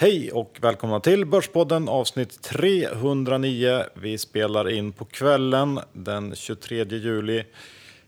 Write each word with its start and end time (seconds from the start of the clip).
Hej 0.00 0.32
och 0.32 0.58
välkomna 0.60 1.00
till 1.00 1.26
Börspodden 1.26 1.88
avsnitt 1.88 2.42
309. 2.42 3.82
Vi 3.94 4.18
spelar 4.18 4.68
in 4.68 4.92
på 4.92 5.04
kvällen 5.04 5.80
den 5.92 6.34
23 6.36 6.84
juli. 6.84 7.44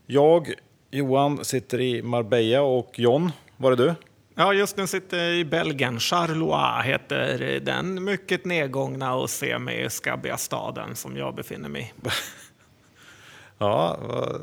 Jag, 0.07 0.55
Johan, 0.91 1.45
sitter 1.45 1.81
i 1.81 2.03
Marbella 2.03 2.63
och 2.63 2.99
John, 2.99 3.33
var 3.57 3.73
är 3.73 3.77
du? 3.77 3.95
Ja, 4.35 4.53
just 4.53 4.77
nu 4.77 4.87
sitter 4.87 5.19
jag 5.19 5.37
i 5.37 5.45
Belgien. 5.45 6.01
Charleroi 6.01 6.83
heter 6.83 7.61
den 7.61 8.05
mycket 8.05 8.45
nedgångna 8.45 9.15
och 9.15 9.31
semi-skabbiga 9.31 10.37
staden 10.37 10.97
som 10.97 11.17
jag 11.17 11.35
befinner 11.35 11.69
mig 11.69 11.95
i. 12.05 12.09
ja, 13.59 13.99
vad, 14.03 14.41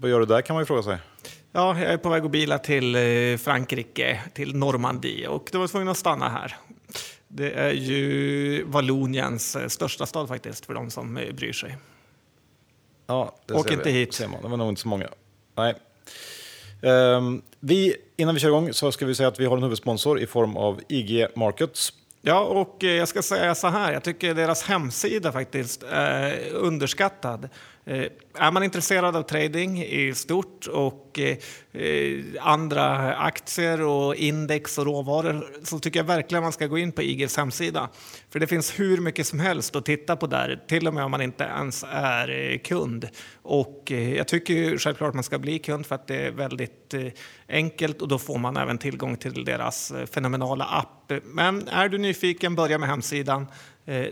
vad 0.00 0.10
gör 0.10 0.20
du 0.20 0.26
där 0.26 0.42
kan 0.42 0.54
man 0.54 0.62
ju 0.62 0.66
fråga 0.66 0.82
sig. 0.82 0.98
Ja, 1.56 1.80
jag 1.80 1.92
är 1.92 1.96
på 1.96 2.08
väg 2.08 2.24
att 2.24 2.30
bila 2.30 2.58
till 2.58 2.94
eh, 2.94 3.36
Frankrike, 3.36 4.20
till 4.32 4.56
Normandie 4.56 5.26
och 5.28 5.48
då 5.52 5.58
var 5.58 5.68
tvungen 5.68 5.88
att 5.88 5.96
stanna 5.96 6.28
här. 6.28 6.56
Det 7.28 7.50
är 7.52 7.72
ju 7.72 8.64
Valloniens 8.64 9.56
eh, 9.56 9.68
största 9.68 10.06
stad 10.06 10.28
faktiskt, 10.28 10.66
för 10.66 10.74
de 10.74 10.90
som 10.90 11.16
eh, 11.16 11.32
bryr 11.34 11.52
sig. 11.52 11.76
Ja, 13.06 13.36
det 13.46 13.54
Åk 13.54 13.70
inte 13.70 13.84
vi. 13.84 13.90
hit. 13.90 14.14
Ser 14.14 14.28
man. 14.28 14.42
Det 14.42 14.48
var 14.48 14.56
nog 14.56 14.68
inte 14.68 14.80
så 14.80 14.88
många. 14.88 15.08
Nej. 15.54 15.74
Um, 16.82 17.42
vi, 17.60 17.96
innan 18.16 18.34
vi 18.34 18.40
kör 18.40 18.48
igång 18.48 18.72
så 18.72 18.92
ska 18.92 19.06
vi 19.06 19.14
säga 19.14 19.28
att 19.28 19.40
vi 19.40 19.46
har 19.46 19.56
en 19.56 19.62
huvudsponsor 19.62 20.20
i 20.20 20.26
form 20.26 20.56
av 20.56 20.80
IG 20.88 21.26
Markets. 21.34 21.92
Ja, 22.22 22.40
och 22.40 22.82
jag 22.82 23.08
ska 23.08 23.22
säga 23.22 23.54
så 23.54 23.68
här, 23.68 23.92
jag 23.92 24.02
tycker 24.02 24.34
deras 24.34 24.62
hemsida 24.62 25.32
faktiskt 25.32 25.82
är 25.82 26.52
underskattad. 26.52 27.48
Eh, 27.86 28.06
är 28.34 28.50
man 28.50 28.62
intresserad 28.62 29.16
av 29.16 29.22
trading 29.22 29.82
i 29.82 30.14
stort 30.14 30.66
och 30.66 31.18
eh, 31.72 32.18
andra 32.40 33.14
aktier 33.16 33.82
och 33.82 34.14
index 34.14 34.78
och 34.78 34.84
råvaror 34.84 35.46
så 35.62 35.78
tycker 35.78 36.00
jag 36.00 36.04
verkligen 36.04 36.42
man 36.42 36.52
ska 36.52 36.66
gå 36.66 36.78
in 36.78 36.92
på 36.92 37.02
IGs 37.02 37.36
hemsida. 37.36 37.88
För 38.30 38.40
det 38.40 38.46
finns 38.46 38.80
hur 38.80 38.98
mycket 38.98 39.26
som 39.26 39.40
helst 39.40 39.76
att 39.76 39.84
titta 39.84 40.16
på 40.16 40.26
där, 40.26 40.64
till 40.68 40.88
och 40.88 40.94
med 40.94 41.04
om 41.04 41.10
man 41.10 41.22
inte 41.22 41.44
ens 41.44 41.84
är 41.90 42.52
eh, 42.52 42.58
kund. 42.58 43.08
Och 43.42 43.90
jag 43.90 44.28
tycker 44.28 44.78
självklart 44.78 45.14
man 45.14 45.24
ska 45.24 45.38
bli 45.38 45.58
kund 45.58 45.86
för 45.86 45.94
att 45.94 46.06
det 46.06 46.16
är 46.16 46.30
väldigt 46.30 46.94
enkelt 47.48 48.02
och 48.02 48.08
då 48.08 48.18
får 48.18 48.38
man 48.38 48.56
även 48.56 48.78
tillgång 48.78 49.16
till 49.16 49.44
deras 49.44 49.92
fenomenala 50.12 50.64
app. 50.64 51.12
Men 51.24 51.68
är 51.68 51.88
du 51.88 51.98
nyfiken, 51.98 52.54
börja 52.54 52.78
med 52.78 52.88
hemsidan. 52.88 53.46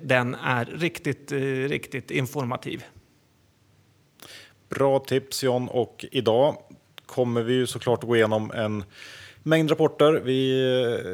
Den 0.02 0.34
är 0.34 0.64
riktigt, 0.64 1.32
riktigt 1.68 2.10
informativ. 2.10 2.84
Bra 4.74 4.98
tips 4.98 5.42
John 5.42 5.68
och 5.68 6.04
idag 6.10 6.56
kommer 7.06 7.42
vi 7.42 7.54
ju 7.54 7.66
såklart 7.66 7.98
att 7.98 8.08
gå 8.08 8.16
igenom 8.16 8.50
en 8.50 8.84
mängd 9.42 9.70
rapporter. 9.70 10.12
Vi 10.12 10.62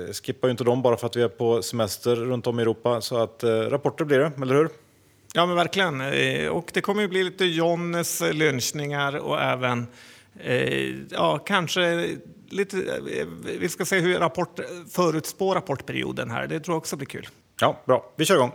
eh, 0.07 0.13
skippar 0.13 0.49
ju 0.49 0.51
inte 0.51 0.65
dem 0.65 0.83
bara 0.83 0.97
för 0.97 1.07
att 1.07 1.17
vi 1.17 1.23
är 1.23 1.29
på 1.29 1.63
semester 1.63 2.17
runt 2.17 2.47
om 2.47 2.59
i 2.59 2.63
Europa. 2.63 3.01
Så 3.01 3.17
att 3.17 3.43
eh, 3.43 3.51
rapporter 3.51 4.05
blir 4.05 4.19
det, 4.19 4.33
eller 4.43 4.55
hur? 4.55 4.69
Ja, 5.35 5.47
men 5.47 5.57
verkligen. 5.57 6.01
Eh, 6.01 6.49
och 6.49 6.71
det 6.75 6.81
kommer 6.81 7.03
ju 7.03 7.09
bli 7.09 7.25
lite 7.25 7.45
Johns 7.45 8.23
lynchningar 8.33 9.17
och 9.17 9.41
även, 9.41 9.87
eh, 10.41 10.95
ja, 11.11 11.39
kanske 11.39 12.09
lite, 12.49 12.77
vi 13.61 13.69
ska 13.69 13.85
se 13.85 14.01
hur 14.01 14.19
rapport, 14.19 14.61
förutspå 14.91 15.55
rapportperioden 15.55 16.31
här. 16.31 16.47
Det 16.47 16.61
tror 16.61 16.75
jag 16.75 16.79
också 16.79 16.97
blir 16.97 17.07
kul. 17.07 17.29
Ja, 17.61 17.83
bra. 17.87 18.13
Vi 18.17 18.25
kör 18.25 18.35
igång. 18.35 18.53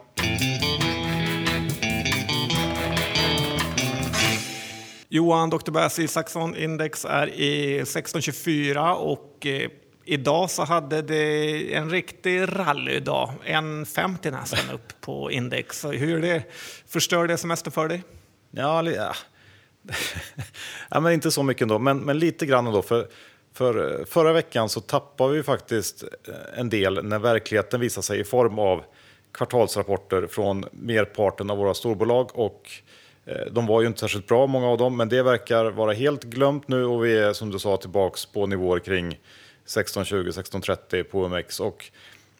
Johan 5.14 5.50
Dr. 5.50 5.72
Bäs 5.72 6.00
Isaksson 6.00 6.56
index 6.56 7.06
är 7.06 7.28
i 7.28 7.80
1624 7.80 8.96
och 8.96 9.46
eh, 9.46 9.70
idag 10.06 10.50
så 10.50 10.64
hade 10.64 11.02
det 11.02 11.74
en 11.74 11.90
riktig 11.90 12.42
rallydag. 12.42 13.34
1,50 13.46 14.32
nästan 14.32 14.76
upp 14.76 15.02
på 15.02 15.32
index. 15.32 15.80
Så 15.80 15.92
hur 15.92 16.22
det 16.22 16.44
förstör 16.88 17.28
det 17.28 17.38
semester 17.38 17.72
för 17.72 17.88
dig? 17.88 18.04
Ja, 18.52 18.84
ja. 18.84 19.14
ja 20.90 21.00
men 21.00 21.14
inte 21.14 21.32
så 21.32 21.44
mycket 21.44 21.62
ändå, 21.62 21.80
men, 21.80 21.98
men 21.98 22.20
lite 22.20 22.46
grann 22.46 22.68
ändå. 22.68 22.82
För, 22.82 23.08
för 23.54 24.00
eh, 24.00 24.06
förra 24.06 24.34
veckan 24.34 24.70
så 24.70 24.82
tappade 24.82 25.34
vi 25.34 25.44
faktiskt 25.44 26.04
eh, 26.04 26.60
en 26.60 26.70
del 26.70 27.06
när 27.06 27.20
verkligheten 27.20 27.80
visade 27.80 28.04
sig 28.04 28.20
i 28.20 28.24
form 28.24 28.60
av 28.60 28.84
kvartalsrapporter 29.34 30.28
från 30.28 30.66
merparten 30.72 31.50
av 31.50 31.58
våra 31.58 31.74
storbolag 31.74 32.40
och 32.40 32.72
Eh, 33.26 33.46
de 33.52 33.66
var 33.66 33.82
ju 33.82 33.88
inte 33.88 34.00
särskilt 34.00 34.28
bra, 34.28 34.48
många 34.48 34.68
av 34.68 34.78
dem, 34.78 34.98
men 34.98 35.10
det 35.10 35.24
verkar 35.24 35.66
vara 35.66 35.94
helt 35.94 36.24
glömt 36.24 36.68
nu 36.68 36.86
och 36.86 37.06
vi 37.06 37.18
är 37.18 37.34
som 37.34 37.52
du 37.52 37.60
sa 37.60 37.78
tillbaks 37.78 38.26
på 38.26 38.46
nivåer 38.46 38.80
kring 38.80 39.20
1620-1630 39.66 41.04
på 41.04 41.22
OMX. 41.22 41.60
Och 41.60 41.92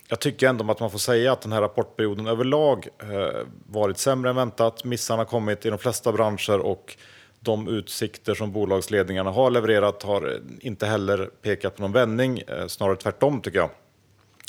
jag 0.08 0.20
tycker 0.20 0.48
ändå 0.48 0.72
att 0.72 0.80
man 0.80 0.92
får 0.92 1.00
säga 1.00 1.32
att 1.32 1.42
den 1.42 1.52
här 1.52 1.62
rapportperioden 1.62 2.28
överlag 2.28 2.88
eh, 3.02 3.48
varit 3.68 3.98
sämre 3.98 4.30
än 4.30 4.36
väntat. 4.36 4.84
Missarna 4.84 5.20
har 5.20 5.26
kommit 5.26 5.66
i 5.66 5.70
de 5.70 5.80
flesta 5.80 6.12
branscher 6.12 6.60
och 6.60 6.98
de 7.40 7.68
utsikter 7.68 8.34
som 8.34 8.52
bolagsledningarna 8.52 9.32
har 9.32 9.52
levererat 9.52 10.04
har 10.04 10.40
inte 10.60 10.86
heller 10.86 11.30
pekat 11.42 11.76
på 11.76 11.82
någon 11.82 11.92
vändning, 11.92 12.40
eh, 12.48 12.68
snarare 12.68 12.96
tvärtom 12.96 13.42
tycker 13.42 13.60
jag. 13.60 13.70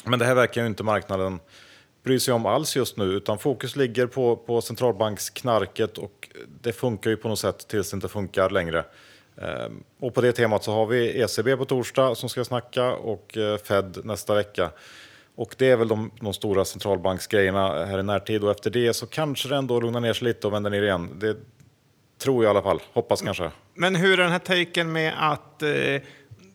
Men 0.04 0.18
det 0.18 0.24
här 0.24 0.34
verkar 0.34 0.60
ju 0.60 0.66
inte 0.66 0.82
marknaden 0.82 1.40
bry 2.04 2.20
sig 2.20 2.34
om 2.34 2.46
alls 2.46 2.76
just 2.76 2.96
nu, 2.96 3.04
utan 3.04 3.38
fokus 3.38 3.76
ligger 3.76 4.06
på, 4.06 4.36
på 4.36 4.60
centralbanksknarket 4.60 5.98
och 5.98 6.28
det 6.60 6.72
funkar 6.72 7.10
ju 7.10 7.16
på 7.16 7.28
något 7.28 7.38
sätt 7.38 7.68
tills 7.68 7.90
det 7.90 7.94
inte 7.94 8.08
funkar 8.08 8.50
längre. 8.50 8.84
Ehm, 9.36 9.84
och 10.00 10.14
på 10.14 10.20
det 10.20 10.32
temat 10.32 10.64
så 10.64 10.72
har 10.72 10.86
vi 10.86 11.20
ECB 11.20 11.56
på 11.56 11.64
torsdag 11.64 12.14
som 12.14 12.28
ska 12.28 12.44
snacka 12.44 12.92
och 12.92 13.36
eh, 13.36 13.56
Fed 13.56 13.98
nästa 14.04 14.34
vecka. 14.34 14.70
Och 15.36 15.54
det 15.58 15.70
är 15.70 15.76
väl 15.76 15.88
de, 15.88 16.10
de 16.20 16.32
stora 16.32 16.64
centralbanksgrejerna 16.64 17.84
här 17.84 17.98
i 17.98 18.02
närtid 18.02 18.44
och 18.44 18.50
efter 18.50 18.70
det 18.70 18.94
så 18.94 19.06
kanske 19.06 19.48
det 19.48 19.56
ändå 19.56 19.80
lugnar 19.80 20.00
ner 20.00 20.12
sig 20.12 20.28
lite 20.28 20.46
och 20.46 20.52
vänder 20.52 20.70
ner 20.70 20.82
igen. 20.82 21.10
Det 21.20 21.36
tror 22.18 22.44
jag 22.44 22.50
i 22.50 22.50
alla 22.50 22.62
fall, 22.62 22.80
hoppas 22.92 23.22
kanske. 23.22 23.50
Men 23.74 23.96
hur 23.96 24.12
är 24.12 24.22
den 24.22 24.32
här 24.32 24.38
taken 24.38 24.92
med 24.92 25.14
att 25.18 25.62
eh, 25.62 25.68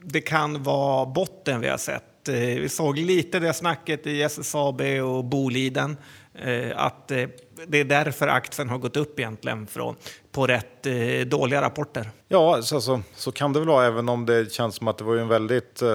det 0.03 0.21
kan 0.21 0.63
vara 0.63 1.05
botten 1.05 1.61
vi 1.61 1.67
har 1.67 1.77
sett? 1.77 2.03
Eh, 2.29 2.61
vi 2.61 2.69
såg 2.69 2.97
lite 2.97 3.39
det 3.39 3.53
snacket 3.53 4.07
i 4.07 4.21
SSAB 4.21 4.81
och 4.81 5.25
Boliden. 5.25 5.97
Eh, 6.33 6.71
att 6.75 7.11
eh, 7.11 7.27
det 7.67 7.77
är 7.79 7.85
därför 7.85 8.27
aktien 8.27 8.69
har 8.69 8.77
gått 8.77 8.97
upp 8.97 9.19
egentligen 9.19 9.67
från, 9.67 9.95
på 10.31 10.47
rätt 10.47 10.87
dåliga 11.25 11.61
rapporter. 11.61 12.09
Ja, 12.27 12.61
så, 12.61 12.81
så, 12.81 13.01
så 13.15 13.31
kan 13.31 13.53
det 13.53 13.59
väl 13.59 13.67
vara, 13.67 13.85
även 13.85 14.09
om 14.09 14.25
det 14.25 14.51
känns 14.51 14.75
som 14.75 14.87
att 14.87 14.97
det 14.97 15.03
var 15.03 15.15
en 15.15 15.27
väldigt 15.27 15.81
eh, 15.81 15.89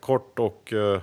kort 0.00 0.38
och 0.38 0.72
eh, 0.72 1.00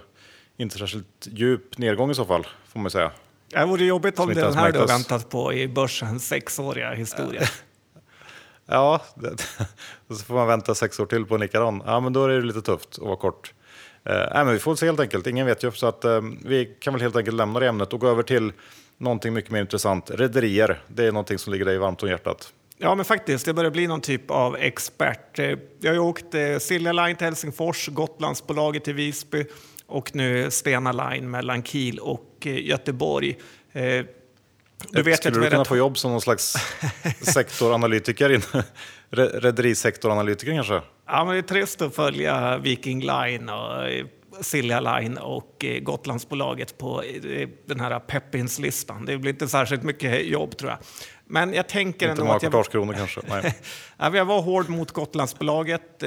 inte 0.57 0.77
särskilt 0.77 1.27
djup 1.31 1.77
nedgång 1.77 2.11
i 2.11 2.15
så 2.15 2.25
fall, 2.25 2.47
får 2.67 2.79
man 2.79 2.91
säga. 2.91 3.11
Det 3.49 3.65
vore 3.65 3.85
jobbigt 3.85 4.19
om 4.19 4.27
det 4.27 4.33
den 4.33 4.53
här 4.53 4.71
du 4.71 4.79
har 4.79 4.87
väntat 4.87 5.29
på 5.29 5.53
i 5.53 5.67
börsens 5.67 6.27
sexåriga 6.27 6.91
historia. 6.91 7.41
ja, 8.65 9.01
det, 9.15 9.37
så 10.15 10.23
får 10.23 10.33
man 10.33 10.47
vänta 10.47 10.75
sex 10.75 10.99
år 10.99 11.05
till 11.05 11.25
på 11.25 11.35
en 11.35 11.41
likadan. 11.41 11.83
Ja, 11.85 11.99
men 11.99 12.13
då 12.13 12.23
är 12.23 12.29
det 12.29 12.41
lite 12.41 12.61
tufft 12.61 12.89
att 12.89 13.05
vara 13.05 13.15
kort. 13.15 13.53
Eh, 14.05 14.45
men 14.45 14.53
vi 14.53 14.59
får 14.59 14.75
se 14.75 14.85
helt 14.85 14.99
enkelt, 14.99 15.27
ingen 15.27 15.45
vet 15.45 15.63
ju. 15.63 15.71
Så 15.71 15.87
att, 15.87 16.05
eh, 16.05 16.21
vi 16.45 16.65
kan 16.79 16.93
väl 16.93 17.01
helt 17.01 17.15
enkelt 17.15 17.37
lämna 17.37 17.59
det 17.59 17.67
ämnet 17.67 17.93
och 17.93 17.99
gå 17.99 18.07
över 18.07 18.23
till 18.23 18.51
någonting 18.97 19.33
mycket 19.33 19.51
mer 19.51 19.61
intressant. 19.61 20.11
Rederier, 20.11 20.81
det 20.87 21.05
är 21.05 21.11
någonting 21.11 21.37
som 21.37 21.53
ligger 21.53 21.65
dig 21.65 21.77
varmt 21.77 22.03
om 22.03 22.09
hjärtat. 22.09 22.53
Ja, 22.77 22.95
men 22.95 23.05
faktiskt. 23.05 23.45
Det 23.45 23.53
börjar 23.53 23.71
bli 23.71 23.87
någon 23.87 24.01
typ 24.01 24.31
av 24.31 24.57
expert. 24.57 25.39
Eh, 25.39 25.57
jag 25.79 25.89
har 25.89 25.93
ju 25.93 25.99
åkt 25.99 26.33
eh, 26.33 26.57
Silja 26.57 26.93
Line 26.93 27.15
till 27.15 27.25
Helsingfors, 27.25 27.87
Gotlandsbolaget 27.87 28.83
till 28.83 28.93
Visby 28.93 29.45
och 29.87 30.15
nu 30.15 30.51
Stena 30.51 30.91
Line 30.91 31.31
mellan 31.31 31.63
Kiel 31.63 31.99
och 31.99 32.43
eh, 32.45 32.65
Göteborg. 32.65 33.37
Eh, 33.71 34.05
du 34.89 35.01
vet 35.03 35.17
Skulle 35.17 35.39
du 35.39 35.49
kunna 35.49 35.65
få 35.65 35.77
jobb 35.77 35.97
som 35.97 36.11
någon 36.11 36.21
slags 36.21 36.55
sektoranalytiker? 37.21 38.41
Rederisektoranalytiker 39.41 40.53
kanske? 40.53 40.81
Ja, 41.07 41.25
men 41.25 41.33
det 41.33 41.39
är 41.39 41.41
trist 41.41 41.81
att 41.81 41.95
följa 41.95 42.57
Viking 42.57 43.01
Line 43.01 43.49
och 43.49 43.87
eh, 43.87 44.05
Silja 44.41 44.79
Line 44.79 45.17
och 45.17 45.65
eh, 45.65 45.79
Gotlandsbolaget 45.79 46.77
på 46.77 47.03
eh, 47.03 47.49
den 47.65 47.79
här 47.79 47.99
Peppins-listan. 47.99 49.05
Det 49.05 49.17
blir 49.17 49.31
inte 49.31 49.47
särskilt 49.47 49.83
mycket 49.83 50.25
jobb 50.25 50.57
tror 50.57 50.71
jag. 50.71 50.79
Men 51.25 51.53
jag 51.53 51.67
tänker 51.67 52.09
inte 52.09 52.21
ändå 52.21 52.33
att 52.33 52.43
jag... 52.43 52.65
kronor 52.65 52.93
kanske? 52.93 53.21
Nej. 53.27 53.55
ja, 53.97 54.15
jag 54.15 54.25
var 54.25 54.41
hård 54.41 54.69
mot 54.69 54.91
Gotlandsbolaget 54.91 56.03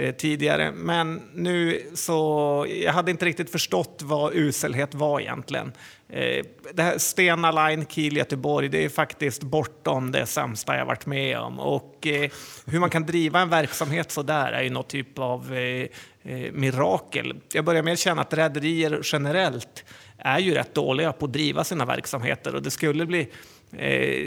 eh, 0.00 0.14
tidigare, 0.14 0.72
men 0.72 1.22
nu 1.34 1.82
så... 1.94 2.66
Jag 2.68 2.92
hade 2.92 3.10
inte 3.10 3.24
riktigt 3.24 3.50
förstått 3.50 4.00
vad 4.04 4.34
uselhet 4.34 4.94
var 4.94 5.20
egentligen. 5.20 5.72
Eh, 6.08 6.44
det 6.72 6.82
här 6.82 6.98
Stena 6.98 7.68
Line, 7.68 7.86
Kiel, 7.86 8.16
Göteborg, 8.16 8.68
det 8.68 8.84
är 8.84 8.88
faktiskt 8.88 9.42
bortom 9.42 10.12
det 10.12 10.26
sämsta 10.26 10.76
jag 10.76 10.86
varit 10.86 11.06
med 11.06 11.38
om. 11.38 11.60
Och 11.60 12.06
eh, 12.06 12.30
hur 12.66 12.80
man 12.80 12.90
kan 12.90 13.06
driva 13.06 13.40
en 13.40 13.48
verksamhet 13.48 14.10
så 14.10 14.22
där 14.22 14.52
är 14.52 14.62
ju 14.62 14.70
något 14.70 14.88
typ 14.88 15.18
av 15.18 15.54
eh, 15.54 15.86
eh, 16.22 16.52
mirakel. 16.52 17.40
Jag 17.52 17.64
börjar 17.64 17.82
med 17.82 17.92
att 17.92 17.98
känna 17.98 18.22
att 18.22 18.34
rederier 18.34 19.00
generellt 19.04 19.84
är 20.18 20.38
ju 20.38 20.54
rätt 20.54 20.74
dåliga 20.74 21.12
på 21.12 21.24
att 21.24 21.32
driva 21.32 21.64
sina 21.64 21.84
verksamheter 21.84 22.54
och 22.54 22.62
det 22.62 22.70
skulle 22.70 23.06
bli 23.06 23.28
Eh, 23.72 24.26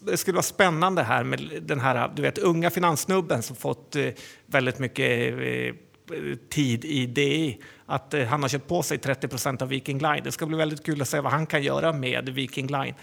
det 0.00 0.16
skulle 0.16 0.34
vara 0.34 0.42
spännande 0.42 1.02
här 1.02 1.24
med 1.24 1.50
den 1.62 1.80
här 1.80 2.10
du 2.14 2.22
vet, 2.22 2.38
unga 2.38 2.70
finanssnubben 2.70 3.42
som 3.42 3.56
fått 3.56 3.96
eh, 3.96 4.08
väldigt 4.46 4.78
mycket 4.78 5.32
eh, 5.32 5.74
tid 6.50 6.84
i 6.84 7.06
DI 7.06 7.58
att 7.86 8.14
han 8.28 8.42
har 8.42 8.48
köpt 8.48 8.68
på 8.68 8.82
sig 8.82 8.98
30 8.98 9.28
procent 9.28 9.62
av 9.62 9.68
Viking 9.68 9.98
Line. 9.98 10.20
Det 10.24 10.32
ska 10.32 10.46
bli 10.46 10.56
väldigt 10.56 10.84
kul 10.84 11.02
att 11.02 11.08
se 11.08 11.20
vad 11.20 11.32
han 11.32 11.46
kan 11.46 11.62
göra 11.62 11.92
med 11.92 12.28
Viking 12.28 12.66
Line 12.66 12.94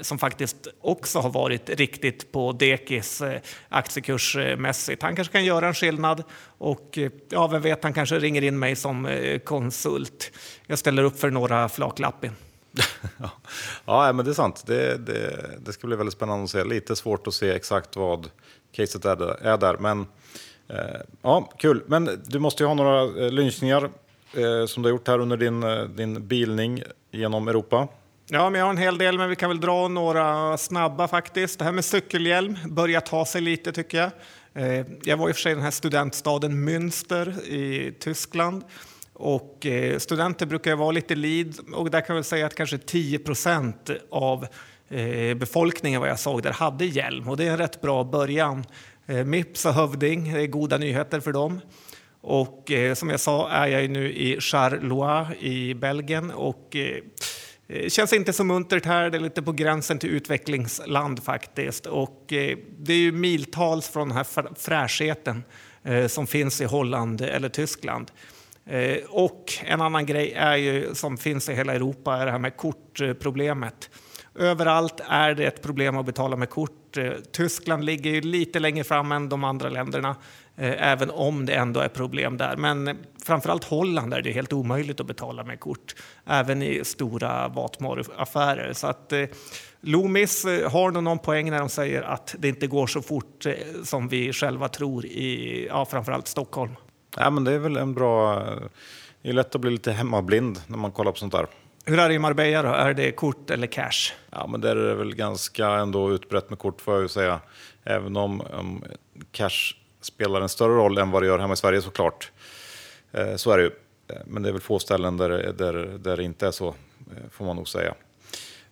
som 0.00 0.18
faktiskt 0.18 0.68
också 0.80 1.18
har 1.18 1.30
varit 1.30 1.70
riktigt 1.70 2.32
på 2.32 2.52
dekis 2.52 3.22
aktiekursmässigt. 3.68 5.02
Han 5.02 5.16
kanske 5.16 5.32
kan 5.32 5.44
göra 5.44 5.68
en 5.68 5.74
skillnad 5.74 6.22
och 6.58 6.98
ja, 7.28 7.46
vem 7.46 7.62
vet, 7.62 7.82
han 7.82 7.92
kanske 7.92 8.18
ringer 8.18 8.44
in 8.44 8.58
mig 8.58 8.76
som 8.76 9.08
konsult. 9.44 10.32
Jag 10.66 10.78
ställer 10.78 11.02
upp 11.02 11.20
för 11.20 11.30
några 11.30 11.68
flaklappin. 11.68 12.32
ja, 13.84 14.12
men 14.12 14.24
det 14.24 14.30
är 14.30 14.34
sant. 14.34 14.62
Det, 14.66 14.96
det, 14.96 15.50
det, 15.64 15.72
ska 15.72 15.86
bli 15.86 15.96
väldigt 15.96 16.12
spännande 16.12 16.44
att 16.44 16.50
se. 16.50 16.64
Lite 16.64 16.96
svårt 16.96 17.26
att 17.26 17.34
se 17.34 17.50
exakt 17.50 17.96
vad 17.96 18.30
caset 18.72 19.04
är 19.04 19.16
där. 19.16 19.46
Är 19.46 19.58
där. 19.58 19.76
Men 19.78 20.06
eh, 20.68 21.00
ja, 21.22 21.50
kul. 21.58 21.82
Men 21.86 22.22
du 22.26 22.38
måste 22.38 22.62
ju 22.62 22.66
ha 22.66 22.74
några 22.74 23.24
eh, 23.24 23.32
lynchningar 23.32 23.90
eh, 24.32 24.66
som 24.66 24.82
du 24.82 24.88
har 24.88 24.90
gjort 24.90 25.08
här 25.08 25.18
under 25.18 25.36
din, 25.36 25.62
eh, 25.62 25.84
din 25.84 26.26
bilning 26.26 26.82
genom 27.10 27.48
Europa. 27.48 27.88
Ja, 28.28 28.50
men 28.50 28.58
jag 28.58 28.66
har 28.66 28.70
en 28.70 28.78
hel 28.78 28.98
del, 28.98 29.18
men 29.18 29.28
vi 29.30 29.36
kan 29.36 29.50
väl 29.50 29.60
dra 29.60 29.88
några 29.88 30.58
snabba 30.58 31.08
faktiskt. 31.08 31.58
Det 31.58 31.64
här 31.64 31.72
med 31.72 31.84
cykelhjälm 31.84 32.56
börjar 32.66 33.00
ta 33.00 33.24
sig 33.24 33.40
lite 33.40 33.72
tycker 33.72 33.98
jag. 33.98 34.10
Eh, 34.54 34.86
jag 35.02 35.16
var 35.16 35.28
i 35.28 35.32
och 35.32 35.36
för 35.36 35.42
sig 35.42 35.52
i 35.52 35.54
den 35.54 35.64
här 35.64 35.70
studentstaden 35.70 36.68
Münster 36.68 37.40
i 37.44 37.94
Tyskland 38.00 38.64
och 39.18 39.66
eh, 39.66 39.98
studenter 39.98 40.46
brukar 40.46 40.76
vara 40.76 40.90
lite 40.90 41.14
lid 41.14 41.58
och 41.74 41.90
där 41.90 42.00
kan 42.00 42.16
vi 42.16 42.22
säga 42.22 42.46
att 42.46 42.54
kanske 42.54 42.78
10 42.78 43.18
procent 43.18 43.90
av 44.10 44.46
eh, 44.88 45.34
befolkningen 45.34 46.00
vad 46.00 46.10
jag 46.10 46.18
såg 46.18 46.42
där 46.42 46.52
hade 46.52 46.84
hjälm 46.84 47.28
och 47.28 47.36
det 47.36 47.44
är 47.44 47.50
en 47.50 47.58
rätt 47.58 47.80
bra 47.80 48.04
början. 48.04 48.64
Eh, 49.06 49.24
Mips 49.24 49.66
och 49.66 49.74
Hövding, 49.74 50.32
det 50.32 50.40
är 50.40 50.46
goda 50.46 50.78
nyheter 50.78 51.20
för 51.20 51.32
dem. 51.32 51.60
Och 52.20 52.70
eh, 52.70 52.94
som 52.94 53.10
jag 53.10 53.20
sa 53.20 53.48
är 53.50 53.66
jag 53.66 53.90
nu 53.90 54.12
i 54.12 54.40
Charleroi 54.40 55.36
i 55.40 55.74
Belgien 55.74 56.30
och 56.30 56.76
det 57.68 57.92
känns 57.92 58.12
inte 58.12 58.32
så 58.32 58.44
muntert 58.44 58.84
här, 58.84 59.10
det 59.10 59.18
är 59.18 59.20
lite 59.20 59.42
på 59.42 59.52
gränsen 59.52 59.98
till 59.98 60.10
utvecklingsland 60.10 61.22
faktiskt. 61.22 61.86
Och 61.86 62.24
det 62.78 62.92
är 62.92 62.96
ju 62.96 63.12
miltals 63.12 63.88
från 63.88 64.08
den 64.08 64.16
här 64.16 64.54
fräschheten 64.58 65.44
som 66.08 66.26
finns 66.26 66.60
i 66.60 66.64
Holland 66.64 67.20
eller 67.20 67.48
Tyskland. 67.48 68.10
Eh, 68.66 68.98
och 69.08 69.52
en 69.64 69.80
annan 69.80 70.06
grej 70.06 70.32
är 70.32 70.56
ju, 70.56 70.94
som 70.94 71.16
finns 71.16 71.48
i 71.48 71.54
hela 71.54 71.74
Europa 71.74 72.16
är 72.16 72.26
det 72.26 72.32
här 72.32 72.38
med 72.38 72.56
kortproblemet. 72.56 73.90
Överallt 74.34 75.00
är 75.08 75.34
det 75.34 75.44
ett 75.44 75.62
problem 75.62 75.96
att 75.96 76.06
betala 76.06 76.36
med 76.36 76.50
kort. 76.50 76.96
Eh, 76.96 77.12
Tyskland 77.32 77.84
ligger 77.84 78.10
ju 78.10 78.20
lite 78.20 78.58
längre 78.58 78.84
fram 78.84 79.12
än 79.12 79.28
de 79.28 79.44
andra 79.44 79.68
länderna, 79.68 80.16
eh, 80.56 80.90
även 80.92 81.10
om 81.10 81.46
det 81.46 81.54
ändå 81.54 81.80
är 81.80 81.88
problem 81.88 82.36
där. 82.36 82.56
Men 82.56 82.98
framförallt 83.24 83.64
Holland 83.64 84.14
är 84.14 84.22
det 84.22 84.32
helt 84.32 84.52
omöjligt 84.52 85.00
att 85.00 85.06
betala 85.06 85.44
med 85.44 85.60
kort, 85.60 85.94
även 86.26 86.62
i 86.62 86.84
stora 86.84 87.48
matvaruaffärer. 87.48 88.72
Så 88.72 88.86
att 88.86 89.12
Loomis 89.80 90.44
har 90.44 90.90
nog 90.90 91.02
någon 91.02 91.18
poäng 91.18 91.50
när 91.50 91.58
de 91.58 91.68
säger 91.68 92.02
att 92.02 92.34
det 92.38 92.48
inte 92.48 92.66
går 92.66 92.86
så 92.86 93.02
fort 93.02 93.46
som 93.84 94.08
vi 94.08 94.32
själva 94.32 94.68
tror 94.68 95.06
i 95.06 95.66
ja, 95.70 95.84
framförallt 95.84 96.28
Stockholm. 96.28 96.72
Ja, 97.16 97.30
men 97.30 97.44
det 97.44 97.52
är 97.52 97.58
väl 97.58 97.76
en 97.76 97.94
bra... 97.94 98.44
Det 99.22 99.28
är 99.28 99.32
lätt 99.32 99.54
att 99.54 99.60
bli 99.60 99.70
lite 99.70 99.92
hemmablind 99.92 100.60
när 100.66 100.78
man 100.78 100.92
kollar 100.92 101.12
på 101.12 101.18
sånt 101.18 101.32
där. 101.32 101.46
Hur 101.84 101.98
är 101.98 102.08
det 102.08 102.14
i 102.14 102.18
Marbella 102.18 102.62
då? 102.62 102.68
Är 102.68 102.94
det 102.94 103.12
kort 103.12 103.50
eller 103.50 103.66
cash? 103.66 104.12
Ja, 104.30 104.46
men 104.46 104.60
där 104.60 104.76
är 104.76 104.88
det 104.88 104.94
väl 104.94 105.14
ganska 105.14 105.68
ändå 105.68 106.12
utbrett 106.12 106.50
med 106.50 106.58
kort 106.58 106.80
får 106.80 106.94
jag 106.94 107.02
ju 107.02 107.08
säga. 107.08 107.40
Även 107.84 108.16
om, 108.16 108.40
om 108.40 108.84
cash 109.32 109.74
spelar 110.00 110.40
en 110.40 110.48
större 110.48 110.74
roll 110.74 110.98
än 110.98 111.10
vad 111.10 111.22
det 111.22 111.26
gör 111.26 111.38
hemma 111.38 111.52
i 111.52 111.56
Sverige 111.56 111.82
såklart. 111.82 112.32
Eh, 113.12 113.36
så 113.36 113.50
är 113.50 113.56
det 113.56 113.62
ju. 113.62 113.70
Eh, 114.08 114.16
men 114.26 114.42
det 114.42 114.48
är 114.48 114.52
väl 114.52 114.60
få 114.60 114.78
ställen 114.78 115.16
där, 115.16 115.52
där, 115.58 115.72
där 115.98 116.16
det 116.16 116.22
inte 116.22 116.46
är 116.46 116.50
så, 116.50 116.68
eh, 116.68 117.30
får 117.30 117.44
man 117.44 117.56
nog 117.56 117.68
säga. 117.68 117.94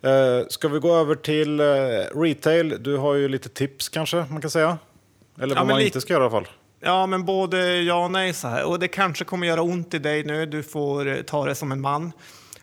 Eh, 0.01 0.47
ska 0.47 0.67
vi 0.67 0.79
gå 0.79 0.95
över 0.95 1.15
till 1.15 1.59
eh, 1.59 1.65
retail? 2.15 2.83
Du 2.83 2.97
har 2.97 3.13
ju 3.13 3.27
lite 3.27 3.49
tips 3.49 3.89
kanske, 3.89 4.25
man 4.29 4.41
kan 4.41 4.49
säga. 4.49 4.77
Eller 5.39 5.55
vad 5.55 5.63
ja, 5.63 5.67
man 5.67 5.81
inte 5.81 6.01
ska 6.01 6.13
göra 6.13 6.23
i 6.23 6.27
alla 6.27 6.31
fall. 6.31 6.47
Ja, 6.87 7.05
men 7.05 7.25
både 7.25 7.81
ja 7.81 8.05
och 8.05 8.11
nej 8.11 8.33
så 8.33 8.47
här. 8.47 8.65
Och 8.65 8.79
det 8.79 8.87
kanske 8.87 9.25
kommer 9.25 9.47
göra 9.47 9.61
ont 9.61 9.93
i 9.93 9.99
dig 9.99 10.23
nu. 10.23 10.45
Du 10.45 10.63
får 10.63 11.07
eh, 11.07 11.21
ta 11.21 11.45
det 11.45 11.55
som 11.55 11.71
en 11.71 11.81
man. 11.81 12.11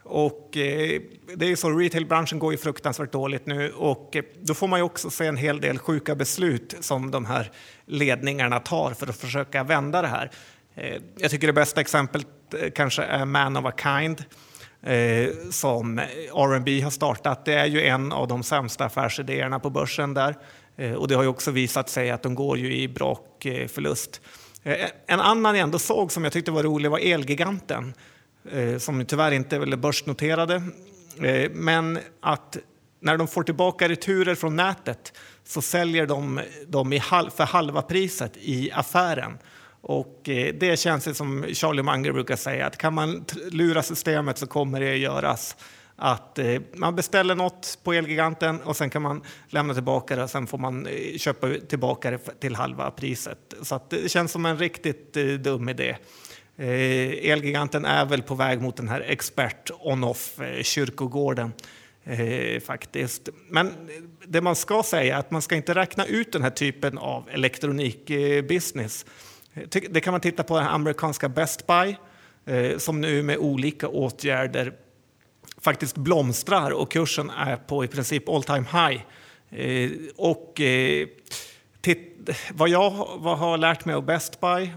Och 0.03 0.57
eh, 0.57 1.01
det 1.37 1.53
är 1.53 1.57
så, 1.57 1.71
retailbranschen 1.71 2.39
går 2.39 2.53
ju 2.53 2.59
fruktansvärt 2.59 3.13
dåligt 3.13 3.47
nu 3.47 3.71
och 3.71 4.17
eh, 4.17 4.23
då 4.43 4.55
får 4.55 4.69
man 4.69 4.79
ju 4.79 4.83
också 4.83 5.11
se 5.11 5.27
en 5.27 5.37
hel 5.37 5.61
del 5.61 5.79
sjuka 5.79 6.15
beslut 6.15 6.75
som 6.81 7.11
de 7.11 7.25
här 7.25 7.51
ledningarna 7.87 8.61
tar 8.61 8.91
för 8.91 9.07
att 9.07 9.17
försöka 9.17 9.65
vända 9.65 10.03
det 10.03 10.09
här. 10.09 10.31
Eh, 10.75 11.03
jag 11.17 11.31
tycker 11.31 11.47
det 11.47 11.53
bästa 11.53 11.81
exemplet 11.81 12.27
eh, 12.59 12.71
kanske 12.71 13.03
är 13.03 13.25
Man 13.25 13.57
of 13.57 13.65
a 13.65 13.73
Kind 13.83 14.25
eh, 14.83 15.51
som 15.51 15.99
R&B 15.99 16.81
har 16.81 16.91
startat. 16.91 17.45
Det 17.45 17.55
är 17.55 17.67
ju 17.67 17.83
en 17.83 18.13
av 18.13 18.29
de 18.29 18.43
sämsta 18.43 18.85
affärsidéerna 18.85 19.59
på 19.61 19.71
börsen 19.71 20.15
där. 20.15 20.37
Eh, 20.77 20.93
och 20.93 21.09
det 21.09 21.15
har 21.15 21.23
ju 21.23 21.29
också 21.29 21.51
visat 21.51 21.89
sig 21.89 22.11
att 22.11 22.23
de 22.23 22.35
går 22.35 22.59
ju 22.59 22.77
i 22.77 22.89
brak 22.89 23.45
eh, 23.45 23.69
förlust. 23.69 24.21
Eh, 24.63 24.89
en 25.07 25.21
annan 25.21 25.55
jag 25.55 25.63
ändå 25.63 25.79
såg 25.79 26.13
som 26.13 26.25
jag 26.25 26.33
tyckte 26.33 26.51
var 26.51 26.63
rolig 26.63 26.91
var 26.91 26.99
Elgiganten 26.99 27.95
som 28.79 29.07
tyvärr 29.07 29.33
inte 29.33 29.57
är 29.57 29.77
börsnoterade. 29.77 30.63
Men 31.51 31.99
att 32.21 32.57
när 33.01 33.17
de 33.17 33.29
får 33.29 33.43
tillbaka 33.43 33.89
returer 33.89 34.35
från 34.35 34.57
nätet 34.57 35.13
så 35.45 35.63
säljer 35.63 36.07
de 36.07 36.41
dem 36.67 37.01
för 37.37 37.45
halva 37.45 37.83
priset 37.83 38.33
i 38.37 38.71
affären. 38.73 39.39
Och 39.81 40.21
det 40.55 40.79
känns 40.79 41.17
som 41.17 41.45
Charlie 41.53 41.83
Munger 41.83 42.13
brukar 42.13 42.37
säga, 42.37 42.67
att 42.67 42.77
kan 42.77 42.95
man 42.95 43.25
lura 43.51 43.83
systemet 43.83 44.39
så 44.39 44.47
kommer 44.47 44.81
det 44.81 44.93
att 44.93 44.99
göras 44.99 45.57
att 46.03 46.39
eh, 46.39 46.61
man 46.75 46.97
beställer 46.97 47.35
något 47.35 47.79
på 47.83 47.93
Elgiganten 47.93 48.61
och 48.61 48.77
sen 48.77 48.91
kan 48.91 49.03
man 49.03 49.23
lämna 49.49 49.75
tillbaka 49.75 50.17
det 50.17 50.23
och 50.23 50.31
sen 50.31 50.47
får 50.47 50.59
man 50.59 50.87
eh, 50.87 51.19
köpa 51.19 51.49
tillbaka 51.69 52.11
det 52.11 52.41
till 52.41 52.55
halva 52.55 52.91
priset. 52.91 53.55
Så 53.63 53.81
det 53.89 54.11
känns 54.11 54.33
som 54.33 54.47
en 54.47 54.59
riktigt 54.59 55.17
eh, 55.17 55.25
dum 55.25 55.69
idé. 55.69 55.97
Elgiganten 56.57 57.85
är 57.85 58.05
väl 58.05 58.23
på 58.23 58.35
väg 58.35 58.63
mot 58.63 58.77
den 58.77 58.89
här 58.89 59.01
expert-on-off-kyrkogården 59.01 61.53
Eh, 62.05 62.61
faktiskt. 62.61 63.29
Men 63.49 63.91
det 64.27 64.41
man 64.41 64.57
ska 64.57 64.83
säga 64.83 65.15
är 65.15 65.19
att 65.19 65.31
man 65.31 65.43
ska 65.43 65.55
inte 65.55 65.75
räkna 65.75 66.05
ut 66.05 66.33
den 66.33 66.43
här 66.43 66.51
typen 66.51 66.99
av 66.99 67.29
elektronikbusiness. 67.31 69.07
Det 69.91 70.01
kan 70.01 70.13
man 70.13 70.21
titta 70.21 70.43
på 70.43 70.59
den 70.59 70.67
amerikanska 70.67 71.29
Best 71.29 71.67
Buy 71.67 71.95
som 72.79 73.01
nu 73.01 73.23
med 73.23 73.39
olika 73.39 73.89
åtgärder 73.89 74.73
faktiskt 75.65 75.97
blomstrar 75.97 76.71
och 76.71 76.91
kursen 76.91 77.31
är 77.31 77.57
på 77.57 77.85
i 77.85 77.89
princip 77.89 78.29
all 78.29 78.43
time 78.43 78.65
high. 78.73 79.03
Eh, 79.51 79.91
och 80.17 80.61
eh, 80.61 81.07
titt, 81.81 82.31
vad 82.53 82.69
jag 82.69 82.91
vad 83.19 83.39
har 83.39 83.59
lärt 83.59 83.85
mig 83.85 83.95
av 83.95 84.05
Best 84.05 84.41
Buy 84.41 84.71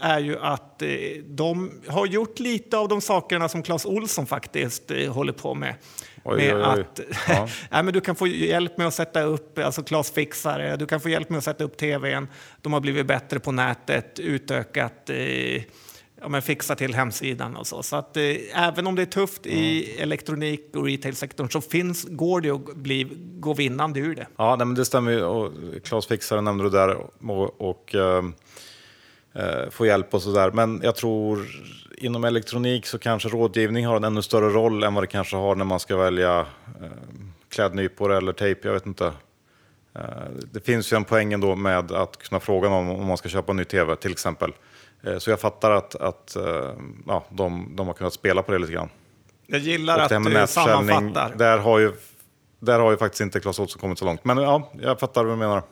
är 0.00 0.18
ju 0.18 0.38
att 0.38 0.82
eh, 0.82 0.88
de 1.24 1.80
har 1.86 2.06
gjort 2.06 2.38
lite 2.38 2.78
av 2.78 2.88
de 2.88 3.00
sakerna 3.00 3.48
som 3.48 3.62
Clas 3.62 3.86
Olsson 3.86 4.26
faktiskt 4.26 4.90
eh, 4.90 5.12
håller 5.12 5.32
på 5.32 5.54
med. 5.54 5.74
Oj, 6.24 6.36
med 6.36 6.56
oj, 6.56 6.62
oj. 6.62 6.80
Att, 6.80 7.00
ja. 7.28 7.48
ja. 7.70 7.82
men 7.82 7.94
du 7.94 8.00
kan 8.00 8.16
få 8.16 8.26
hjälp 8.26 8.78
med 8.78 8.86
att 8.86 8.94
sätta 8.94 9.22
upp, 9.22 9.58
alltså 9.58 9.82
Clas 9.82 10.10
Fixare, 10.10 10.76
du 10.76 10.86
kan 10.86 11.00
få 11.00 11.08
hjälp 11.08 11.30
med 11.30 11.38
att 11.38 11.44
sätta 11.44 11.64
upp 11.64 11.76
tvn. 11.76 12.28
De 12.60 12.72
har 12.72 12.80
blivit 12.80 13.06
bättre 13.06 13.40
på 13.40 13.52
nätet, 13.52 14.18
utökat 14.18 15.10
eh, 15.10 15.62
ja, 16.20 16.28
men 16.28 16.42
fixa 16.42 16.76
till 16.76 16.94
hemsidan 16.94 17.56
och 17.56 17.66
så. 17.66 17.82
Så 17.82 17.96
att 17.96 18.16
eh, 18.16 18.22
även 18.54 18.86
om 18.86 18.94
det 18.94 19.02
är 19.02 19.06
tufft 19.06 19.46
mm. 19.46 19.58
i 19.58 19.96
elektronik 19.98 20.76
och 20.76 20.84
retailsektorn 20.84 21.48
så 21.48 21.60
finns, 21.60 22.04
går 22.08 22.40
det 22.40 22.50
att 22.50 22.76
bli, 22.76 23.08
gå 23.38 23.54
vinnande 23.54 24.00
ur 24.00 24.14
det. 24.14 24.26
Ja, 24.36 24.56
nej, 24.56 24.66
men 24.66 24.74
det 24.74 24.84
stämmer 24.84 25.12
ju. 25.12 25.24
Och 25.24 25.52
Klas 25.84 26.06
Fixare 26.06 26.40
nämnde 26.40 26.64
du 26.64 26.70
där 26.70 26.96
och, 27.30 27.60
och 27.60 27.94
eh, 27.94 28.24
eh, 29.34 29.70
få 29.70 29.86
hjälp 29.86 30.14
och 30.14 30.22
så 30.22 30.32
där. 30.32 30.50
Men 30.50 30.80
jag 30.82 30.96
tror 30.96 31.46
inom 31.98 32.24
elektronik 32.24 32.86
så 32.86 32.98
kanske 32.98 33.28
rådgivning 33.28 33.86
har 33.86 33.96
en 33.96 34.04
ännu 34.04 34.22
större 34.22 34.48
roll 34.48 34.82
än 34.82 34.94
vad 34.94 35.02
det 35.02 35.08
kanske 35.08 35.36
har 35.36 35.54
när 35.54 35.64
man 35.64 35.80
ska 35.80 35.96
välja 35.96 36.46
eh, 36.80 36.86
klädnypor 37.48 38.12
eller 38.12 38.32
tejp. 38.32 38.68
Jag 38.68 38.72
vet 38.72 38.86
inte. 38.86 39.12
Eh, 39.94 40.02
det 40.52 40.60
finns 40.60 40.92
ju 40.92 40.96
en 40.96 41.04
poäng 41.04 41.32
ändå 41.32 41.56
med 41.56 41.92
att 41.92 42.16
kunna 42.16 42.40
fråga 42.40 42.68
någon 42.68 43.00
om 43.00 43.06
man 43.06 43.16
ska 43.16 43.28
köpa 43.28 43.52
en 43.52 43.56
ny 43.56 43.64
tv 43.64 43.96
till 43.96 44.12
exempel. 44.12 44.52
Eh, 45.02 45.18
så 45.18 45.30
jag 45.30 45.40
fattar 45.40 45.70
att, 45.70 45.94
att 45.94 46.36
eh, 46.36 46.72
ja, 47.06 47.24
de, 47.30 47.76
de 47.76 47.86
har 47.86 47.94
kunnat 47.94 48.12
spela 48.12 48.42
på 48.42 48.52
det 48.52 48.58
lite 48.58 48.72
grann. 48.72 48.88
Jag 49.46 49.60
gillar 49.60 49.98
att 49.98 50.24
du 50.24 50.46
sammanfattar. 50.46 51.34
Där 51.36 51.58
har, 51.58 51.78
ju, 51.78 51.92
där 52.58 52.80
har 52.80 52.90
ju 52.90 52.96
faktiskt 52.96 53.20
inte 53.20 53.40
Clas 53.40 53.58
Ohlson 53.58 53.80
kommit 53.80 53.98
så 53.98 54.04
långt. 54.04 54.24
Men 54.24 54.38
ja, 54.38 54.70
jag 54.80 55.00
fattar 55.00 55.24
vad 55.24 55.32
du 55.32 55.38
menar. 55.38 55.62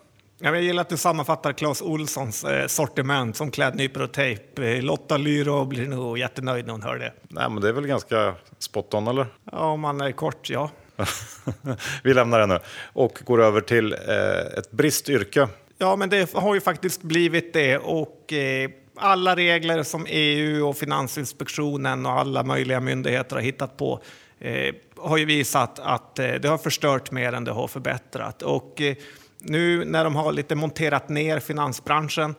Jag 0.40 0.62
gillar 0.62 0.80
att 0.80 0.88
du 0.88 0.96
sammanfattar 0.96 1.52
Clas 1.52 1.82
Olssons 1.82 2.44
eh, 2.44 2.66
sortiment 2.66 3.36
som 3.36 3.50
klädnypor 3.50 4.02
och 4.02 4.12
tejp. 4.12 4.80
Lotta 4.80 5.16
Lyro 5.16 5.64
blir 5.64 5.86
nog 5.86 6.18
jättenöjd 6.18 6.66
när 6.66 6.72
hon 6.72 6.82
hör 6.82 6.98
det. 6.98 7.12
Nej, 7.28 7.50
men 7.50 7.62
det 7.62 7.68
är 7.68 7.72
väl 7.72 7.86
ganska 7.86 8.34
spot 8.58 8.94
on, 8.94 9.08
eller? 9.08 9.26
Ja, 9.52 9.58
om 9.58 9.80
man 9.80 10.00
är 10.00 10.12
kort, 10.12 10.50
ja. 10.50 10.70
Vi 12.02 12.14
lämnar 12.14 12.40
det 12.40 12.46
nu 12.46 12.58
och 12.92 13.18
går 13.24 13.42
över 13.42 13.60
till 13.60 13.92
eh, 13.92 14.58
ett 14.58 14.70
bristyrke. 14.70 15.48
Ja, 15.78 15.96
men 15.96 16.08
det 16.08 16.32
har 16.34 16.54
ju 16.54 16.60
faktiskt 16.60 17.02
blivit 17.02 17.52
det. 17.52 17.78
Och 17.78 18.32
eh, 18.32 18.70
alla 18.98 19.36
regler 19.36 19.82
som 19.82 20.06
EU 20.08 20.68
och 20.68 20.76
Finansinspektionen 20.76 22.06
och 22.06 22.12
alla 22.12 22.42
möjliga 22.42 22.80
myndigheter 22.80 23.36
har 23.36 23.42
hittat 23.42 23.76
på 23.76 24.00
eh, 24.38 24.74
har 24.96 25.16
ju 25.16 25.24
visat 25.24 25.78
att 25.78 26.18
eh, 26.18 26.32
det 26.32 26.48
har 26.48 26.58
förstört 26.58 27.10
mer 27.10 27.32
än 27.32 27.44
det 27.44 27.50
har 27.52 27.68
förbättrat. 27.68 28.42
Och 28.42 28.80
eh, 28.80 28.96
nu 29.40 29.84
när 29.84 30.04
de 30.04 30.16
har 30.16 30.32
lite 30.32 30.54
monterat 30.54 31.08
ner 31.08 31.40
finansbranschen 31.40 32.34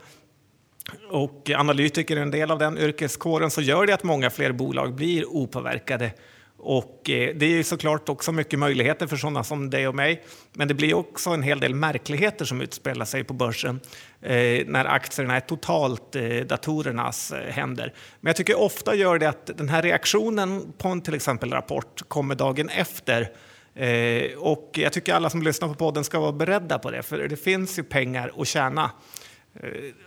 och 1.09 1.49
analytiker 1.55 2.17
är 2.17 2.21
en 2.21 2.31
del 2.31 2.51
av 2.51 2.59
den 2.59 2.77
yrkeskåren 2.77 3.51
så 3.51 3.61
gör 3.61 3.85
det 3.85 3.93
att 3.93 4.03
många 4.03 4.29
fler 4.29 4.51
bolag 4.51 4.95
blir 4.95 5.25
opåverkade 5.25 6.11
och 6.59 7.09
eh, 7.09 7.35
det 7.35 7.45
är 7.45 7.63
såklart 7.63 8.09
också 8.09 8.31
mycket 8.31 8.59
möjligheter 8.59 9.07
för 9.07 9.17
sådana 9.17 9.43
som 9.43 9.69
dig 9.69 9.87
och 9.87 9.95
mig. 9.95 10.23
Men 10.53 10.67
det 10.67 10.73
blir 10.73 10.93
också 10.93 11.29
en 11.29 11.43
hel 11.43 11.59
del 11.59 11.75
märkligheter 11.75 12.45
som 12.45 12.61
utspelar 12.61 13.05
sig 13.05 13.23
på 13.23 13.33
börsen 13.33 13.79
eh, 14.21 14.67
när 14.67 14.85
aktierna 14.85 15.35
är 15.35 15.39
totalt 15.39 16.15
eh, 16.15 16.23
datorernas 16.23 17.31
eh, 17.31 17.53
händer. 17.53 17.93
Men 18.21 18.29
jag 18.29 18.35
tycker 18.35 18.59
ofta 18.59 18.95
gör 18.95 19.19
det 19.19 19.29
att 19.29 19.57
den 19.57 19.69
här 19.69 19.81
reaktionen 19.81 20.73
på 20.77 20.87
en 20.87 21.01
till 21.01 21.13
exempel 21.13 21.51
rapport 21.51 22.01
kommer 22.07 22.35
dagen 22.35 22.69
efter. 22.69 23.31
Eh, 23.75 24.37
och 24.37 24.71
jag 24.73 24.93
tycker 24.93 25.13
alla 25.13 25.29
som 25.29 25.43
lyssnar 25.43 25.67
på 25.67 25.73
podden 25.73 26.03
ska 26.03 26.19
vara 26.19 26.31
beredda 26.31 26.79
på 26.79 26.91
det, 26.91 27.03
för 27.03 27.27
det 27.27 27.37
finns 27.37 27.79
ju 27.79 27.83
pengar 27.83 28.31
att 28.37 28.47
tjäna. 28.47 28.91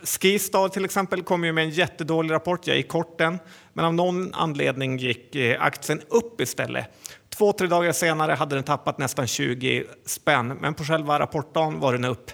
Skistar 0.03 0.69
till 0.69 0.85
exempel 0.85 1.23
kom 1.23 1.43
ju 1.43 1.51
med 1.51 1.63
en 1.63 1.69
jättedålig 1.69 2.33
rapport, 2.33 2.67
jag 2.67 2.77
gick 2.77 2.87
kort 2.87 3.17
den, 3.17 3.39
men 3.73 3.85
av 3.85 3.93
någon 3.93 4.33
anledning 4.33 4.97
gick 4.97 5.35
eh, 5.35 5.61
aktien 5.61 6.01
upp 6.09 6.41
istället. 6.41 6.85
Två, 7.29 7.53
tre 7.53 7.67
dagar 7.67 7.91
senare 7.91 8.31
hade 8.31 8.55
den 8.55 8.63
tappat 8.63 8.97
nästan 8.97 9.27
20 9.27 9.83
spänn, 10.05 10.47
men 10.47 10.73
på 10.73 10.83
själva 10.83 11.19
rapportdagen 11.19 11.79
var 11.79 11.93
den 11.93 12.05
upp. 12.05 12.31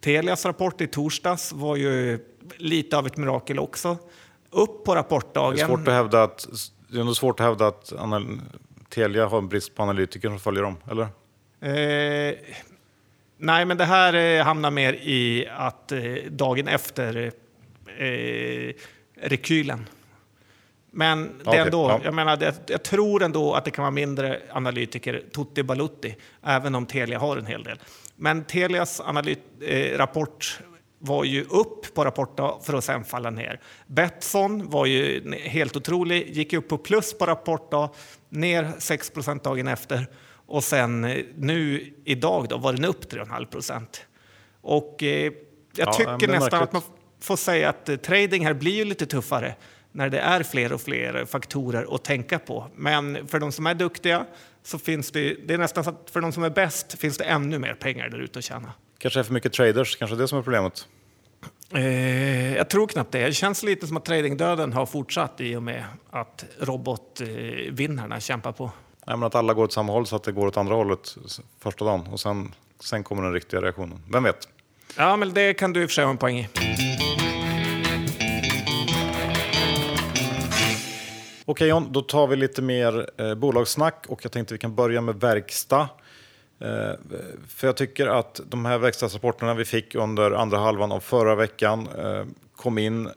Telias 0.00 0.44
rapport 0.44 0.80
i 0.80 0.86
torsdags 0.86 1.52
var 1.52 1.76
ju 1.76 2.18
lite 2.56 2.96
av 2.96 3.06
ett 3.06 3.16
mirakel 3.16 3.58
också. 3.58 3.96
Upp 4.50 4.84
på 4.84 4.94
rapportdagen. 4.94 5.56
Det 5.56 5.62
är 5.62 5.66
svårt 5.66 5.88
att 5.88 5.94
hävda 5.94 6.22
att, 6.22 6.46
det 6.88 7.00
är 7.00 7.14
svårt 7.14 7.40
att, 7.40 7.46
hävda 7.46 7.66
att 7.66 7.92
Telia 8.88 9.26
har 9.26 9.38
en 9.38 9.48
brist 9.48 9.74
på 9.74 9.82
analytiker 9.82 10.28
som 10.28 10.38
följer 10.38 10.62
dem, 10.62 10.76
eller? 10.90 11.08
Eh, 11.60 12.34
Nej, 13.44 13.64
men 13.64 13.76
det 13.76 13.84
här 13.84 14.14
eh, 14.14 14.44
hamnar 14.44 14.70
mer 14.70 14.92
i 14.92 15.48
att 15.56 15.92
eh, 15.92 16.00
dagen 16.30 16.68
efter 16.68 17.32
eh, 17.98 18.74
rekylen. 19.20 19.88
Men 20.90 21.38
det 21.38 21.50
okay, 21.50 21.60
ändå, 21.60 21.88
ja. 21.88 22.00
jag, 22.04 22.14
menar, 22.14 22.36
det, 22.36 22.54
jag 22.66 22.82
tror 22.82 23.22
ändå 23.22 23.54
att 23.54 23.64
det 23.64 23.70
kan 23.70 23.82
vara 23.82 23.90
mindre 23.90 24.40
analytiker, 24.50 25.22
tutti 25.34 25.62
balutti, 25.62 26.16
även 26.42 26.74
om 26.74 26.86
Telia 26.86 27.18
har 27.18 27.36
en 27.36 27.46
hel 27.46 27.62
del. 27.62 27.78
Men 28.16 28.44
Telias 28.44 29.00
analyt, 29.00 29.40
eh, 29.60 29.98
rapport 29.98 30.60
var 31.04 31.24
ju 31.24 31.44
upp 31.44 31.94
på 31.94 32.04
rapportdag 32.04 32.60
för 32.62 32.74
att 32.74 32.84
sen 32.84 33.04
falla 33.04 33.30
ner. 33.30 33.60
Betsson 33.86 34.70
var 34.70 34.86
ju 34.86 35.32
helt 35.34 35.76
otrolig, 35.76 36.36
gick 36.36 36.52
upp 36.52 36.68
på 36.68 36.78
plus 36.78 37.18
på 37.18 37.26
rapportdag, 37.26 37.90
ner 38.28 38.64
6% 38.64 39.42
dagen 39.42 39.68
efter. 39.68 40.06
Och 40.46 40.64
sen 40.64 41.04
eh, 41.04 41.24
nu 41.36 41.92
idag 42.04 42.48
då 42.48 42.56
var 42.56 42.72
den 42.72 42.84
upp 42.84 43.12
3,5 43.12 43.46
procent. 43.46 44.06
Och 44.60 45.02
eh, 45.02 45.32
jag 45.76 45.92
tycker 45.92 46.12
nästan 46.12 46.30
märkligt. 46.30 46.52
att 46.54 46.72
man 46.72 46.82
får 47.20 47.36
säga 47.36 47.68
att 47.68 47.88
eh, 47.88 47.96
trading 47.96 48.46
här 48.46 48.54
blir 48.54 48.84
lite 48.84 49.06
tuffare 49.06 49.54
när 49.92 50.08
det 50.08 50.18
är 50.18 50.42
fler 50.42 50.72
och 50.72 50.80
fler 50.80 51.24
faktorer 51.24 51.94
att 51.94 52.04
tänka 52.04 52.38
på. 52.38 52.66
Men 52.74 53.28
för 53.28 53.40
de 53.40 53.52
som 53.52 53.66
är 53.66 53.74
duktiga 53.74 54.26
så 54.62 54.78
finns 54.78 55.10
det, 55.10 55.36
det 55.46 55.54
är 55.54 55.58
nästan 55.58 55.84
så 55.84 55.90
att 55.90 56.10
för 56.10 56.20
de 56.20 56.32
som 56.32 56.44
är 56.44 56.50
bäst 56.50 56.98
finns 56.98 57.18
det 57.18 57.24
ännu 57.24 57.58
mer 57.58 57.74
pengar 57.74 58.08
där 58.08 58.18
ute 58.18 58.38
att 58.38 58.44
tjäna. 58.44 58.72
Kanske 59.02 59.20
är 59.20 59.24
för 59.24 59.32
mycket 59.32 59.52
traders, 59.52 59.96
kanske 59.96 60.16
det 60.16 60.28
som 60.28 60.38
är 60.38 60.42
problemet? 60.42 60.86
Eh, 61.74 62.56
jag 62.56 62.70
tror 62.70 62.86
knappt 62.86 63.12
det. 63.12 63.26
Det 63.26 63.32
känns 63.32 63.62
lite 63.62 63.86
som 63.86 63.96
att 63.96 64.04
tradingdöden 64.04 64.72
har 64.72 64.86
fortsatt 64.86 65.40
i 65.40 65.56
och 65.56 65.62
med 65.62 65.84
att 66.10 66.44
robotvinnarna 66.60 68.20
kämpar 68.20 68.52
på. 68.52 68.70
Nej, 69.06 69.16
men 69.16 69.26
att 69.26 69.34
alla 69.34 69.54
går 69.54 69.64
åt 69.64 69.72
samma 69.72 69.92
håll 69.92 70.06
så 70.06 70.16
att 70.16 70.22
det 70.24 70.32
går 70.32 70.46
åt 70.46 70.56
andra 70.56 70.74
hållet 70.74 71.16
första 71.58 71.84
dagen 71.84 72.06
och 72.06 72.20
sen, 72.20 72.54
sen 72.80 73.04
kommer 73.04 73.22
den 73.22 73.32
riktiga 73.32 73.60
reaktionen. 73.60 74.02
Vem 74.12 74.22
vet? 74.22 74.48
Ja, 74.96 75.16
men 75.16 75.34
det 75.34 75.54
kan 75.54 75.72
du 75.72 75.82
i 75.82 75.86
och 75.86 75.90
för 75.90 75.94
sig 75.94 76.04
ha 76.04 76.10
en 76.10 76.18
poäng 76.18 76.38
i. 76.38 76.48
Okej 81.44 81.68
John, 81.68 81.92
då 81.92 82.02
tar 82.02 82.26
vi 82.26 82.36
lite 82.36 82.62
mer 82.62 83.10
eh, 83.18 83.34
bolagssnack 83.34 84.04
och 84.08 84.24
jag 84.24 84.32
tänkte 84.32 84.54
vi 84.54 84.58
kan 84.58 84.74
börja 84.74 85.00
med 85.00 85.20
verkstad. 85.20 85.88
Eh, 86.62 86.94
för 87.48 87.66
jag 87.66 87.76
tycker 87.76 88.06
att 88.06 88.40
de 88.46 88.64
här 88.64 88.78
verkstadsrapporterna 88.78 89.54
vi 89.54 89.64
fick 89.64 89.94
under 89.94 90.30
andra 90.30 90.58
halvan 90.58 90.92
av 90.92 91.00
förra 91.00 91.34
veckan 91.34 91.88
eh, 91.98 92.24
kom 92.56 92.78
in 92.78 93.08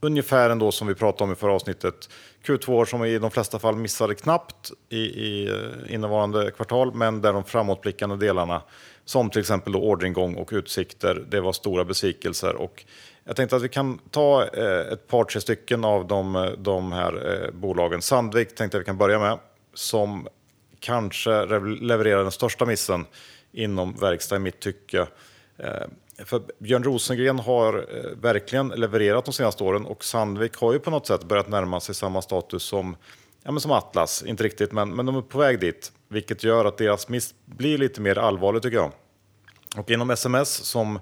ungefär 0.00 0.50
ändå 0.50 0.72
som 0.72 0.86
vi 0.86 0.94
pratade 0.94 1.24
om 1.24 1.32
i 1.32 1.34
förra 1.34 1.52
avsnittet. 1.52 2.08
Q2 2.44 2.84
som 2.84 3.04
i 3.04 3.18
de 3.18 3.30
flesta 3.30 3.58
fall 3.58 3.76
missade 3.76 4.14
knappt 4.14 4.72
i, 4.88 4.96
i 4.98 5.48
eh, 5.48 5.94
innevarande 5.94 6.50
kvartal, 6.50 6.94
men 6.94 7.22
där 7.22 7.32
de 7.32 7.44
framåtblickande 7.44 8.16
delarna, 8.16 8.62
som 9.04 9.30
till 9.30 9.40
exempel 9.40 9.76
orderingång 9.76 10.34
och 10.34 10.50
utsikter, 10.52 11.24
det 11.28 11.40
var 11.40 11.52
stora 11.52 11.84
besvikelser. 11.84 12.54
Och 12.54 12.84
jag 13.24 13.36
tänkte 13.36 13.56
att 13.56 13.62
vi 13.62 13.68
kan 13.68 13.98
ta 14.10 14.44
ett 14.92 15.08
par, 15.08 15.24
tre 15.24 15.40
stycken 15.40 15.84
av 15.84 16.06
de, 16.06 16.54
de 16.58 16.92
här 16.92 17.50
bolagen. 17.52 18.02
Sandvik 18.02 18.54
tänkte 18.54 18.76
jag 18.76 18.80
vi 18.80 18.84
kan 18.84 18.98
börja 18.98 19.18
med, 19.18 19.38
som 19.74 20.28
kanske 20.82 21.44
levererar 21.80 22.22
den 22.22 22.32
största 22.32 22.66
missen 22.66 23.06
inom 23.52 23.96
verkstad 23.96 24.36
i 24.36 24.38
mitt 24.38 24.60
tycke. 24.60 25.06
Eh, 25.58 25.86
för 26.24 26.42
Björn 26.58 26.84
Rosengren 26.84 27.38
har 27.38 27.74
eh, 27.78 28.10
verkligen 28.20 28.68
levererat 28.68 29.24
de 29.24 29.32
senaste 29.32 29.64
åren 29.64 29.86
och 29.86 30.04
Sandvik 30.04 30.56
har 30.56 30.72
ju 30.72 30.78
på 30.78 30.90
något 30.90 31.06
sätt 31.06 31.24
börjat 31.24 31.48
närma 31.48 31.80
sig 31.80 31.94
samma 31.94 32.22
status 32.22 32.62
som, 32.62 32.96
ja, 33.42 33.52
men 33.52 33.60
som 33.60 33.70
Atlas. 33.70 34.22
Inte 34.22 34.44
riktigt, 34.44 34.72
men, 34.72 34.94
men 34.94 35.06
de 35.06 35.16
är 35.16 35.22
på 35.22 35.38
väg 35.38 35.60
dit. 35.60 35.92
Vilket 36.08 36.44
gör 36.44 36.64
att 36.64 36.78
deras 36.78 37.08
miss 37.08 37.34
blir 37.44 37.78
lite 37.78 38.00
mer 38.00 38.18
allvarlig 38.18 38.62
tycker 38.62 38.76
jag. 38.76 38.92
Och 39.76 39.90
inom 39.90 40.10
SMS, 40.10 40.50
som, 40.50 40.98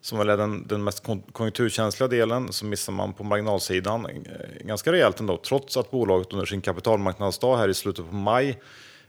som 0.00 0.18
väl 0.18 0.28
är 0.28 0.36
den, 0.36 0.66
den 0.66 0.84
mest 0.84 1.06
konjunkturkänsliga 1.32 2.08
delen, 2.08 2.52
så 2.52 2.64
missar 2.64 2.92
man 2.92 3.12
på 3.12 3.24
marginalsidan 3.24 4.06
eh, 4.06 4.66
ganska 4.66 4.92
rejält 4.92 5.20
ändå. 5.20 5.36
Trots 5.36 5.76
att 5.76 5.90
bolaget 5.90 6.32
under 6.32 6.46
sin 6.46 6.60
kapitalmarknadsdag 6.60 7.56
här 7.56 7.68
i 7.68 7.74
slutet 7.74 8.10
på 8.10 8.14
maj 8.14 8.58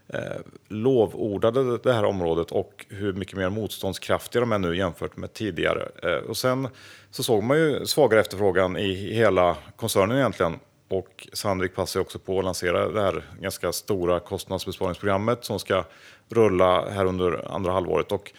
eh, 0.08 0.40
lovordade 0.68 1.78
det 1.78 1.92
här 1.92 2.04
området 2.04 2.50
och 2.50 2.86
hur 2.88 3.12
mycket 3.12 3.36
mer 3.36 3.50
motståndskraftiga 3.50 4.40
de 4.40 4.52
är 4.52 4.58
nu 4.58 4.76
jämfört 4.76 5.16
med 5.16 5.32
tidigare. 5.32 5.88
Eh, 6.02 6.28
och 6.28 6.36
sen 6.36 6.68
så 7.10 7.22
såg 7.22 7.42
man 7.42 7.58
ju 7.58 7.86
svagare 7.86 8.20
efterfrågan 8.20 8.76
i 8.76 8.94
hela 9.14 9.56
koncernen 9.76 10.18
egentligen. 10.18 10.58
Och 10.88 11.28
Sandvik 11.32 11.74
passar 11.74 12.00
också 12.00 12.18
på 12.18 12.38
att 12.38 12.44
lansera 12.44 12.88
det 12.88 13.02
här 13.02 13.24
ganska 13.40 13.72
stora 13.72 14.20
kostnadsbesparingsprogrammet 14.20 15.44
som 15.44 15.58
ska 15.58 15.84
rulla 16.28 16.90
här 16.90 17.04
under 17.04 17.54
andra 17.54 17.72
halvåret. 17.72 18.12
Och 18.12 18.32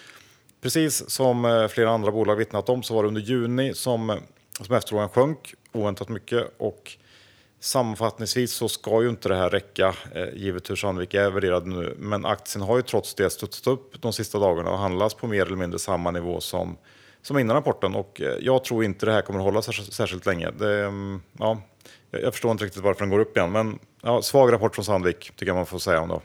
precis 0.61 1.09
som 1.09 1.45
eh, 1.45 1.67
flera 1.67 1.89
andra 1.89 2.11
bolag 2.11 2.35
vittnat 2.35 2.69
om 2.69 2.83
så 2.83 2.95
var 2.95 3.03
det 3.03 3.07
under 3.07 3.21
juni 3.21 3.73
som, 3.73 4.09
eh, 4.09 4.15
som 4.61 4.75
efterfrågan 4.75 5.09
sjönk 5.09 5.55
oväntat 5.71 6.09
mycket. 6.09 6.53
Och 6.57 6.97
Sammanfattningsvis 7.63 8.53
så 8.53 8.69
ska 8.69 9.03
ju 9.03 9.09
inte 9.09 9.29
det 9.29 9.35
här 9.35 9.49
räcka, 9.49 9.95
eh, 10.15 10.27
givet 10.33 10.69
hur 10.69 10.75
Sandvik 10.75 11.13
är 11.13 11.29
värderad 11.29 11.67
nu. 11.67 11.95
Men 11.99 12.25
aktien 12.25 12.61
har 12.61 12.77
ju 12.77 12.81
trots 12.81 13.15
det 13.15 13.29
studsat 13.29 13.67
upp 13.67 14.01
de 14.01 14.13
sista 14.13 14.39
dagarna 14.39 14.69
och 14.69 14.77
handlas 14.77 15.13
på 15.13 15.27
mer 15.27 15.45
eller 15.45 15.55
mindre 15.55 15.79
samma 15.79 16.11
nivå 16.11 16.41
som, 16.41 16.77
som 17.21 17.37
innan 17.37 17.55
rapporten. 17.55 17.95
Och 17.95 18.21
eh, 18.21 18.35
jag 18.39 18.63
tror 18.63 18.83
inte 18.83 19.05
det 19.05 19.11
här 19.11 19.21
kommer 19.21 19.39
att 19.39 19.45
hålla 19.45 19.61
särskilt 19.61 20.25
länge. 20.25 20.51
Det, 20.51 20.85
mm, 20.85 21.21
ja, 21.39 21.61
jag 22.11 22.33
förstår 22.33 22.51
inte 22.51 22.65
riktigt 22.65 22.83
varför 22.83 22.99
den 22.99 23.09
går 23.09 23.19
upp 23.19 23.37
igen. 23.37 23.51
Men 23.51 23.79
ja, 24.01 24.21
svag 24.21 24.51
rapport 24.51 24.75
från 24.75 24.85
Sandvik 24.85 25.31
tycker 25.35 25.47
jag 25.47 25.55
man 25.55 25.65
får 25.65 25.79
säga 25.79 26.01
om 26.01 26.09
då. 26.09 26.21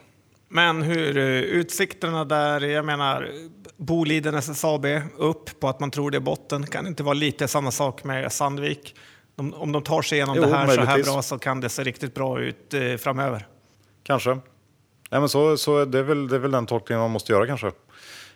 Men 0.49 0.83
hur 0.83 1.18
eh, 1.18 1.25
utsikterna 1.40 2.25
där, 2.25 2.61
jag 2.61 2.85
menar 2.85 3.30
Boliden 3.76 4.35
SSAB 4.35 4.87
upp 5.16 5.61
på 5.61 5.68
att 5.68 5.80
man 5.80 5.90
tror 5.90 6.11
det 6.11 6.18
är 6.18 6.21
botten, 6.21 6.66
kan 6.66 6.87
inte 6.87 7.02
vara 7.02 7.14
lite 7.14 7.49
samma 7.49 7.71
sak 7.71 8.04
med 8.04 8.33
Sandvik? 8.33 8.95
De, 9.38 9.54
om 9.54 9.73
de 9.73 9.83
tar 9.83 10.02
sig 10.02 10.18
igenom 10.18 10.37
jo, 10.37 10.42
det 10.42 10.49
här 10.49 10.66
möjligtvis. 10.66 10.87
så 10.87 11.11
här 11.11 11.14
bra 11.14 11.23
så 11.23 11.38
kan 11.38 11.61
det 11.61 11.68
se 11.68 11.83
riktigt 11.85 12.14
bra 12.14 12.40
ut 12.40 12.75
eh, 12.75 12.97
framöver. 12.97 13.47
Kanske. 14.02 14.30
Nej, 15.11 15.21
men 15.21 15.28
så, 15.28 15.57
så 15.57 15.85
det, 15.85 15.99
är 15.99 16.02
väl, 16.02 16.28
det 16.28 16.37
är 16.37 16.40
väl 16.40 16.50
den 16.50 16.66
tolkningen 16.66 17.00
man 17.00 17.11
måste 17.11 17.33
göra 17.33 17.47
kanske. 17.47 17.73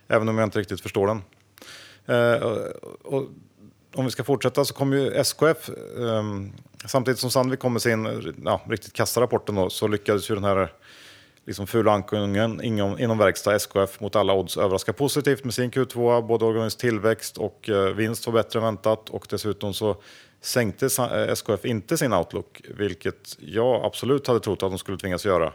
Även 0.09 0.29
om 0.29 0.39
jag 0.39 0.47
inte 0.47 0.59
riktigt 0.59 0.81
förstår 0.81 1.07
den. 1.07 1.23
Eh, 2.07 2.43
och, 3.03 3.29
om 3.95 4.05
vi 4.05 4.11
ska 4.11 4.25
fortsätta 4.25 4.65
så 4.65 4.75
kommer 4.75 4.97
ju 4.97 5.15
SKF, 5.15 5.69
eh, 5.99 6.23
samtidigt 6.87 7.21
som 7.21 7.31
Sandvik 7.31 7.61
kom 7.61 7.73
med 7.73 7.83
sin 7.83 8.35
ja, 8.45 8.61
riktigt 8.69 8.93
kassa 8.93 9.21
rapporten 9.21 9.55
då, 9.55 9.71
så 9.71 9.89
lyckades 9.89 10.31
ju 10.31 10.35
den 10.35 10.45
här 10.45 10.73
liksom 11.47 11.67
fula 11.67 11.93
ankungen 11.93 12.63
inom, 12.63 12.99
inom 12.99 13.19
verkstad, 13.19 13.55
SKF, 13.55 14.01
mot 14.01 14.17
alla 14.17 14.33
odds 14.33 14.57
överraska 14.57 14.93
positivt 14.93 15.45
med 15.45 15.55
sin 15.55 15.71
Q2. 15.71 16.27
Både 16.27 16.45
organisk 16.45 16.79
tillväxt 16.79 17.39
och 17.39 17.69
eh, 17.69 17.95
vinst 17.95 18.27
var 18.27 18.33
bättre 18.33 18.59
än 18.59 18.65
väntat 18.65 19.11
och 19.11 19.27
dessutom 19.31 19.75
så 19.75 19.97
sänkte 20.43 20.87
SKF 21.29 21.65
eh, 21.65 21.71
inte 21.71 21.97
sin 21.99 22.13
outlook, 22.13 22.63
vilket 22.69 23.37
jag 23.39 23.85
absolut 23.85 24.27
hade 24.27 24.41
trott 24.41 24.63
att 24.63 24.71
de 24.71 24.79
skulle 24.79 24.99
tvingas 24.99 25.27
göra. 25.27 25.53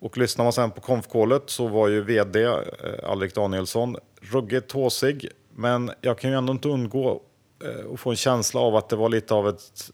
Och 0.00 0.18
lyssnar 0.18 0.44
man 0.44 0.52
sen 0.52 0.70
på 0.70 0.80
konfkålet 0.80 1.42
så 1.46 1.66
var 1.66 1.88
ju 1.88 2.00
vd 2.00 2.44
eh, 2.44 2.58
Alrik 3.02 3.34
Danielsson 3.34 3.96
ruggigt 4.20 4.68
tåsig, 4.68 5.28
men 5.56 5.90
jag 6.00 6.18
kan 6.18 6.30
ju 6.30 6.36
ändå 6.36 6.52
inte 6.52 6.68
undgå 6.68 7.22
eh, 7.64 7.96
få 7.96 8.10
en 8.10 8.16
känsla 8.16 8.60
av 8.60 8.76
att 8.76 8.88
det 8.88 8.96
var 8.96 9.08
lite 9.08 9.34
av 9.34 9.48
ett... 9.48 9.90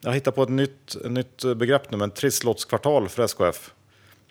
Jag 0.00 0.12
hittar 0.12 0.32
på 0.32 0.42
ett 0.42 0.48
nytt, 0.48 0.96
nytt 1.04 1.56
begrepp 1.56 1.90
nu, 1.90 1.96
men 1.96 2.10
trisslotskvartal 2.10 3.08
för 3.08 3.22
SKF. 3.22 3.74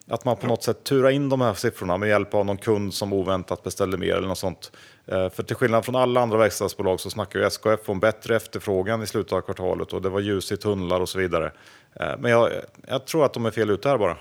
Att 0.07 0.25
man 0.25 0.38
på 0.38 0.47
något 0.47 0.63
sätt 0.63 0.83
turar 0.83 1.09
in 1.09 1.29
de 1.29 1.41
här 1.41 1.53
siffrorna 1.53 1.97
med 1.97 2.09
hjälp 2.09 2.33
av 2.33 2.45
någon 2.45 2.57
kund 2.57 2.93
som 2.93 3.13
oväntat 3.13 3.63
beställde 3.63 3.97
mer 3.97 4.15
eller 4.15 4.27
något 4.27 4.38
sånt. 4.38 4.71
Eh, 5.05 5.29
för 5.29 5.43
till 5.43 5.55
skillnad 5.55 5.85
från 5.85 5.95
alla 5.95 6.21
andra 6.21 6.38
verkstadsbolag 6.38 7.00
så 7.00 7.09
snackar 7.09 7.39
ju 7.39 7.45
SKF 7.45 7.89
om 7.89 8.00
bättre 8.00 8.35
efterfrågan 8.35 9.03
i 9.03 9.07
slutet 9.07 9.33
av 9.33 9.41
kvartalet 9.41 9.93
och 9.93 10.01
det 10.01 10.09
var 10.09 10.19
ljus 10.19 10.51
i 10.51 10.57
tunnlar 10.57 11.00
och 11.00 11.09
så 11.09 11.19
vidare. 11.19 11.51
Eh, 12.00 12.12
men 12.19 12.31
jag, 12.31 12.51
jag 12.88 13.07
tror 13.07 13.25
att 13.25 13.33
de 13.33 13.45
är 13.45 13.51
fel 13.51 13.69
ute 13.69 13.89
här 13.89 13.97
bara. 13.97 14.17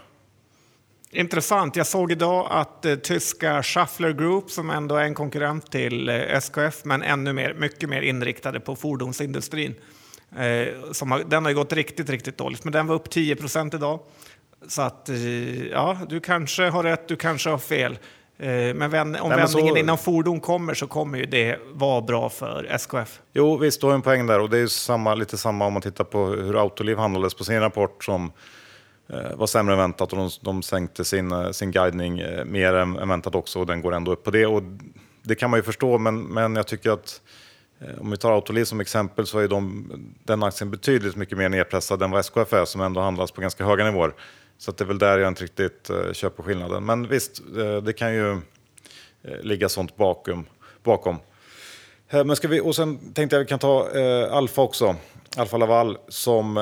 Intressant. 1.10 1.76
Jag 1.76 1.86
såg 1.86 2.12
idag 2.12 2.46
att 2.50 2.84
eh, 2.84 2.94
tyska 2.94 3.62
Schaffler 3.62 4.12
Group, 4.12 4.50
som 4.50 4.70
ändå 4.70 4.96
är 4.96 5.04
en 5.04 5.14
konkurrent 5.14 5.70
till 5.70 6.08
eh, 6.08 6.14
SKF, 6.14 6.84
men 6.84 7.02
ännu 7.02 7.32
mer, 7.32 7.54
mycket 7.54 7.88
mer 7.88 8.02
inriktade 8.02 8.60
på 8.60 8.76
fordonsindustrin. 8.76 9.74
Eh, 10.36 10.92
som 10.92 11.10
har, 11.10 11.18
den 11.18 11.44
har 11.44 11.52
gått 11.52 11.72
riktigt, 11.72 12.10
riktigt 12.10 12.38
dåligt, 12.38 12.64
men 12.64 12.72
den 12.72 12.86
var 12.86 12.94
upp 12.94 13.10
10 13.10 13.36
procent 13.36 13.74
idag. 13.74 14.00
Så 14.68 14.82
att, 14.82 15.08
eh, 15.08 15.66
ja, 15.66 15.98
du 16.08 16.20
kanske 16.20 16.62
har 16.62 16.82
rätt, 16.82 17.08
du 17.08 17.16
kanske 17.16 17.50
har 17.50 17.58
fel. 17.58 17.98
Eh, 18.38 18.74
men 18.74 18.90
vän, 18.90 19.00
om 19.00 19.12
Nej, 19.12 19.20
men 19.22 19.30
vändningen 19.30 19.74
så... 19.74 19.78
inom 19.78 19.98
fordon 19.98 20.40
kommer 20.40 20.74
så 20.74 20.86
kommer 20.86 21.18
ju 21.18 21.26
det 21.26 21.58
vara 21.72 22.00
bra 22.00 22.28
för 22.28 22.64
SKF. 22.70 23.20
Jo, 23.32 23.56
visst, 23.56 23.80
du 23.80 23.86
har 23.86 23.94
en 23.94 24.02
poäng 24.02 24.26
där. 24.26 24.40
Och 24.40 24.50
det 24.50 24.56
är 24.56 24.60
ju 24.60 24.68
samma, 24.68 25.14
lite 25.14 25.38
samma 25.38 25.66
om 25.66 25.72
man 25.72 25.82
tittar 25.82 26.04
på 26.04 26.26
hur 26.26 26.60
Autoliv 26.60 26.98
handlades 26.98 27.34
på 27.34 27.44
sin 27.44 27.60
rapport 27.60 28.04
som 28.04 28.32
eh, 29.08 29.36
var 29.36 29.46
sämre 29.46 29.74
än 29.74 29.78
väntat 29.78 30.12
och 30.12 30.18
de, 30.18 30.30
de 30.40 30.62
sänkte 30.62 31.04
sin, 31.04 31.32
eh, 31.32 31.50
sin 31.50 31.70
guidning 31.70 32.18
eh, 32.18 32.44
mer 32.44 32.74
än, 32.74 32.98
än 32.98 33.08
väntat 33.08 33.34
också 33.34 33.60
och 33.60 33.66
den 33.66 33.82
går 33.82 33.94
ändå 33.94 34.12
upp 34.12 34.24
på 34.24 34.30
det. 34.30 34.46
Och 34.46 34.62
det 35.22 35.34
kan 35.34 35.50
man 35.50 35.58
ju 35.58 35.62
förstå, 35.62 35.98
men, 35.98 36.22
men 36.22 36.56
jag 36.56 36.66
tycker 36.66 36.90
att 36.90 37.20
eh, 37.80 38.00
om 38.00 38.10
vi 38.10 38.16
tar 38.16 38.32
Autoliv 38.32 38.64
som 38.64 38.80
exempel 38.80 39.26
så 39.26 39.38
är 39.38 39.48
de, 39.48 39.90
den 40.24 40.42
aktien 40.42 40.70
betydligt 40.70 41.16
mycket 41.16 41.38
mer 41.38 41.48
nedpressad 41.48 42.02
än 42.02 42.10
vad 42.10 42.20
SKF 42.20 42.52
är 42.52 42.64
som 42.64 42.80
ändå 42.80 43.00
handlas 43.00 43.32
på 43.32 43.40
ganska 43.40 43.64
höga 43.64 43.84
nivåer. 43.84 44.12
Så 44.58 44.72
det 44.72 44.84
är 44.84 44.86
väl 44.86 44.98
där 44.98 45.18
jag 45.18 45.28
inte 45.28 45.44
riktigt 45.44 45.90
eh, 45.90 46.12
köper 46.12 46.42
skillnaden. 46.42 46.84
Men 46.84 47.08
visst, 47.08 47.42
eh, 47.58 47.76
det 47.76 47.92
kan 47.92 48.14
ju 48.14 48.30
eh, 49.22 49.40
ligga 49.42 49.68
sånt 49.68 49.96
bakom. 49.96 50.46
bakom. 50.82 51.16
men 52.10 52.36
ska 52.36 52.48
vi, 52.48 52.60
och 52.60 52.76
sen 52.76 53.12
tänkte 53.12 53.36
jag 53.36 53.40
att 53.40 53.46
vi 53.46 53.48
kan 53.48 53.58
ta 53.58 53.88
Alfa 54.30 54.62
också. 54.62 54.96
Alfa 55.36 55.56
Laval 55.56 55.98
som 56.08 56.58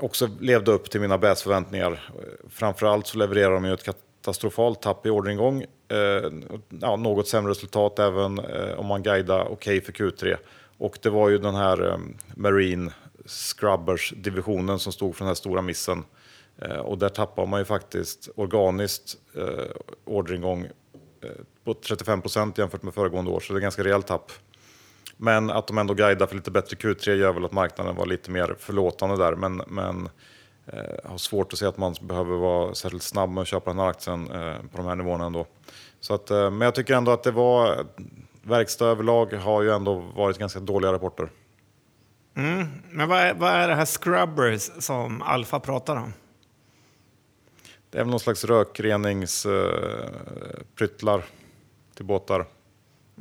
också 0.00 0.28
levde 0.40 0.72
upp 0.72 0.90
till 0.90 1.00
mina 1.00 1.18
bästförväntningar. 1.18 2.10
Framförallt 2.48 3.06
så 3.06 3.18
levererar 3.18 3.54
de 3.54 3.64
ju 3.64 3.74
ett 3.74 3.84
katastrofalt 3.84 4.82
tapp 4.82 5.06
i 5.06 5.10
orderingång. 5.10 5.64
ja, 6.80 6.96
något 6.96 7.28
sämre 7.28 7.50
resultat 7.50 7.98
även 7.98 8.38
om 8.76 8.86
man 8.86 9.02
guidar 9.02 9.40
okej 9.40 9.52
okay 9.52 9.80
för 9.80 9.92
Q3. 9.92 10.36
Och 10.78 10.98
det 11.02 11.10
var 11.10 11.28
ju 11.28 11.38
den 11.38 11.54
här 11.54 12.00
Marine 12.34 12.92
Scrubbers-divisionen 13.26 14.78
som 14.78 14.92
stod 14.92 15.16
för 15.16 15.24
den 15.24 15.28
här 15.28 15.34
stora 15.34 15.62
missen 15.62 16.04
Eh, 16.04 16.19
Eh, 16.62 16.76
och 16.76 16.98
där 16.98 17.08
tappar 17.08 17.46
man 17.46 17.60
ju 17.60 17.64
faktiskt 17.64 18.28
organiskt 18.36 19.16
eh, 19.36 19.64
orderingång 20.04 20.64
eh, 21.22 21.30
på 21.64 21.74
35 21.74 22.22
procent 22.22 22.58
jämfört 22.58 22.82
med 22.82 22.94
föregående 22.94 23.30
år, 23.30 23.40
så 23.40 23.52
det 23.52 23.58
är 23.58 23.60
ganska 23.60 23.84
rejält 23.84 24.06
tapp. 24.06 24.32
Men 25.16 25.50
att 25.50 25.66
de 25.66 25.78
ändå 25.78 25.94
guidar 25.94 26.26
för 26.26 26.36
lite 26.36 26.50
bättre 26.50 26.76
Q3 26.76 27.10
gör 27.14 27.32
väl 27.32 27.44
att 27.44 27.52
marknaden 27.52 27.96
var 27.96 28.06
lite 28.06 28.30
mer 28.30 28.56
förlåtande 28.58 29.16
där. 29.16 29.34
Men, 29.34 29.62
men 29.66 30.08
eh, 30.66 31.10
har 31.10 31.18
svårt 31.18 31.52
att 31.52 31.58
se 31.58 31.66
att 31.66 31.78
man 31.78 31.94
behöver 32.00 32.36
vara 32.36 32.74
särskilt 32.74 33.02
snabb 33.02 33.30
med 33.30 33.42
att 33.42 33.48
köpa 33.48 33.70
den 33.70 33.78
här 33.78 33.88
aktien 33.88 34.30
eh, 34.30 34.56
på 34.70 34.76
de 34.76 34.86
här 34.86 34.96
nivåerna 34.96 35.26
ändå. 35.26 35.46
Så 36.00 36.14
att, 36.14 36.30
eh, 36.30 36.50
men 36.50 36.60
jag 36.60 36.74
tycker 36.74 36.94
ändå 36.94 37.12
att 37.12 37.22
det 37.22 37.30
var, 37.30 37.86
verkstad 38.42 38.86
överlag 38.86 39.32
har 39.32 39.62
ju 39.62 39.70
ändå 39.70 39.94
varit 39.94 40.38
ganska 40.38 40.60
dåliga 40.60 40.92
rapporter. 40.92 41.28
Mm. 42.36 42.66
Men 42.90 43.08
vad 43.08 43.18
är, 43.18 43.34
vad 43.34 43.50
är 43.50 43.68
det 43.68 43.74
här 43.74 43.84
Scrubbers 43.84 44.70
som 44.78 45.22
Alfa 45.22 45.60
pratar 45.60 45.96
om? 45.96 46.12
Det 47.90 47.98
är 47.98 48.02
väl 48.02 48.10
någon 48.10 48.20
slags 48.20 48.44
rökreningspryttlar 48.44 51.18
uh, 51.18 51.24
till 51.94 52.04
båtar. 52.04 52.46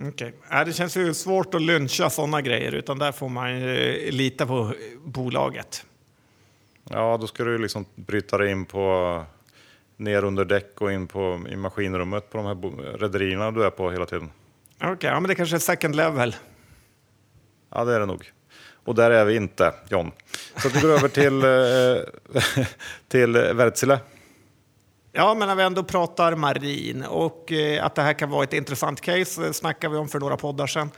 Okay. 0.07 0.31
Äh, 0.51 0.65
det 0.65 0.73
känns 0.73 0.97
ju 0.97 1.13
svårt 1.13 1.53
att 1.53 1.61
lyncha 1.61 2.09
sådana 2.09 2.41
grejer, 2.41 2.71
utan 2.71 2.99
där 2.99 3.11
får 3.11 3.29
man 3.29 3.59
ju 3.59 4.11
lita 4.11 4.45
på 4.45 4.73
bolaget. 5.05 5.85
Ja, 6.89 7.17
då 7.21 7.27
ska 7.27 7.43
du 7.43 7.57
liksom 7.57 7.85
bryta 7.95 8.37
dig 8.37 8.51
in 8.51 8.65
på 8.65 9.23
ner 9.97 10.23
under 10.23 10.45
däck 10.45 10.81
och 10.81 10.91
in 10.91 11.07
på, 11.07 11.41
i 11.49 11.55
maskinrummet 11.55 12.29
på 12.29 12.37
de 12.37 12.45
här 12.45 12.55
rederierna 12.97 13.51
du 13.51 13.63
är 13.63 13.69
på 13.69 13.91
hela 13.91 14.05
tiden. 14.05 14.31
Okej, 14.77 14.91
okay, 14.91 15.09
ja, 15.09 15.19
men 15.19 15.29
det 15.29 15.35
kanske 15.35 15.55
är 15.55 15.59
second 15.59 15.95
level. 15.95 16.35
Ja, 17.69 17.85
det 17.85 17.93
är 17.93 17.99
det 17.99 18.05
nog. 18.05 18.31
Och 18.83 18.95
där 18.95 19.11
är 19.11 19.25
vi 19.25 19.35
inte, 19.35 19.73
John. 19.89 20.11
Så 20.57 20.69
vi 20.69 20.81
går 20.81 20.89
över 20.89 21.07
till, 21.07 21.43
eh, 21.43 22.65
till 23.07 23.33
Wärtsilä. 23.33 23.99
Ja, 25.11 25.33
men 25.33 25.47
när 25.47 25.55
vi 25.55 25.63
ändå 25.63 25.83
pratar 25.83 26.35
marin 26.35 27.03
och 27.03 27.51
eh, 27.51 27.85
att 27.85 27.95
det 27.95 28.01
här 28.01 28.13
kan 28.13 28.29
vara 28.29 28.43
ett 28.43 28.53
intressant 28.53 29.01
case 29.01 29.45
eh, 29.45 29.51
snackade 29.51 29.93
vi 29.93 29.99
om 29.99 30.09
för 30.09 30.19
några 30.19 30.37
poddar 30.37 30.67
sedan. 30.67 30.91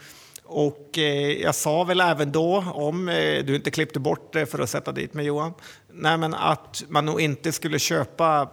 Och 0.43 0.97
eh, 0.97 1.31
jag 1.31 1.55
sa 1.55 1.83
väl 1.83 2.01
även 2.01 2.31
då, 2.31 2.65
om 2.73 3.05
du 3.45 3.55
inte 3.55 3.71
klippte 3.71 3.99
bort 3.99 4.33
det 4.33 4.45
för 4.45 4.59
att 4.59 4.69
sätta 4.69 4.91
dit 4.91 5.13
mig 5.13 5.25
Johan, 5.25 5.53
nej, 5.93 6.17
men 6.17 6.33
att 6.33 6.83
man 6.87 7.05
nog 7.05 7.21
inte 7.21 7.51
skulle 7.51 7.79
köpa 7.79 8.49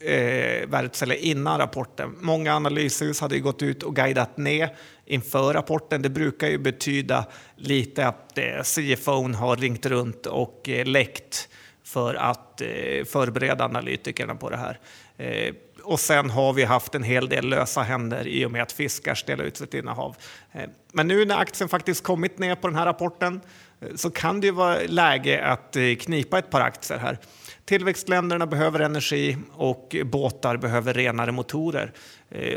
eh, 0.00 0.68
Wärtsilä 0.68 1.16
innan 1.16 1.58
rapporten. 1.58 2.16
Många 2.20 2.54
analyshus 2.54 3.20
hade 3.20 3.34
ju 3.34 3.42
gått 3.42 3.62
ut 3.62 3.82
och 3.82 3.96
guidat 3.96 4.36
ner 4.36 4.76
inför 5.06 5.54
rapporten. 5.54 6.02
Det 6.02 6.10
brukar 6.10 6.48
ju 6.48 6.58
betyda 6.58 7.26
lite 7.56 8.06
att 8.06 8.38
eh, 8.38 8.62
CFO 8.62 9.32
har 9.32 9.56
ringt 9.56 9.86
runt 9.86 10.26
och 10.26 10.68
eh, 10.68 10.86
läckt 10.86 11.48
för 11.86 12.14
att 12.14 12.60
eh, 12.60 13.04
förbereda 13.04 13.64
analytikerna 13.64 14.34
på 14.34 14.50
det 14.50 14.56
här. 14.56 14.78
Eh, 15.16 15.54
och 15.82 16.00
sen 16.00 16.30
har 16.30 16.52
vi 16.52 16.64
haft 16.64 16.94
en 16.94 17.02
hel 17.02 17.28
del 17.28 17.48
lösa 17.48 17.82
händer 17.82 18.26
i 18.26 18.46
och 18.46 18.50
med 18.50 18.62
att 18.62 18.72
fiskar 18.72 19.14
ställer 19.14 19.44
ut 19.44 19.56
sitt 19.56 19.74
innehav. 19.74 20.16
Eh, 20.52 20.62
men 20.92 21.08
nu 21.08 21.24
när 21.24 21.38
aktien 21.38 21.68
faktiskt 21.68 22.04
kommit 22.04 22.38
ner 22.38 22.54
på 22.54 22.66
den 22.66 22.76
här 22.76 22.86
rapporten 22.86 23.40
eh, 23.80 23.88
så 23.94 24.10
kan 24.10 24.40
det 24.40 24.46
ju 24.46 24.52
vara 24.52 24.78
läge 24.86 25.44
att 25.44 25.76
eh, 25.76 25.94
knipa 26.00 26.38
ett 26.38 26.50
par 26.50 26.60
aktier 26.60 26.98
här. 26.98 27.18
Tillväxtländerna 27.64 28.46
behöver 28.46 28.80
energi 28.80 29.36
och 29.52 29.96
båtar 30.04 30.56
behöver 30.56 30.94
renare 30.94 31.32
motorer. 31.32 31.92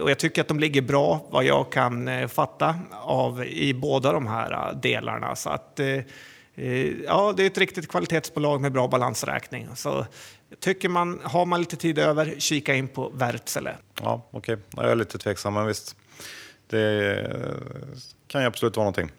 Och 0.01 0.11
jag 0.11 0.19
tycker 0.19 0.41
att 0.41 0.47
de 0.47 0.59
ligger 0.59 0.81
bra 0.81 1.25
vad 1.29 1.43
jag 1.43 1.71
kan 1.71 2.29
fatta 2.29 2.75
av 2.91 3.45
i 3.45 3.73
båda 3.73 4.11
de 4.11 4.27
här 4.27 4.73
delarna. 4.73 5.35
Så 5.35 5.49
att, 5.49 5.79
Eh, 5.79 6.03
Eh, 6.59 7.01
ja, 7.05 7.33
det 7.37 7.43
är 7.43 7.47
ett 7.47 7.57
riktigt 7.57 7.87
kvalitetsbolag 7.87 8.61
med 8.61 8.71
bra 8.71 8.87
balansräkning. 8.87 9.67
Så 9.75 10.05
tycker 10.59 10.89
man, 10.89 11.19
har 11.23 11.45
man 11.45 11.59
lite 11.59 11.75
tid 11.75 11.99
över, 11.99 12.35
kika 12.37 12.75
in 12.75 12.87
på 12.87 13.09
Wärtsilä. 13.09 13.75
Ja, 14.01 14.27
okej. 14.31 14.53
Okay. 14.53 14.83
Jag 14.83 14.91
är 14.91 14.95
lite 14.95 15.17
tveksam, 15.17 15.53
men 15.53 15.67
visst. 15.67 15.95
Det 16.67 17.19
eh, 17.19 17.95
kan 18.27 18.41
ju 18.41 18.47
absolut 18.47 18.77
vara 18.77 18.83
någonting. 18.83 19.11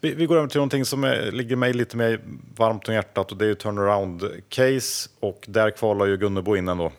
Vi, 0.00 0.14
vi 0.14 0.26
går 0.26 0.36
över 0.36 0.48
till 0.48 0.58
någonting 0.58 0.84
som 0.84 1.04
är, 1.04 1.32
ligger 1.32 1.56
mig 1.56 1.72
lite 1.72 1.96
mer 1.96 2.20
varmt 2.56 2.88
om 2.88 2.94
hjärtat 2.94 3.32
och 3.32 3.38
det 3.38 3.44
är 3.44 3.48
ju 3.48 3.54
turnaround-case 3.54 5.08
och 5.20 5.44
där 5.48 5.70
kvalar 5.70 6.06
ju 6.06 6.16
Gunnebo 6.16 6.56
in 6.56 6.68
ändå. 6.68 6.92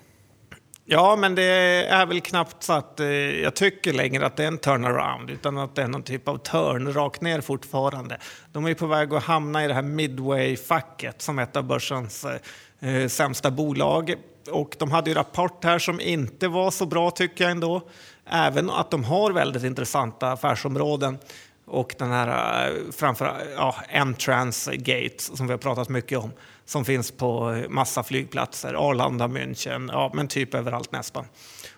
Ja, 0.89 1.15
men 1.15 1.35
det 1.35 1.43
är 1.85 2.05
väl 2.05 2.21
knappt 2.21 2.63
så 2.63 2.73
att 2.73 2.99
eh, 2.99 3.07
jag 3.41 3.55
tycker 3.55 3.93
längre 3.93 4.25
att 4.25 4.35
det 4.35 4.43
är 4.43 4.47
en 4.47 4.57
turnaround, 4.57 5.29
utan 5.29 5.57
att 5.57 5.75
det 5.75 5.81
är 5.81 5.87
någon 5.87 6.03
typ 6.03 6.27
av 6.27 6.37
turn 6.37 6.93
rakt 6.93 7.21
ner 7.21 7.41
fortfarande. 7.41 8.17
De 8.51 8.65
är 8.65 8.73
på 8.73 8.87
väg 8.87 9.13
att 9.13 9.23
hamna 9.23 9.65
i 9.65 9.67
det 9.67 9.73
här 9.73 9.81
midway-facket 9.81 11.21
som 11.21 11.39
är 11.39 11.43
ett 11.43 11.55
av 11.55 11.63
börsens 11.63 12.25
eh, 12.25 12.95
eh, 12.95 13.07
sämsta 13.07 13.51
bolag. 13.51 14.13
Och 14.51 14.75
de 14.79 14.91
hade 14.91 15.09
ju 15.09 15.13
rapport 15.13 15.63
här 15.63 15.79
som 15.79 15.99
inte 16.01 16.47
var 16.47 16.71
så 16.71 16.85
bra 16.85 17.11
tycker 17.11 17.43
jag 17.43 17.51
ändå. 17.51 17.81
Även 18.25 18.69
att 18.69 18.91
de 18.91 19.03
har 19.03 19.31
väldigt 19.31 19.63
intressanta 19.63 20.31
affärsområden 20.31 21.17
och 21.65 21.95
den 21.97 22.11
här 22.11 22.67
eh, 22.67 22.73
framför 22.91 23.33
ja, 23.55 23.75
Entrance 23.89 24.75
Gate 24.75 25.19
som 25.19 25.47
vi 25.47 25.53
har 25.53 25.57
pratat 25.57 25.89
mycket 25.89 26.17
om 26.19 26.31
som 26.67 26.85
finns 26.85 27.11
på 27.11 27.63
massa 27.69 28.03
flygplatser, 28.03 28.73
Arlanda, 28.73 29.27
München, 29.27 29.89
ja 29.91 30.11
men 30.13 30.27
typ 30.27 30.53
överallt 30.53 30.91
nästan. 30.91 31.25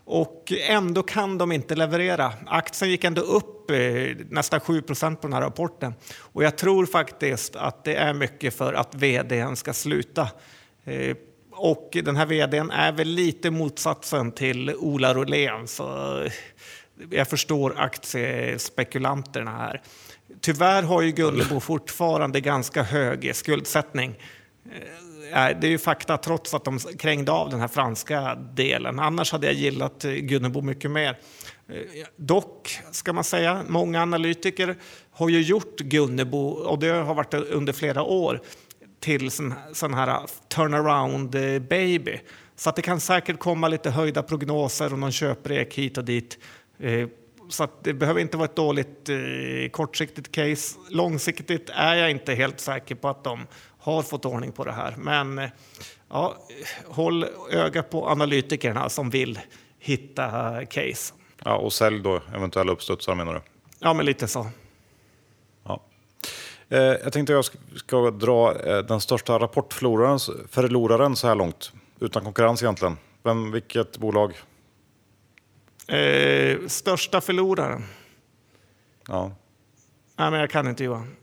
Och 0.05 0.53
ändå 0.67 1.03
kan 1.03 1.37
de 1.37 1.51
inte 1.51 1.75
leverera. 1.75 2.33
Aktien 2.47 2.91
gick 2.91 3.03
ändå 3.03 3.21
upp 3.21 3.71
eh, 3.71 3.77
nästan 4.29 4.59
7% 4.59 5.15
på 5.15 5.21
den 5.21 5.33
här 5.33 5.41
rapporten. 5.41 5.93
Och 6.19 6.43
jag 6.43 6.57
tror 6.57 6.85
faktiskt 6.85 7.55
att 7.55 7.83
det 7.83 7.95
är 7.95 8.13
mycket 8.13 8.53
för 8.57 8.73
att 8.73 8.95
vdn 8.95 9.55
ska 9.55 9.73
sluta. 9.73 10.27
Eh, 10.83 11.17
och 11.51 11.97
den 12.03 12.15
här 12.15 12.25
vdn 12.25 12.71
är 12.71 12.91
väl 12.91 13.07
lite 13.07 13.51
motsatsen 13.51 14.31
till 14.31 14.75
Ola 14.75 15.13
Rolén. 15.13 15.67
Så 15.67 16.17
jag 17.11 17.27
förstår 17.27 17.73
aktiespekulanterna 17.77 19.51
här. 19.51 19.81
Tyvärr 20.41 20.83
har 20.83 21.01
ju 21.01 21.11
Gullebo 21.11 21.59
fortfarande 21.59 22.41
ganska 22.41 22.83
hög 22.83 23.35
skuldsättning. 23.35 24.15
Eh, 25.31 25.59
det 25.59 25.67
är 25.67 25.71
ju 25.71 25.77
fakta 25.77 26.17
trots 26.17 26.53
att 26.53 26.63
de 26.63 26.79
krängde 26.79 27.31
av 27.31 27.49
den 27.49 27.59
här 27.59 27.67
franska 27.67 28.35
delen. 28.35 28.99
Annars 28.99 29.31
hade 29.31 29.47
jag 29.47 29.55
gillat 29.55 30.05
eh, 30.05 30.11
Gunnebo 30.11 30.61
mycket 30.61 30.91
mer. 30.91 31.17
Eh, 31.69 32.07
dock, 32.15 32.79
ska 32.91 33.13
man 33.13 33.23
säga, 33.23 33.63
många 33.67 34.01
analytiker 34.01 34.75
har 35.11 35.29
ju 35.29 35.41
gjort 35.41 35.79
Gunnebo, 35.79 36.47
och 36.47 36.79
det 36.79 36.89
har 36.89 37.15
varit 37.15 37.33
under 37.33 37.73
flera 37.73 38.03
år, 38.03 38.41
till 38.99 39.31
sån, 39.31 39.53
sån 39.73 39.93
här 39.93 40.21
turnaround 40.55 41.29
baby. 41.69 42.19
Så 42.55 42.69
att 42.69 42.75
det 42.75 42.81
kan 42.81 42.99
säkert 42.99 43.39
komma 43.39 43.67
lite 43.67 43.89
höjda 43.89 44.23
prognoser 44.23 44.93
och 44.93 44.99
någon 44.99 45.11
köprek 45.11 45.75
hit 45.75 45.97
och 45.97 46.03
dit. 46.03 46.37
Så 47.49 47.63
att 47.63 47.83
det 47.83 47.93
behöver 47.93 48.21
inte 48.21 48.37
vara 48.37 48.45
ett 48.45 48.55
dåligt 48.55 49.09
kortsiktigt 49.71 50.31
case. 50.31 50.79
Långsiktigt 50.89 51.69
är 51.69 51.95
jag 51.95 52.11
inte 52.11 52.33
helt 52.33 52.59
säker 52.59 52.95
på 52.95 53.07
att 53.07 53.23
de 53.23 53.47
har 53.79 54.01
fått 54.01 54.25
ordning 54.25 54.51
på 54.51 54.63
det 54.63 54.71
här. 54.71 54.95
Men 54.97 55.39
eh, 55.39 55.49
ja, 56.09 56.37
håll 56.85 57.25
öga 57.51 57.83
på 57.83 58.09
analytikerna 58.09 58.89
som 58.89 59.09
vill 59.09 59.39
hitta 59.79 60.65
case. 60.65 61.13
Ja, 61.45 61.55
och 61.55 61.73
sälj 61.73 61.99
då 61.99 62.21
eventuella 62.35 62.71
uppstudsar 62.71 63.15
menar 63.15 63.33
du? 63.33 63.41
Ja, 63.79 63.93
men 63.93 64.05
lite 64.05 64.27
så. 64.27 64.47
Ja. 65.63 65.81
Eh, 66.69 66.79
jag 66.79 67.13
tänkte 67.13 67.33
jag 67.33 67.45
ska 67.75 68.11
dra 68.11 68.61
eh, 68.61 68.77
den 68.77 69.01
största 69.01 69.39
rapportförloraren 69.39 71.15
så 71.15 71.27
här 71.27 71.35
långt, 71.35 71.71
utan 71.99 72.23
konkurrens 72.23 72.63
egentligen. 72.63 72.97
Vem, 73.23 73.51
vilket 73.51 73.97
bolag 73.97 74.33
Eh, 75.89 76.57
största 76.67 77.21
förloraren? 77.21 77.83
Ja. 79.07 79.31
Nej, 80.15 80.31
men 80.31 80.39
jag 80.39 80.49
kan 80.49 80.67
inte 80.67 80.83
Johan. 80.83 81.15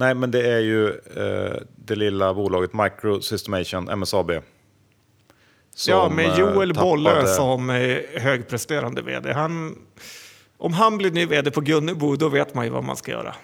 Nej, 0.00 0.14
men 0.14 0.30
det 0.30 0.50
är 0.52 0.58
ju 0.58 0.88
eh, 0.88 1.56
det 1.76 1.94
lilla 1.94 2.34
bolaget 2.34 2.72
Microsystemation, 2.72 3.98
MSAB. 3.98 4.32
ja, 5.88 6.08
med 6.08 6.30
eh, 6.30 6.38
Joel 6.38 6.68
tappade... 6.68 6.90
Bolle 6.90 7.26
som 7.26 7.68
högpresterande 8.14 9.02
vd. 9.02 9.32
Han, 9.32 9.78
om 10.58 10.72
han 10.72 10.98
blir 10.98 11.10
ny 11.10 11.26
vd 11.26 11.50
på 11.50 11.60
Gunnebo, 11.60 12.16
då 12.16 12.28
vet 12.28 12.54
man 12.54 12.64
ju 12.64 12.70
vad 12.70 12.84
man 12.84 12.96
ska 12.96 13.10
göra. 13.10 13.34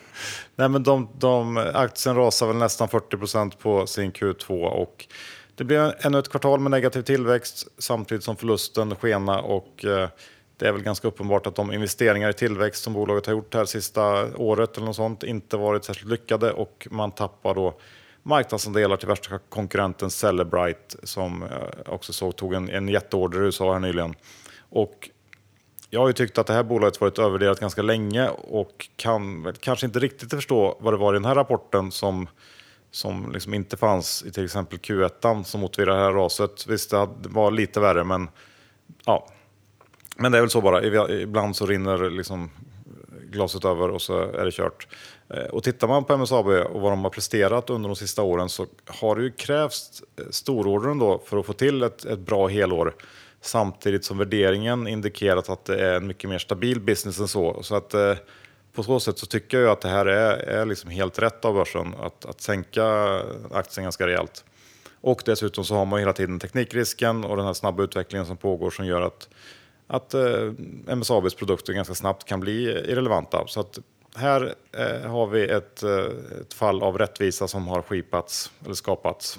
Nej, 0.57 0.69
men 0.69 0.83
de, 0.83 1.09
de, 1.19 1.57
aktien 1.75 2.17
rasar 2.17 2.47
väl 2.47 2.57
nästan 2.57 2.89
40 2.89 3.17
procent 3.17 3.59
på 3.59 3.87
sin 3.87 4.13
Q2 4.13 4.65
och 4.65 5.07
det 5.55 5.65
blir 5.65 6.07
ännu 6.07 6.19
ett 6.19 6.29
kvartal 6.29 6.61
med 6.61 6.71
negativ 6.71 7.03
tillväxt 7.03 7.69
samtidigt 7.79 8.25
som 8.25 8.37
förlusten 8.37 8.97
skena 8.97 9.41
och 9.41 9.85
eh, 9.85 10.09
det 10.57 10.69
är 10.69 10.73
väl 10.73 10.83
ganska 10.83 11.09
uppenbart 11.09 11.47
att 11.47 11.55
de 11.55 11.73
investeringar 11.73 12.31
i 12.31 12.33
tillväxt 12.33 12.83
som 12.83 12.93
bolaget 12.93 13.27
har 13.27 13.33
gjort 13.33 13.55
här 13.55 13.65
sista 13.65 14.37
året 14.37 14.77
eller 14.77 14.87
något 14.87 14.97
sånt 14.97 15.23
inte 15.23 15.57
varit 15.57 15.85
särskilt 15.85 16.11
lyckade 16.11 16.53
och 16.53 16.89
man 16.91 17.11
tappar 17.13 17.55
då 17.55 17.75
marknadsandelar 18.23 18.97
till 18.97 19.09
värsta 19.09 19.39
konkurrenten 19.39 20.11
Celebrite 20.11 20.97
som 21.03 21.43
eh, 21.43 21.49
också 21.87 22.13
såg, 22.13 22.37
tog 22.37 22.55
en, 22.55 22.71
en 22.71 22.89
jätteorder 22.89 23.39
i 23.39 23.43
USA 23.43 23.73
här 23.73 23.81
nyligen. 23.81 24.15
Och 24.59 25.11
jag 25.91 26.01
har 26.01 26.07
ju 26.07 26.13
tyckt 26.13 26.39
att 26.39 26.47
det 26.47 26.53
här 26.53 26.63
bolaget 26.63 27.01
varit 27.01 27.19
övervärderat 27.19 27.61
ganska 27.61 27.83
länge 27.83 28.29
och 28.29 28.89
kan 28.97 29.53
kanske 29.61 29.87
inte 29.87 29.99
riktigt 29.99 30.31
förstå 30.31 30.77
vad 30.81 30.93
det 30.93 30.97
var 30.97 31.15
i 31.15 31.17
den 31.17 31.25
här 31.25 31.35
rapporten 31.35 31.93
som, 31.93 32.29
som 32.91 33.33
liksom 33.33 33.55
inte 33.55 33.77
fanns 33.77 34.25
i 34.25 34.33
till 34.33 34.45
exempel 34.45 34.79
Q1 34.79 35.43
som 35.43 35.61
motiverar 35.61 35.97
det 35.97 36.05
här 36.05 36.13
raset. 36.13 36.67
Visst, 36.67 36.91
det 36.91 37.09
var 37.29 37.51
lite 37.51 37.81
värre, 37.81 38.05
men 38.05 38.29
ja, 39.05 39.29
men 40.17 40.33
det 40.33 40.39
är 40.39 40.43
väl 40.43 40.51
så 40.51 40.61
bara, 40.61 41.09
ibland 41.21 41.57
så 41.57 41.67
rinner 41.67 42.11
liksom 42.11 42.51
glaset 43.31 43.65
över 43.65 43.91
och 43.91 44.03
så 44.03 44.19
är 44.19 44.45
det 44.45 44.51
kört. 44.51 44.87
Eh, 45.29 45.45
och 45.45 45.65
tittar 45.65 45.89
man 45.89 46.05
på 46.05 46.17
MSAB 46.17 46.47
och 46.47 46.81
vad 46.81 46.93
de 46.93 47.05
har 47.05 47.11
presterat 47.11 47.71
under 47.71 47.89
de 47.89 47.97
sista 47.97 48.23
åren 48.23 48.49
så 48.49 48.67
har 48.87 49.17
det 49.17 49.23
ju 49.23 49.31
krävts 49.31 50.03
stororder 50.31 50.33
storordern 50.33 50.99
då 50.99 51.23
för 51.27 51.39
att 51.39 51.47
få 51.47 51.53
till 51.53 51.83
ett, 51.83 52.05
ett 52.05 52.19
bra 52.19 52.47
helår. 52.47 52.95
Samtidigt 53.41 54.05
som 54.05 54.19
värderingen 54.19 54.87
indikerat 54.87 55.49
att 55.49 55.65
det 55.65 55.81
är 55.81 55.97
en 55.97 56.07
mycket 56.07 56.31
mer 56.31 56.39
stabil 56.39 56.81
business 56.81 57.21
än 57.21 57.29
så. 57.29 57.63
Så 57.63 57.75
att 57.75 57.95
eh, 57.95 58.15
på 58.73 58.83
så 58.83 59.01
sätt 59.01 59.19
så 59.19 59.27
tycker 59.27 59.59
jag 59.61 59.71
att 59.71 59.81
det 59.81 59.89
här 59.89 60.07
är, 60.07 60.37
är 60.37 60.67
liksom 60.67 60.91
helt 60.91 61.19
rätt 61.19 61.45
av 61.45 61.55
börsen 61.55 61.95
att, 62.01 62.25
att 62.25 62.41
sänka 62.41 62.85
aktien 63.53 63.85
ganska 63.85 64.07
rejält. 64.07 64.45
Och 65.01 65.23
dessutom 65.25 65.65
så 65.65 65.75
har 65.75 65.85
man 65.85 65.99
hela 65.99 66.13
tiden 66.13 66.39
teknikrisken 66.39 67.25
och 67.25 67.37
den 67.37 67.47
här 67.47 67.53
snabba 67.53 67.83
utvecklingen 67.83 68.27
som 68.27 68.37
pågår 68.37 68.71
som 68.71 68.87
gör 68.87 69.03
att 69.03 69.29
att 69.87 70.15
eh, 70.15 70.53
MSABs 70.97 71.35
produkter 71.35 71.73
ganska 71.73 71.95
snabbt 71.95 72.25
kan 72.25 72.41
bli 72.41 72.63
irrelevanta. 72.63 73.45
Så 73.47 73.61
att 73.61 73.79
här 74.17 74.55
eh, 74.73 75.11
har 75.11 75.27
vi 75.27 75.45
ett, 75.45 75.83
eh, 75.83 75.91
ett, 76.41 76.55
fall 76.55 76.83
av 76.83 76.99
rättvisa 76.99 77.49
som 77.49 77.69
har 77.69 77.83
skipats 77.83 78.53
eller 78.65 78.75
skapats. 78.75 79.39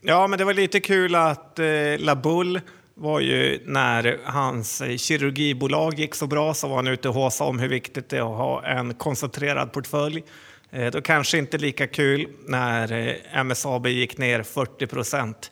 Ja, 0.00 0.26
men 0.26 0.38
det 0.38 0.44
var 0.44 0.54
lite 0.54 0.80
kul 0.80 1.14
att 1.14 1.58
eh, 1.58 1.66
Labull 1.98 2.60
var 2.94 3.20
ju 3.20 3.60
när 3.64 4.18
hans 4.24 4.82
kirurgibolag 4.96 5.94
gick 5.94 6.14
så 6.14 6.26
bra 6.26 6.54
så 6.54 6.68
var 6.68 6.76
han 6.76 6.86
ute 6.86 7.08
och 7.08 7.14
håsade 7.14 7.50
om 7.50 7.58
hur 7.58 7.68
viktigt 7.68 8.08
det 8.08 8.16
är 8.16 8.20
att 8.20 8.38
ha 8.38 8.64
en 8.64 8.94
koncentrerad 8.94 9.72
portfölj. 9.72 10.24
Eh, 10.70 10.90
då 10.90 11.00
kanske 11.00 11.38
inte 11.38 11.58
lika 11.58 11.86
kul 11.86 12.28
när 12.46 12.92
eh, 12.92 13.44
MSAB 13.44 13.86
gick 13.86 14.18
ner 14.18 14.42
40 14.42 14.86
procent 14.86 15.50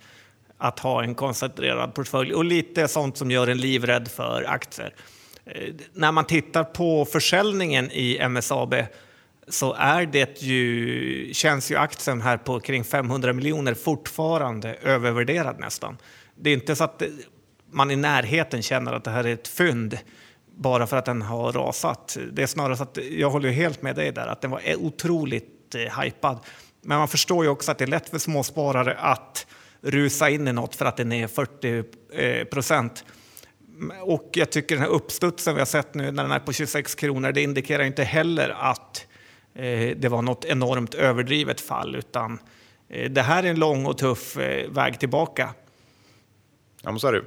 att 0.58 0.78
ha 0.78 1.02
en 1.02 1.14
koncentrerad 1.14 1.94
portfölj 1.94 2.34
och 2.34 2.44
lite 2.44 2.88
sånt 2.88 3.16
som 3.16 3.30
gör 3.30 3.46
en 3.46 3.58
livrädd 3.58 4.08
för 4.08 4.44
aktier. 4.48 4.94
Eh, 5.46 5.74
när 5.92 6.12
man 6.12 6.24
tittar 6.24 6.64
på 6.64 7.04
försäljningen 7.04 7.90
i 7.90 8.28
MSAB 8.28 8.74
så 9.48 9.74
är 9.74 10.06
det 10.06 10.42
ju, 10.42 11.34
känns 11.34 11.70
ju 11.70 11.76
aktien 11.76 12.20
här 12.20 12.36
på 12.36 12.60
kring 12.60 12.84
500 12.84 13.32
miljoner 13.32 13.74
fortfarande 13.74 14.74
övervärderad 14.74 15.60
nästan. 15.60 15.96
Det 16.34 16.50
är 16.50 16.54
inte 16.54 16.76
så 16.76 16.84
att 16.84 17.02
eh, 17.02 17.08
man 17.70 17.90
i 17.90 17.96
närheten 17.96 18.62
känner 18.62 18.92
att 18.92 19.04
det 19.04 19.10
här 19.10 19.26
är 19.26 19.34
ett 19.34 19.48
fynd 19.48 19.98
bara 20.56 20.86
för 20.86 20.96
att 20.96 21.04
den 21.04 21.22
har 21.22 21.52
rasat. 21.52 22.18
Det 22.32 22.42
är 22.42 22.46
snarare 22.46 22.76
så 22.76 22.82
att 22.82 22.98
jag 23.10 23.30
håller 23.30 23.50
helt 23.50 23.82
med 23.82 23.96
dig 23.96 24.12
där, 24.12 24.26
att 24.26 24.40
den 24.40 24.50
var 24.50 24.60
otroligt 24.76 25.74
eh, 25.74 26.00
hypad. 26.00 26.38
Men 26.82 26.98
man 26.98 27.08
förstår 27.08 27.44
ju 27.44 27.50
också 27.50 27.70
att 27.70 27.78
det 27.78 27.84
är 27.84 27.88
lätt 27.88 28.08
för 28.08 28.18
småsparare 28.18 28.94
att 28.94 29.46
rusa 29.86 30.30
in 30.30 30.48
i 30.48 30.52
något 30.52 30.74
för 30.74 30.84
att 30.84 30.96
den 30.96 31.12
är 31.12 31.26
40 31.26 31.84
eh, 32.12 32.44
procent. 32.44 33.04
Och 34.00 34.30
jag 34.32 34.52
tycker 34.52 34.74
den 34.74 34.84
här 34.84 34.90
uppstudsen 34.90 35.54
vi 35.54 35.60
har 35.60 35.66
sett 35.66 35.94
nu 35.94 36.10
när 36.10 36.22
den 36.22 36.32
är 36.32 36.38
på 36.38 36.52
26 36.52 36.94
kronor, 36.94 37.32
det 37.32 37.42
indikerar 37.42 37.84
inte 37.84 38.04
heller 38.04 38.56
att 38.60 39.06
eh, 39.54 39.96
det 39.96 40.08
var 40.08 40.22
något 40.22 40.44
enormt 40.44 40.94
överdrivet 40.94 41.60
fall, 41.60 41.96
utan 41.96 42.38
eh, 42.88 43.10
det 43.10 43.22
här 43.22 43.42
är 43.42 43.50
en 43.50 43.58
lång 43.58 43.86
och 43.86 43.98
tuff 43.98 44.36
väg 44.68 44.98
tillbaka. 45.00 45.54
Ja, 46.82 46.90
men 46.90 47.00
så 47.00 47.08
är 47.08 47.12
det 47.12 47.22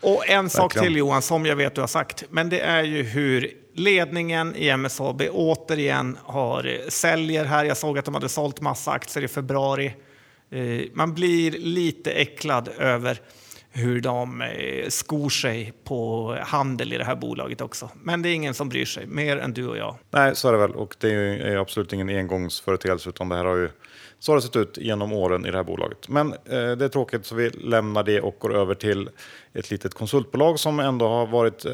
Och 0.00 0.28
en 0.28 0.50
sak 0.50 0.74
till 0.74 0.96
Johan, 0.96 1.22
som 1.22 1.46
jag 1.46 1.56
vet 1.56 1.74
du 1.74 1.80
har 1.80 1.88
sagt, 1.88 2.24
men 2.30 2.48
det 2.48 2.60
är 2.60 2.82
ju 2.82 3.02
hur 3.02 3.52
ledningen 3.74 4.56
i 4.56 4.76
MSAB 4.76 5.22
återigen 5.32 6.18
har, 6.24 6.90
säljer 6.90 7.44
här. 7.44 7.64
Jag 7.64 7.76
såg 7.76 7.98
att 7.98 8.04
de 8.04 8.14
hade 8.14 8.28
sålt 8.28 8.60
massa 8.60 8.90
aktier 8.90 9.24
i 9.24 9.28
februari. 9.28 9.94
Eh, 10.50 10.84
man 10.92 11.14
blir 11.14 11.50
lite 11.50 12.10
äcklad 12.10 12.68
över 12.78 13.20
hur 13.70 14.00
de 14.00 14.42
eh, 14.42 14.88
skor 14.88 15.30
sig 15.30 15.72
på 15.84 16.36
handel 16.42 16.92
i 16.92 16.98
det 16.98 17.04
här 17.04 17.16
bolaget 17.16 17.60
också. 17.60 17.90
Men 18.02 18.22
det 18.22 18.28
är 18.28 18.34
ingen 18.34 18.54
som 18.54 18.68
bryr 18.68 18.84
sig, 18.84 19.06
mer 19.06 19.36
än 19.36 19.52
du 19.52 19.68
och 19.68 19.76
jag. 19.76 19.96
Nej, 20.10 20.36
så 20.36 20.48
är 20.48 20.52
det 20.52 20.58
väl. 20.58 20.74
Och 20.74 20.96
det 20.98 21.10
är 21.12 21.56
absolut 21.56 21.92
ingen 21.92 22.08
engångsföreteelse, 22.08 23.08
utan 23.08 23.28
det 23.28 23.36
här 23.36 23.44
har 23.44 23.56
ju 23.56 23.68
så 24.18 24.32
har 24.32 24.36
det 24.36 24.42
sett 24.42 24.56
ut 24.56 24.78
genom 24.80 25.12
åren 25.12 25.46
i 25.46 25.50
det 25.50 25.56
här 25.56 25.64
bolaget. 25.64 26.08
Men 26.08 26.32
eh, 26.32 26.36
det 26.48 26.84
är 26.84 26.88
tråkigt, 26.88 27.26
så 27.26 27.34
vi 27.34 27.50
lämnar 27.50 28.02
det 28.02 28.20
och 28.20 28.36
går 28.38 28.56
över 28.56 28.74
till 28.74 29.10
ett 29.52 29.70
litet 29.70 29.94
konsultbolag 29.94 30.58
som 30.58 30.80
ändå 30.80 31.08
har 31.08 31.26
varit 31.26 31.64
eh, 31.64 31.72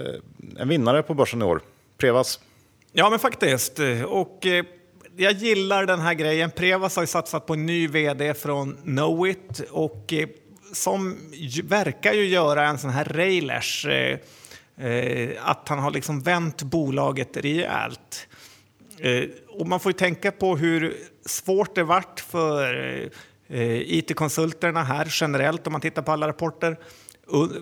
en 0.58 0.68
vinnare 0.68 1.02
på 1.02 1.14
börsen 1.14 1.42
i 1.42 1.44
år. 1.44 1.60
Prevas. 1.98 2.40
Ja, 2.92 3.10
men 3.10 3.18
faktiskt. 3.18 3.78
Och 4.06 4.46
eh, 4.46 4.64
jag 5.16 5.32
gillar 5.32 5.86
den 5.86 6.00
här 6.00 6.14
grejen. 6.14 6.50
Prevas 6.50 6.96
har 6.96 7.02
ju 7.02 7.06
satsat 7.06 7.46
på 7.46 7.54
en 7.54 7.66
ny 7.66 7.88
vd 7.88 8.34
från 8.34 8.76
Knowit 8.84 9.60
och 9.70 10.12
eh, 10.12 10.28
som 10.72 11.16
verkar 11.64 12.12
ju 12.12 12.26
göra 12.26 12.68
en 12.68 12.78
sån 12.78 12.90
här 12.90 13.04
Railers. 13.04 13.86
Eh, 13.86 14.18
eh, 14.86 15.30
att 15.42 15.68
han 15.68 15.78
har 15.78 15.90
liksom 15.90 16.20
vänt 16.20 16.62
bolaget 16.62 17.36
rejält. 17.36 18.28
Och 19.48 19.66
man 19.66 19.80
får 19.80 19.90
ju 19.90 19.98
tänka 19.98 20.32
på 20.32 20.56
hur 20.56 20.94
svårt 21.26 21.74
det 21.74 21.82
varit 21.82 22.20
för 22.20 23.10
IT-konsulterna 23.48 24.82
här 24.82 25.08
generellt 25.10 25.66
om 25.66 25.72
man 25.72 25.80
tittar 25.80 26.02
på 26.02 26.12
alla 26.12 26.28
rapporter 26.28 26.76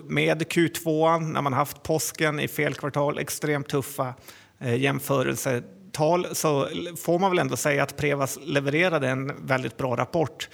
med 0.07 0.41
Q2 0.41 1.19
när 1.19 1.41
man 1.41 1.53
haft 1.53 1.83
påsken 1.83 2.39
i 2.39 2.47
fel 2.47 2.73
kvartal, 2.73 3.17
extremt 3.17 3.69
tuffa 3.69 4.13
jämförelser 4.59 5.63
tal 5.93 6.35
så 6.35 6.69
får 6.97 7.19
man 7.19 7.31
väl 7.31 7.39
ändå 7.39 7.57
säga 7.57 7.83
att 7.83 7.97
Prevas 7.97 8.39
levererade 8.41 9.09
en 9.09 9.45
väldigt 9.45 9.77
bra 9.77 9.95
rapport. 9.95 10.49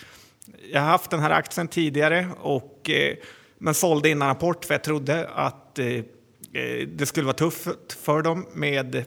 Jag 0.71 0.81
har 0.81 0.87
haft 0.87 1.11
den 1.11 1.19
här 1.19 1.29
aktien 1.29 1.67
tidigare 1.67 2.27
och 2.41 2.89
eh, 2.89 3.15
men 3.57 3.73
sålde 3.73 4.09
innan 4.09 4.27
rapport 4.27 4.65
för 4.65 4.73
jag 4.73 4.83
trodde 4.83 5.29
att 5.29 5.79
eh, 5.79 5.87
eh, 5.87 6.87
det 6.87 7.05
skulle 7.05 7.25
vara 7.25 7.37
tufft 7.37 7.93
för 7.93 8.21
dem 8.21 8.45
med 8.53 9.05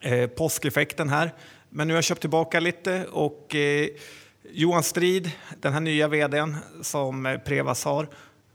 eh, 0.00 0.26
påskeffekten 0.26 1.08
här. 1.08 1.34
Men 1.70 1.88
nu 1.88 1.94
har 1.94 1.96
jag 1.96 2.04
köpt 2.04 2.20
tillbaka 2.20 2.60
lite 2.60 3.06
och 3.12 3.54
eh, 3.54 3.88
Johan 4.50 4.82
Strid, 4.82 5.30
den 5.60 5.72
här 5.72 5.80
nya 5.80 6.08
vdn 6.08 6.56
som 6.82 7.38
Prevas 7.44 7.84
har, 7.84 8.08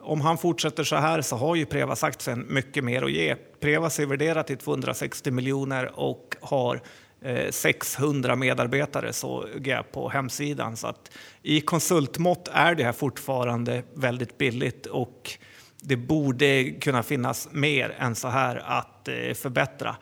om 0.03 0.21
han 0.21 0.37
fortsätter 0.37 0.83
så 0.83 0.95
här 0.95 1.21
så 1.21 1.35
har 1.35 1.55
ju 1.55 1.65
Prevas-aktien 1.65 2.45
mycket 2.49 2.83
mer 2.83 3.01
att 3.01 3.11
ge. 3.11 3.35
Prevas 3.59 3.99
är 3.99 4.05
värderat 4.05 4.47
till 4.47 4.57
260 4.57 5.31
miljoner 5.31 5.99
och 5.99 6.35
har 6.41 6.81
eh, 7.21 7.51
600 7.51 8.35
medarbetare 8.35 9.13
såg 9.13 9.67
jag 9.67 9.91
på 9.91 10.09
hemsidan. 10.09 10.77
Så 10.77 10.87
att 10.87 11.11
I 11.41 11.61
konsultmått 11.61 12.49
är 12.53 12.75
det 12.75 12.83
här 12.83 12.91
fortfarande 12.91 13.83
väldigt 13.93 14.37
billigt 14.37 14.85
och 14.85 15.31
det 15.79 15.95
borde 15.95 16.71
kunna 16.71 17.03
finnas 17.03 17.47
mer 17.51 17.95
än 17.99 18.15
så 18.15 18.27
här 18.27 18.63
att 18.65 19.07
eh, 19.07 19.33
förbättra. 19.33 19.95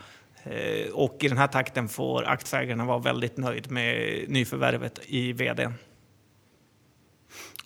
Eh, 0.44 0.92
och 0.94 1.18
i 1.20 1.28
den 1.28 1.38
här 1.38 1.48
takten 1.48 1.88
får 1.88 2.24
aktieägarna 2.24 2.86
vara 2.86 3.00
väldigt 3.00 3.38
nöjd 3.38 3.72
med 3.72 4.24
nyförvärvet 4.28 5.00
i 5.06 5.34
vd. 5.34 5.70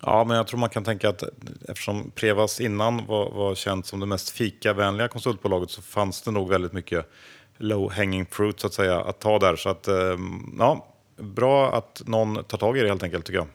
Ja, 0.02 0.24
men 0.24 0.36
jag 0.36 0.46
tror 0.46 0.60
man 0.60 0.68
kan 0.68 0.84
tänka 0.84 1.08
att 1.08 1.22
eftersom 1.68 2.10
Prevas 2.10 2.60
innan 2.60 3.06
var, 3.06 3.30
var 3.30 3.54
känt 3.54 3.86
som 3.86 4.00
det 4.00 4.06
mest 4.06 4.30
fikavänliga 4.30 5.08
konsultbolaget 5.08 5.70
så 5.70 5.82
fanns 5.82 6.22
det 6.22 6.30
nog 6.30 6.48
väldigt 6.48 6.72
mycket 6.72 7.10
low 7.58 7.92
hanging 7.92 8.26
fruit 8.26 8.60
så 8.60 8.66
att 8.66 8.74
säga 8.74 9.00
att 9.00 9.20
ta 9.20 9.38
där. 9.38 9.56
Så 9.56 9.68
att, 9.68 9.88
ehm, 9.88 10.56
ja, 10.58 10.86
bra 11.16 11.72
att 11.72 12.02
någon 12.06 12.44
tar 12.44 12.58
tag 12.58 12.78
i 12.78 12.80
det 12.80 12.88
helt 12.88 13.02
enkelt 13.02 13.24
tycker 13.24 13.38
jag. 13.38 13.48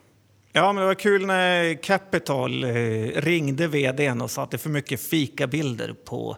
Ja, 0.54 0.74
men 0.74 0.82
det 0.82 0.88
var 0.88 0.96
kul 0.96 1.26
när 1.26 1.74
Capital 1.84 2.64
eh, 2.64 2.72
ringde 3.16 3.68
vdn 3.68 4.22
och 4.22 4.32
sa 4.32 4.44
att 4.44 4.52
det 4.52 4.56
är 4.56 4.60
för 4.60 4.70
mycket 4.70 5.02
fikabilder 5.02 5.96
på 6.06 6.38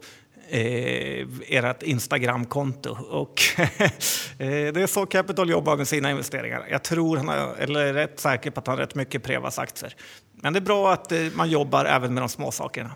eh, 0.49 1.27
ert 1.47 1.83
Instagramkonto. 1.83 2.97
Och 3.09 3.41
eh, 3.57 4.73
det 4.73 4.81
är 4.81 4.87
så 4.87 5.05
Capital 5.05 5.49
jobbar 5.49 5.77
med 5.77 5.87
sina 5.87 6.11
investeringar. 6.11 6.67
Jag 6.69 6.83
tror 6.83 7.17
han 7.17 7.27
har, 7.27 7.55
eller 7.59 7.79
är 7.79 7.93
rätt 7.93 8.19
säker 8.19 8.51
på 8.51 8.59
att 8.59 8.67
han 8.67 8.77
har 8.77 8.81
rätt 8.81 8.95
mycket 8.95 9.23
Prevas 9.23 9.59
aktier. 9.59 9.95
Men 10.31 10.53
det 10.53 10.59
är 10.59 10.61
bra 10.61 10.93
att 10.93 11.11
eh, 11.11 11.19
man 11.33 11.49
jobbar 11.49 11.85
även 11.85 12.13
med 12.13 12.23
de 12.23 12.29
små 12.29 12.51
sakerna. 12.51 12.91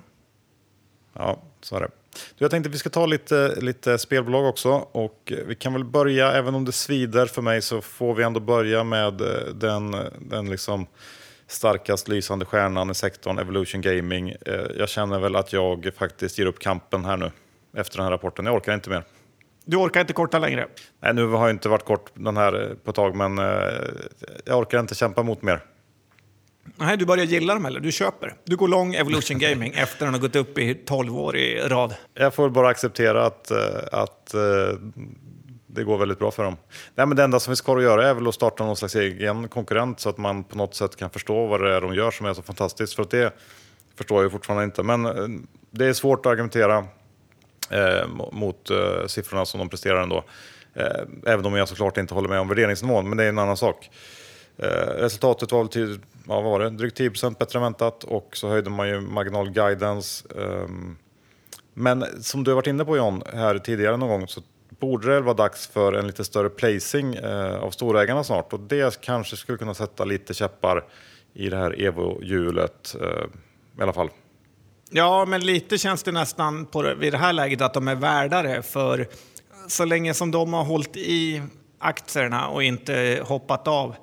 Ja, 1.13 1.41
så 1.61 1.75
är 1.75 1.79
det. 1.79 1.89
Jag 2.35 2.51
tänkte 2.51 2.69
att 2.69 2.73
vi 2.73 2.79
ska 2.79 2.89
ta 2.89 3.05
lite, 3.05 3.55
lite 3.61 3.97
spelbolag 3.97 4.45
också. 4.45 4.69
Och 4.91 5.31
eh, 5.31 5.37
vi 5.47 5.55
kan 5.55 5.73
väl 5.73 5.83
börja, 5.83 6.31
även 6.31 6.55
om 6.55 6.65
det 6.65 6.71
svider 6.71 7.25
för 7.25 7.41
mig, 7.41 7.61
så 7.61 7.81
får 7.81 8.15
vi 8.15 8.23
ändå 8.23 8.39
börja 8.39 8.83
med 8.83 9.13
den, 9.53 9.95
den 10.19 10.49
liksom 10.49 10.87
starkast 11.47 12.07
lysande 12.07 12.45
stjärnan 12.45 12.89
i 12.89 12.95
sektorn, 12.95 13.39
Evolution 13.39 13.81
Gaming. 13.81 14.29
Eh, 14.29 14.53
jag 14.77 14.89
känner 14.89 15.19
väl 15.19 15.35
att 15.35 15.53
jag 15.53 15.91
faktiskt 15.97 16.39
ger 16.39 16.45
upp 16.45 16.59
kampen 16.59 17.05
här 17.05 17.17
nu 17.17 17.31
efter 17.77 17.97
den 17.97 18.03
här 18.03 18.11
rapporten. 18.11 18.45
Jag 18.45 18.55
orkar 18.55 18.73
inte 18.73 18.89
mer. 18.89 19.03
Du 19.65 19.77
orkar 19.77 20.01
inte 20.01 20.13
korta 20.13 20.39
längre? 20.39 20.67
Nej, 20.99 21.13
nu 21.13 21.27
har 21.27 21.47
jag 21.47 21.55
inte 21.55 21.69
varit 21.69 21.85
kort 21.85 22.11
den 22.13 22.37
här 22.37 22.61
eh, 22.61 22.75
på 22.83 22.89
ett 22.89 22.95
tag, 22.95 23.15
men 23.15 23.37
jag 24.45 24.59
orkar 24.59 24.79
inte 24.79 24.95
kämpa 24.95 25.23
mot 25.23 25.41
mer. 25.41 25.61
Nej, 26.75 26.97
du 26.97 27.05
börjar 27.05 27.25
gilla 27.25 27.53
dem 27.53 27.65
eller? 27.65 27.79
Du 27.79 27.91
köper? 27.91 28.33
Du 28.43 28.55
går 28.55 28.67
lång 28.67 28.95
Evolution 28.95 29.39
Gaming 29.39 29.73
efter 29.75 30.05
att 30.05 30.11
ha 30.11 30.19
gått 30.19 30.35
upp 30.35 30.57
i 30.57 30.75
12 30.75 31.17
år 31.17 31.37
i 31.37 31.59
rad? 31.59 31.95
Jag 32.13 32.33
får 32.33 32.49
bara 32.49 32.69
acceptera 32.69 33.25
att, 33.25 33.51
eh, 33.51 33.57
att 33.91 34.33
eh, 34.33 34.41
det 35.77 35.83
går 35.83 35.97
väldigt 35.97 36.19
bra 36.19 36.31
för 36.31 36.43
dem. 36.43 36.57
Nej, 36.95 37.05
men 37.05 37.17
det 37.17 37.23
enda 37.23 37.39
som 37.39 37.51
finns 37.51 37.61
kvar 37.61 37.77
att 37.77 37.83
göra 37.83 38.09
är 38.09 38.13
väl 38.13 38.27
att 38.27 38.35
starta 38.35 38.65
någon 38.65 38.75
slags 38.75 38.95
egen 38.95 39.47
konkurrent 39.47 39.99
så 39.99 40.09
att 40.09 40.17
man 40.17 40.43
på 40.43 40.57
något 40.57 40.75
sätt 40.75 40.95
kan 40.95 41.09
förstå 41.09 41.47
vad 41.47 41.61
det 41.61 41.75
är 41.75 41.81
de 41.81 41.95
gör 41.95 42.11
som 42.11 42.25
är 42.25 42.33
så 42.33 42.41
fantastiskt. 42.41 42.95
För 42.95 43.03
att 43.03 43.09
det 43.09 43.33
förstår 43.95 44.23
jag 44.23 44.31
fortfarande 44.31 44.63
inte. 44.63 44.83
Men 44.83 45.05
eh, 45.05 45.27
det 45.71 45.85
är 45.85 45.93
svårt 45.93 46.25
att 46.25 46.31
argumentera 46.31 46.77
eh, 47.69 48.07
mot 48.31 48.69
eh, 48.69 49.05
siffrorna 49.07 49.45
som 49.45 49.59
de 49.59 49.69
presterar 49.69 50.03
ändå. 50.03 50.23
Eh, 50.73 51.01
även 51.25 51.45
om 51.45 51.55
jag 51.55 51.67
såklart 51.67 51.97
inte 51.97 52.13
håller 52.13 52.29
med 52.29 52.39
om 52.39 52.47
värderingsnivån, 52.47 53.09
men 53.09 53.17
det 53.17 53.23
är 53.23 53.29
en 53.29 53.39
annan 53.39 53.57
sak. 53.57 53.89
Eh, 54.57 54.93
resultatet 54.97 55.51
var 55.51 55.59
väl 55.59 55.69
till, 55.69 55.99
ja, 56.27 56.41
vad 56.41 56.43
var 56.43 56.59
det, 56.59 56.69
drygt 56.69 56.97
10 56.97 57.11
bättre 57.39 57.59
än 57.59 57.63
väntat 57.63 58.03
och 58.03 58.29
så 58.33 58.49
höjde 58.49 58.69
man 58.69 58.89
ju 58.89 59.01
marginal 59.01 59.49
guidance. 59.49 60.25
Ehm. 60.37 60.97
Men 61.73 62.23
som 62.23 62.43
du 62.43 62.51
har 62.51 62.55
varit 62.55 62.67
inne 62.67 62.85
på 62.85 62.97
John, 62.97 63.23
här 63.33 63.57
tidigare 63.59 63.97
någon 63.97 64.09
gång 64.09 64.27
så 64.27 64.41
borde 64.69 65.15
det 65.15 65.21
vara 65.21 65.33
dags 65.33 65.67
för 65.67 65.93
en 65.93 66.07
lite 66.07 66.23
större 66.23 66.49
placing 66.49 67.15
eh, 67.15 67.55
av 67.55 67.71
storägarna 67.71 68.23
snart 68.23 68.53
och 68.53 68.59
det 68.59 69.01
kanske 69.01 69.35
skulle 69.35 69.57
kunna 69.57 69.73
sätta 69.73 70.05
lite 70.05 70.33
käppar 70.33 70.83
i 71.33 71.49
det 71.49 71.57
här 71.57 71.81
Evo-hjulet 71.81 72.95
eh, 73.01 73.25
i 73.79 73.81
alla 73.81 73.93
fall. 73.93 74.09
Ja, 74.89 75.25
men 75.25 75.45
lite 75.45 75.77
känns 75.77 76.03
det 76.03 76.11
nästan 76.11 76.65
på 76.65 76.81
det, 76.81 76.95
vid 76.95 77.13
det 77.13 77.17
här 77.17 77.33
läget 77.33 77.61
att 77.61 77.73
de 77.73 77.87
är 77.87 77.95
värdare 77.95 78.61
för 78.61 79.07
så 79.67 79.85
länge 79.85 80.13
som 80.13 80.31
de 80.31 80.53
har 80.53 80.63
hållit 80.63 80.97
i 80.97 81.41
aktierna 81.79 82.47
och 82.47 82.63
inte 82.63 83.23
hoppat 83.25 83.67
av 83.67 83.95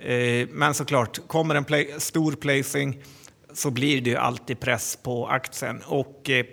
Eh, 0.00 0.48
men 0.50 0.74
såklart, 0.74 1.28
kommer 1.28 1.54
en 1.54 1.64
play, 1.64 1.94
stor 1.98 2.32
placing 2.32 3.02
så 3.52 3.70
blir 3.70 4.00
det 4.00 4.10
ju 4.10 4.16
alltid 4.16 4.60
press 4.60 4.98
på 5.02 5.26
aktien. 5.26 5.82
Och 5.86 6.30
eh, 6.30 6.46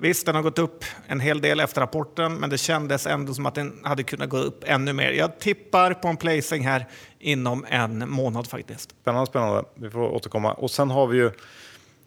visst, 0.00 0.26
den 0.26 0.34
har 0.34 0.42
gått 0.42 0.58
upp 0.58 0.84
en 1.06 1.20
hel 1.20 1.40
del 1.40 1.60
efter 1.60 1.80
rapporten, 1.80 2.34
men 2.34 2.50
det 2.50 2.58
kändes 2.58 3.06
ändå 3.06 3.34
som 3.34 3.46
att 3.46 3.54
den 3.54 3.80
hade 3.84 4.02
kunnat 4.02 4.28
gå 4.28 4.36
upp 4.38 4.64
ännu 4.66 4.92
mer. 4.92 5.10
Jag 5.10 5.38
tippar 5.38 5.94
på 5.94 6.08
en 6.08 6.16
placing 6.16 6.66
här 6.66 6.86
inom 7.18 7.66
en 7.68 8.10
månad 8.10 8.46
faktiskt. 8.46 8.94
Spännande, 9.02 9.26
spännande. 9.26 9.64
Vi 9.74 9.90
får 9.90 10.00
återkomma. 10.00 10.52
Och 10.52 10.70
sen 10.70 10.90
har 10.90 11.06
vi 11.06 11.18
ju 11.18 11.30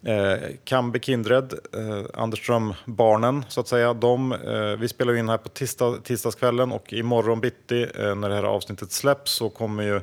Eh, 0.04 0.38
Kambi 0.64 1.00
Kindred, 1.00 1.52
eh, 1.52 2.04
Anderström-barnen 2.14 3.44
så 3.48 3.60
att 3.60 3.68
säga. 3.68 3.94
De, 3.94 4.32
eh, 4.32 4.78
vi 4.78 4.88
spelar 4.88 5.14
in 5.14 5.28
här 5.28 5.38
på 5.38 5.48
tisdag, 5.48 5.98
tisdagskvällen 6.04 6.72
och 6.72 6.92
imorgon 6.92 7.40
bitti 7.40 7.86
eh, 7.98 8.14
när 8.14 8.28
det 8.28 8.34
här 8.34 8.42
avsnittet 8.42 8.92
släpps 8.92 9.32
så 9.32 9.50
kommer 9.50 9.82
ju 9.82 10.00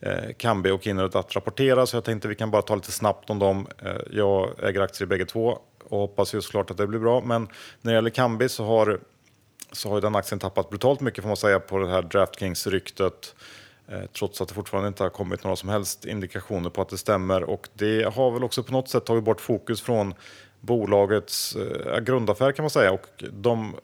eh, 0.00 0.32
Kambi 0.36 0.70
och 0.70 0.82
Kindred 0.82 1.16
att 1.16 1.36
rapportera. 1.36 1.86
Så 1.86 1.96
jag 1.96 2.04
tänkte 2.04 2.28
vi 2.28 2.34
kan 2.34 2.50
bara 2.50 2.62
ta 2.62 2.74
lite 2.74 2.92
snabbt 2.92 3.30
om 3.30 3.38
dem. 3.38 3.66
Eh, 3.78 3.90
jag 4.10 4.50
äger 4.62 4.80
aktier 4.80 5.06
i 5.06 5.08
bägge 5.08 5.26
två 5.26 5.58
och 5.88 5.98
hoppas 5.98 6.34
ju 6.34 6.42
såklart 6.42 6.70
att 6.70 6.76
det 6.76 6.86
blir 6.86 7.00
bra. 7.00 7.20
Men 7.20 7.48
när 7.80 7.92
det 7.92 7.96
gäller 7.96 8.10
Kambi 8.10 8.48
så 8.48 8.64
har, 8.64 9.00
så 9.72 9.90
har 9.90 10.00
den 10.00 10.16
aktien 10.16 10.38
tappat 10.38 10.70
brutalt 10.70 11.00
mycket 11.00 11.22
får 11.22 11.28
man 11.28 11.36
säga 11.36 11.60
på 11.60 11.78
det 11.78 11.88
här 11.88 12.02
Draftkings-ryktet. 12.02 13.34
Eh, 13.88 14.02
trots 14.18 14.40
att 14.40 14.48
det 14.48 14.54
fortfarande 14.54 14.88
inte 14.88 15.02
har 15.02 15.10
kommit 15.10 15.44
några 15.44 15.56
som 15.56 15.68
helst 15.68 16.04
indikationer 16.04 16.70
på 16.70 16.82
att 16.82 16.88
det 16.88 16.98
stämmer. 16.98 17.42
Och 17.42 17.68
det 17.74 18.14
har 18.14 18.30
väl 18.30 18.44
också 18.44 18.62
på 18.62 18.72
något 18.72 18.88
sätt 18.88 19.04
tagit 19.04 19.24
bort 19.24 19.40
fokus 19.40 19.80
från 19.80 20.14
bolagets 20.60 21.56
eh, 21.56 22.00
grundaffär 22.00 22.52
kan 22.52 22.62
man 22.62 22.70
säga. 22.70 22.92
Och 22.92 23.24
de 23.30 23.76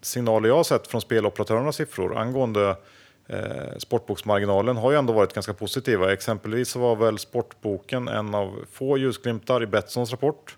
signaler 0.00 0.48
jag 0.48 0.56
har 0.56 0.64
sett 0.64 0.86
från 0.86 1.00
speloperatörernas 1.00 1.76
siffror 1.76 2.18
angående 2.18 2.76
eh, 3.26 3.78
sportboksmarginalen 3.78 4.76
har 4.76 4.90
ju 4.90 4.98
ändå 4.98 5.12
varit 5.12 5.34
ganska 5.34 5.54
positiva. 5.54 6.12
Exempelvis 6.12 6.68
så 6.68 6.78
var 6.78 6.96
väl 6.96 7.18
Sportboken 7.18 8.08
en 8.08 8.34
av 8.34 8.64
få 8.72 8.98
ljusglimtar 8.98 9.62
i 9.62 9.66
Betssons 9.66 10.10
rapport. 10.10 10.56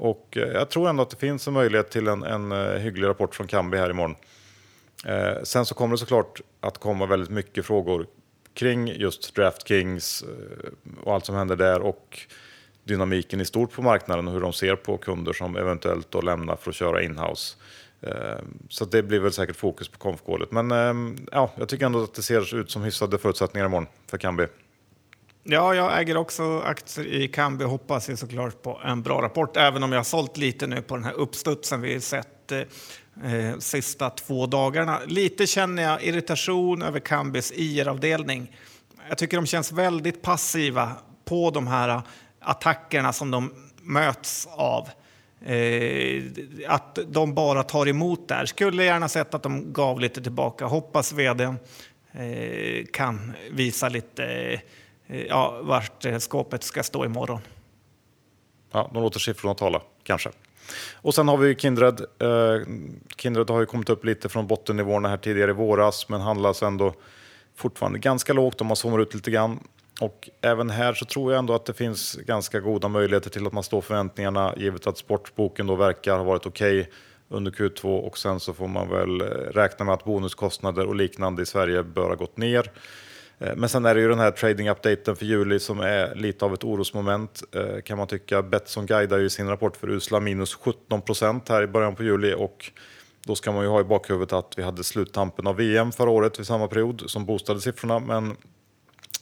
Och 0.00 0.36
eh, 0.36 0.48
jag 0.48 0.70
tror 0.70 0.88
ändå 0.88 1.02
att 1.02 1.10
det 1.10 1.16
finns 1.16 1.48
en 1.48 1.54
möjlighet 1.54 1.90
till 1.90 2.08
en, 2.08 2.22
en 2.22 2.52
eh, 2.52 2.78
hygglig 2.78 3.08
rapport 3.08 3.34
från 3.34 3.46
Kambi 3.46 3.78
här 3.78 3.90
imorgon. 3.90 4.16
Eh, 5.04 5.42
sen 5.42 5.66
så 5.66 5.74
kommer 5.74 5.94
det 5.94 5.98
såklart 5.98 6.40
att 6.60 6.78
komma 6.78 7.06
väldigt 7.06 7.30
mycket 7.30 7.66
frågor 7.66 8.06
kring 8.54 8.88
just 8.88 9.34
DraftKings 9.34 10.22
eh, 10.22 10.98
och 11.04 11.14
allt 11.14 11.26
som 11.26 11.34
händer 11.34 11.56
där 11.56 11.80
och 11.80 12.18
dynamiken 12.84 13.40
i 13.40 13.44
stort 13.44 13.72
på 13.72 13.82
marknaden 13.82 14.28
och 14.28 14.34
hur 14.34 14.40
de 14.40 14.52
ser 14.52 14.76
på 14.76 14.98
kunder 14.98 15.32
som 15.32 15.56
eventuellt 15.56 16.10
då 16.10 16.20
lämnar 16.20 16.56
för 16.56 16.70
att 16.70 16.76
köra 16.76 17.02
inhouse. 17.02 17.56
Eh, 18.00 18.38
så 18.68 18.84
det 18.84 19.02
blir 19.02 19.20
väl 19.20 19.32
säkert 19.32 19.56
fokus 19.56 19.88
på 19.88 19.98
konfkålet. 19.98 20.50
Men 20.50 20.70
ja, 21.32 21.50
jag 21.56 21.68
tycker 21.68 21.86
ändå 21.86 22.02
att 22.02 22.14
det 22.14 22.22
ser 22.22 22.56
ut 22.56 22.70
som 22.70 22.82
hyfsade 22.82 23.18
förutsättningar 23.18 23.66
imorgon 23.66 23.86
för 24.06 24.18
Kambi. 24.18 24.46
Ja, 25.42 25.74
jag 25.74 26.00
äger 26.00 26.16
också 26.16 26.60
aktier 26.60 27.06
i 27.06 27.28
Kambi 27.28 27.64
och 27.64 27.70
hoppas 27.70 28.10
ju 28.10 28.16
såklart 28.16 28.62
på 28.62 28.80
en 28.84 29.02
bra 29.02 29.22
rapport, 29.22 29.56
även 29.56 29.82
om 29.82 29.92
jag 29.92 29.98
har 29.98 30.04
sålt 30.04 30.36
lite 30.36 30.66
nu 30.66 30.82
på 30.82 30.96
den 30.96 31.04
här 31.04 31.12
uppstudsen 31.12 31.80
vi 31.80 32.00
sett 32.00 32.52
eh, 32.52 32.58
eh 33.32 33.58
sista 33.58 34.10
två 34.10 34.46
dagarna. 34.46 35.00
Lite 35.06 35.46
känner 35.46 35.82
jag 35.82 36.02
irritation 36.02 36.82
över 36.82 37.00
Kambis 37.00 37.52
IR-avdelning. 37.56 38.56
Jag 39.08 39.18
tycker 39.18 39.36
de 39.36 39.46
känns 39.46 39.72
väldigt 39.72 40.22
passiva 40.22 40.92
på 41.24 41.50
de 41.50 41.66
här 41.66 42.02
attackerna 42.40 43.12
som 43.12 43.30
de 43.30 43.52
möts 43.82 44.48
av. 44.50 44.88
Eh, 45.46 46.22
att 46.68 46.98
de 47.08 47.34
bara 47.34 47.62
tar 47.62 47.88
emot 47.88 48.28
där. 48.28 48.46
Skulle 48.46 48.84
gärna 48.84 49.08
sett 49.08 49.34
att 49.34 49.42
de 49.42 49.72
gav 49.72 50.00
lite 50.00 50.22
tillbaka. 50.22 50.64
Hoppas 50.64 51.12
vd 51.12 51.44
eh, 51.44 52.86
kan 52.92 53.32
visa 53.50 53.88
lite 53.88 54.24
eh, 54.24 54.60
Eh, 55.10 55.26
ja, 55.26 55.60
vart 55.62 56.04
eh, 56.04 56.18
skåpet 56.18 56.62
ska 56.64 56.82
stå 56.82 57.04
imorgon. 57.04 57.40
Ja, 58.72 58.90
de 58.94 59.02
låter 59.02 59.20
siffrorna 59.20 59.54
tala, 59.54 59.82
kanske. 60.02 60.30
Och 60.94 61.14
sen 61.14 61.28
har 61.28 61.36
vi 61.36 61.54
Kindred. 61.54 62.00
Eh, 62.00 62.66
Kindred 63.16 63.50
har 63.50 63.60
ju 63.60 63.66
kommit 63.66 63.90
upp 63.90 64.04
lite 64.04 64.28
från 64.28 64.46
bottennivåerna 64.46 65.08
här 65.08 65.16
tidigare 65.16 65.50
i 65.50 65.54
våras, 65.54 66.08
men 66.08 66.20
handlas 66.20 66.62
ändå 66.62 66.94
fortfarande 67.56 67.98
ganska 67.98 68.32
lågt 68.32 68.60
om 68.60 68.66
man 68.66 68.76
zoomar 68.76 68.98
ut 68.98 69.14
lite 69.14 69.30
grann. 69.30 69.58
Och 70.00 70.28
även 70.40 70.70
här 70.70 70.94
så 70.94 71.04
tror 71.04 71.32
jag 71.32 71.38
ändå 71.38 71.54
att 71.54 71.64
det 71.64 71.74
finns 71.74 72.14
ganska 72.14 72.60
goda 72.60 72.88
möjligheter 72.88 73.30
till 73.30 73.46
att 73.46 73.52
man 73.52 73.62
står 73.62 73.80
förväntningarna 73.80 74.54
givet 74.56 74.86
att 74.86 74.98
sportboken 74.98 75.66
då 75.66 75.74
verkar 75.74 76.16
ha 76.16 76.24
varit 76.24 76.46
okej 76.46 76.80
okay 76.80 76.92
under 77.28 77.50
Q2 77.50 77.98
och 77.98 78.18
sen 78.18 78.40
så 78.40 78.52
får 78.52 78.68
man 78.68 78.88
väl 78.88 79.20
räkna 79.52 79.84
med 79.84 79.94
att 79.94 80.04
bonuskostnader 80.04 80.86
och 80.86 80.94
liknande 80.94 81.42
i 81.42 81.46
Sverige 81.46 81.82
bör 81.82 82.08
ha 82.08 82.14
gått 82.14 82.36
ner. 82.36 82.70
Eh, 83.40 83.56
men 83.56 83.68
sen 83.68 83.84
är 83.84 83.94
det 83.94 84.00
ju 84.00 84.08
den 84.08 84.18
här 84.18 84.30
trading-updaten 84.30 85.16
för 85.16 85.24
juli 85.24 85.60
som 85.60 85.80
är 85.80 86.14
lite 86.14 86.44
av 86.44 86.54
ett 86.54 86.64
orosmoment 86.64 87.42
eh, 87.52 87.80
kan 87.80 87.98
man 87.98 88.06
tycka. 88.06 88.42
Betsson 88.42 88.86
guidar 88.86 89.18
ju 89.18 89.28
sin 89.28 89.48
rapport 89.48 89.76
för 89.76 89.90
usla 89.90 90.20
minus 90.20 90.54
17 90.54 91.02
procent 91.02 91.48
här 91.48 91.62
i 91.62 91.66
början 91.66 91.94
på 91.94 92.02
juli 92.02 92.34
och 92.34 92.72
då 93.24 93.34
ska 93.34 93.52
man 93.52 93.62
ju 93.62 93.68
ha 93.68 93.80
i 93.80 93.84
bakhuvudet 93.84 94.32
att 94.32 94.52
vi 94.56 94.62
hade 94.62 94.84
sluttampen 94.84 95.46
av 95.46 95.56
VM 95.56 95.92
förra 95.92 96.10
året 96.10 96.38
vid 96.38 96.46
samma 96.46 96.68
period 96.68 97.02
som 97.06 97.26
boostade 97.26 97.60
siffrorna. 97.60 97.98
Men, 97.98 98.36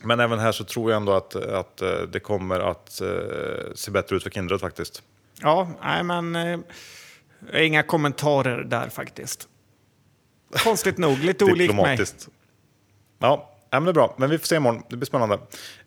men 0.02 0.20
även 0.20 0.38
här 0.38 0.52
så 0.52 0.64
tror 0.64 0.90
jag 0.90 0.96
ändå 0.96 1.12
att, 1.12 1.36
att 1.36 1.82
eh, 1.82 2.00
det 2.12 2.20
kommer 2.20 2.60
att 2.60 3.02
se 3.74 3.90
bättre 3.90 4.16
ut 4.16 4.22
för 4.22 4.30
Kindred 4.30 4.60
faktiskt. 4.60 5.02
Ja, 5.40 5.68
nej 5.82 6.02
men 6.02 6.36
eh, 6.36 6.58
inga 7.66 7.82
kommentarer 7.82 8.64
där 8.64 8.88
faktiskt. 8.88 9.48
Konstigt 10.64 10.98
nog, 10.98 11.18
lite 11.18 11.44
olikt 11.44 11.74
mig. 11.74 11.98
Ja, 13.18 13.57
men 13.70 13.84
det 13.84 13.90
är 13.90 13.94
bra. 13.94 14.14
Men 14.18 14.30
vi 14.30 14.38
får 14.38 14.46
se 14.46 14.56
imorgon. 14.56 14.82
Det 14.88 14.96
blir 14.96 15.06
spännande. 15.06 15.38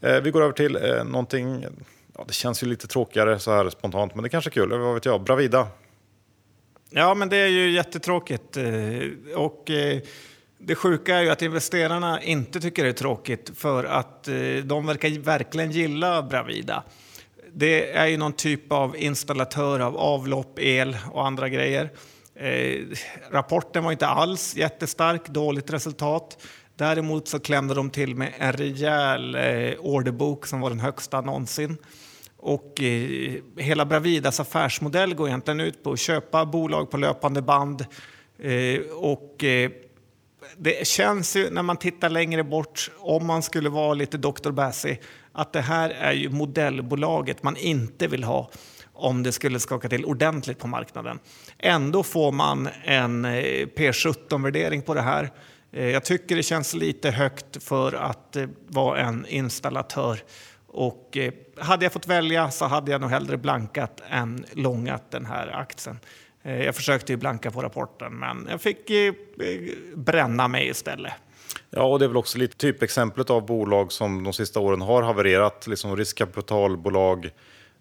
Eh, 0.02 0.22
vi 0.22 0.32
går 0.32 0.41
över 0.41 0.54
till 0.54 0.76
eh, 0.76 1.04
någonting... 1.04 1.65
Ja, 2.17 2.24
det 2.28 2.34
känns 2.34 2.63
ju 2.63 2.67
lite 2.67 2.88
tråkigare 2.88 3.39
så 3.39 3.52
här 3.52 3.70
spontant, 3.70 4.15
men 4.15 4.24
det 4.24 4.30
kanske 4.30 4.50
är 4.50 4.52
kul. 4.52 4.70
Vad 4.80 4.94
vet 4.94 5.06
jag? 5.06 5.24
Bravida. 5.24 5.67
Ja, 6.89 7.13
men 7.13 7.30
det 7.30 7.38
är 7.38 7.48
ju 7.48 7.72
jättetråkigt. 7.72 8.58
Eh, 8.58 9.36
och 9.36 9.70
eh, 9.70 10.02
det 10.58 10.76
sjuka 10.76 11.15
är 11.15 11.22
ju 11.22 11.30
att 11.30 11.41
investerarna 11.41 12.22
inte 12.22 12.60
tycker 12.60 12.84
det 12.84 12.89
är 12.89 12.94
tråkigt 12.94 13.52
för 13.56 13.84
att 13.84 14.28
eh, 14.28 14.36
de 14.63 14.86
verkar 14.86 15.20
verkligen 15.20 15.72
gilla 15.72 16.22
Bravida. 16.22 16.84
Det 17.54 17.91
är 17.91 18.08
ju 18.08 18.17
någon 18.17 18.34
typ 18.34 18.72
av 18.72 18.98
installatör 18.98 19.80
av 19.80 19.98
avlopp, 19.98 20.60
el 20.60 20.98
och 21.12 21.28
andra 21.28 21.50
grejer. 21.50 21.89
Eh, 22.36 22.80
rapporten 23.32 23.84
var 23.84 23.91
inte 23.91 24.08
alls 24.08 24.56
jättestark, 24.56 25.28
dåligt 25.28 25.74
resultat. 25.74 26.38
Däremot 26.82 27.28
så 27.28 27.39
klämde 27.39 27.74
de 27.74 27.89
till 27.89 28.15
med 28.15 28.34
en 28.38 28.54
rejäl 28.54 29.36
eh, 29.36 29.80
orderbok 29.80 30.48
som 30.48 30.62
var 30.62 30.70
den 30.70 30.80
högsta 30.80 31.22
någonsin. 31.22 31.78
Och 32.38 32.82
eh, 32.82 33.34
hela 33.58 33.86
Bravidas 33.86 34.39
affärsmodell 34.39 35.13
går 35.13 35.28
egentligen 35.28 35.60
ut 35.60 35.84
på 35.84 35.91
att 35.91 36.00
köpa 36.00 36.46
bolag 36.46 36.91
på 36.91 36.98
löpande 36.98 37.41
band. 37.41 37.86
Eh, 38.39 38.80
och 38.91 39.44
eh, 39.44 39.72
det 40.58 40.88
känns 40.88 41.36
ju 41.36 41.50
när 41.50 41.63
man 41.63 41.78
tittar 41.78 42.10
längre 42.10 42.44
bort, 42.44 42.91
om 42.98 43.26
man 43.26 43.41
skulle 43.41 43.70
vara 43.70 43.94
lite 43.94 44.17
Dr. 44.17 44.52
Bassi, 44.52 45.00
att 45.32 45.54
det 45.54 45.62
här 45.62 45.89
är 45.89 46.13
ju 46.13 46.30
modellbolaget 46.30 47.44
man 47.44 47.58
inte 47.58 48.08
vill 48.08 48.24
ha 48.24 48.50
om 48.94 49.24
det 49.24 49.32
skulle 49.32 49.60
skaka 49.60 49.89
till 49.89 50.06
ordentligt 50.06 50.60
på 50.60 50.67
marknaden. 50.67 51.20
Ändå 51.58 52.04
får 52.04 52.32
man 52.32 52.70
en 52.84 53.26
eh, 53.26 53.32
P17-värdering 53.76 54.82
på 54.82 54.94
det 54.94 55.02
här. 55.02 55.32
Eh, 55.72 55.90
jag 55.90 56.06
tycker 56.06 56.36
det 56.36 56.44
känns 56.44 56.74
lite 56.74 57.12
högt 57.12 57.64
för 57.64 57.94
att 57.94 58.36
eh, 58.36 58.48
vara 58.68 59.00
en 59.00 59.26
installatör. 59.26 60.20
Och 60.68 61.18
eh, 61.18 61.34
hade 61.58 61.86
jag 61.86 61.94
fått 61.94 62.08
välja 62.08 62.52
så 62.52 62.66
hade 62.66 62.92
jag 62.92 63.02
nog 63.02 63.10
hellre 63.10 63.38
blankat 63.38 64.02
än 64.10 64.46
långat 64.52 65.12
den 65.12 65.26
här 65.26 65.48
aktien. 65.48 66.00
Jag 66.44 66.76
försökte 66.76 67.14
ju 67.14 67.18
blanka 67.18 67.52
på 67.52 67.62
rapporten 67.62 68.14
men 68.14 68.48
jag 68.50 68.62
fick 68.62 68.92
bränna 69.96 70.48
mig 70.48 70.68
istället. 70.68 71.14
Ja, 71.70 71.84
och 71.84 72.00
det 72.00 72.06
är 72.06 72.08
väl 72.08 72.18
också 72.18 72.38
lite 72.38 72.58
typexemplet 72.58 73.30
av 73.30 73.46
bolag 73.46 73.92
som 73.92 74.24
de 74.24 74.34
sista 74.34 74.60
åren 74.60 74.82
har 74.82 75.02
havererat. 75.04 75.68
Liksom 75.68 75.98
riskkapitalbolag 75.98 77.30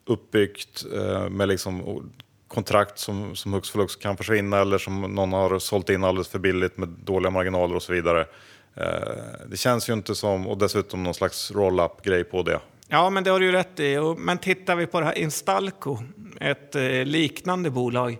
uppbyggt 0.07 0.85
med 1.31 1.49
liksom 1.49 2.11
kontrakt 2.51 2.99
som, 2.99 3.37
som 3.37 3.53
hux 3.53 3.71
flux 3.71 3.97
kan 3.97 4.17
försvinna 4.17 4.59
eller 4.59 4.79
som 4.79 5.01
någon 5.01 5.33
har 5.33 5.59
sålt 5.59 5.91
in 5.91 6.05
alldeles 6.05 6.29
för 6.29 6.39
billigt 6.39 6.77
med 6.77 6.89
dåliga 6.89 7.31
marginaler 7.31 7.77
och 7.77 7.83
så 7.83 7.93
vidare. 7.93 8.27
Eh, 8.75 9.47
det 9.47 9.57
känns 9.57 9.89
ju 9.89 9.93
inte 9.93 10.15
som, 10.15 10.47
och 10.47 10.59
dessutom 10.59 11.03
någon 11.03 11.15
slags 11.15 11.51
roll-up-grej 11.51 12.25
på 12.25 12.43
det. 12.43 12.61
Ja, 12.89 13.11
men 13.11 13.25
det 13.25 13.31
har 13.31 13.41
du 13.41 13.47
ju 13.47 13.53
rätt 13.53 13.81
i. 13.81 13.99
Men 14.19 14.39
tittar 14.39 14.77
vi 14.77 14.87
på 14.87 15.01
det 15.01 15.07
här 15.07 15.19
Instalco, 15.19 15.99
ett 16.41 16.75
eh, 16.75 17.05
liknande 17.05 17.71
bolag, 17.71 18.19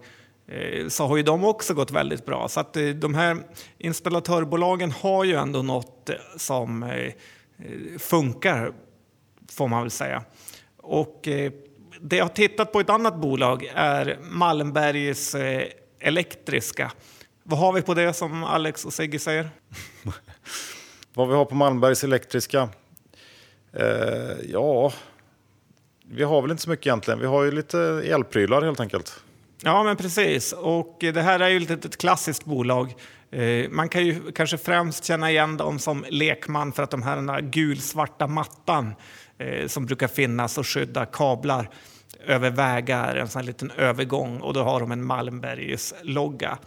eh, 0.49 0.89
så 0.89 1.07
har 1.07 1.17
ju 1.17 1.23
de 1.23 1.45
också 1.45 1.75
gått 1.75 1.91
väldigt 1.91 2.27
bra. 2.27 2.49
Så 2.49 2.61
att 2.61 2.77
de 2.95 3.15
här 3.15 3.37
installatörbolagen 3.79 4.91
har 4.91 5.25
ju 5.25 5.35
ändå 5.35 5.63
något 5.63 6.11
som 6.37 6.93
funkar, 7.99 8.73
får 9.53 9.69
man 9.69 9.83
väl 9.83 9.91
säga. 9.91 10.23
Och 10.77 11.29
det 12.03 12.17
jag 12.17 12.25
har 12.25 12.29
tittat 12.29 12.73
på 12.73 12.81
ett 12.81 12.91
annat 12.91 13.17
bolag 13.17 13.71
är 13.75 14.19
Malmbergs 14.23 15.37
Elektriska. 16.01 16.93
Vad 17.43 17.59
har 17.59 17.73
vi 17.73 17.83
på 17.83 17.95
det 17.95 18.13
som 18.13 18.45
Alex 18.45 18.85
och 18.85 18.93
Sigge 18.93 19.19
säger? 19.19 19.51
Vad 21.15 21.29
vi 21.29 21.35
har 21.35 21.45
på 21.45 21.55
Malmbergs 21.55 22.05
Elektriska? 22.05 22.69
Eh, 23.73 24.51
ja, 24.53 24.93
vi 26.13 26.23
har 26.23 26.43
väl 26.43 26.51
inte 26.51 26.63
så 26.63 26.71
mycket 26.71 26.87
egentligen. 26.87 27.21
Vi 27.21 27.27
har 27.27 27.45
ju 27.45 27.51
lite 27.51 27.81
elprylar 28.05 28.63
helt 28.63 28.81
enkelt. 28.81 29.23
Ja, 29.63 29.83
men 29.83 29.97
precis. 29.97 30.53
Och 30.53 30.97
det 31.01 31.23
här 31.23 31.41
är 31.41 31.49
ju 31.49 31.63
ett, 31.63 31.85
ett 31.85 31.97
klassiskt 31.97 32.45
bolag. 32.45 32.95
Eh, 33.31 33.71
man 33.71 33.89
kan 33.89 34.07
ju 34.07 34.33
kanske 34.33 34.59
främst 34.59 35.05
känna 35.05 35.31
igen 35.31 35.57
dem 35.57 35.79
som 35.79 36.05
lekman 36.09 36.73
för 36.73 36.83
att 36.83 36.91
de 36.91 37.03
här 37.03 37.17
den 37.17 37.29
här 37.29 37.41
gulsvarta 37.41 38.27
mattan 38.27 38.87
eh, 38.87 38.95
Eh, 39.41 39.67
som 39.67 39.87
brukar 39.87 40.09
finnas 40.09 40.59
och 40.59 40.67
skydda 40.67 41.07
kablar 41.07 41.71
över 42.27 42.51
vägar, 42.51 43.17
en 43.17 43.29
sån 43.29 43.41
här 43.41 43.47
liten 43.47 43.71
övergång 43.71 44.41
och 44.41 44.55
då 44.55 44.63
har 44.63 44.81
de 44.81 44.93
en 44.93 45.05
Malmbergs 45.05 45.95
logga. 46.03 46.59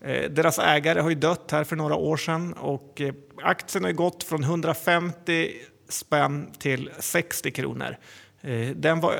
Eh, 0.00 0.30
deras 0.30 0.58
ägare 0.58 1.00
har 1.00 1.08
ju 1.10 1.14
dött 1.14 1.50
här 1.50 1.64
för 1.64 1.76
några 1.76 1.94
år 1.94 2.16
sedan 2.16 2.52
och 2.52 3.00
eh, 3.00 3.14
aktien 3.42 3.84
har 3.84 3.92
gått 3.92 4.24
från 4.24 4.44
150 4.44 5.50
spänn 5.88 6.52
till 6.58 6.90
60 6.98 7.50
kronor. 7.50 7.96
Den 8.74 9.00
var 9.00 9.14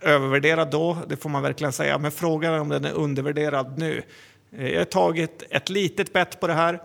övervärderad 0.00 0.70
då, 0.70 0.98
det 1.08 1.16
får 1.16 1.30
man 1.30 1.42
verkligen 1.42 1.72
säga, 1.72 1.98
men 1.98 2.10
frågan 2.10 2.54
är 2.54 2.60
om 2.60 2.68
den 2.68 2.84
är 2.84 2.92
undervärderad 2.92 3.78
nu. 3.78 4.02
Jag 4.50 4.78
har 4.78 4.84
tagit 4.84 5.42
ett 5.50 5.68
litet 5.68 6.12
bett 6.12 6.40
på 6.40 6.46
det 6.46 6.52
här. 6.52 6.80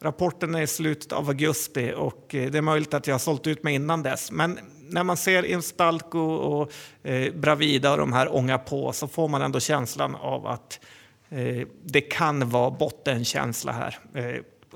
Rapporten 0.00 0.54
är 0.54 0.62
i 0.62 0.66
slutet 0.66 1.12
av 1.12 1.28
augusti 1.28 1.92
och 1.96 2.34
eh, 2.34 2.50
det 2.50 2.58
är 2.58 2.62
möjligt 2.62 2.94
att 2.94 3.06
jag 3.06 3.14
har 3.14 3.18
sålt 3.18 3.46
ut 3.46 3.62
mig 3.62 3.74
innan 3.74 4.02
dess. 4.02 4.30
Men 4.30 4.58
när 4.80 5.04
man 5.04 5.16
ser 5.16 5.42
Instalco 5.42 6.18
och 6.18 6.72
eh, 7.02 7.34
Bravida 7.34 7.92
och 7.92 7.98
de 7.98 8.12
här 8.12 8.34
ånga 8.36 8.58
på 8.58 8.92
så 8.92 9.08
får 9.08 9.28
man 9.28 9.42
ändå 9.42 9.60
känslan 9.60 10.14
av 10.14 10.46
att 10.46 10.80
eh, 11.28 11.66
det 11.84 12.00
kan 12.00 12.50
vara 12.50 12.70
bottenkänsla 12.70 13.72
här. 13.72 13.98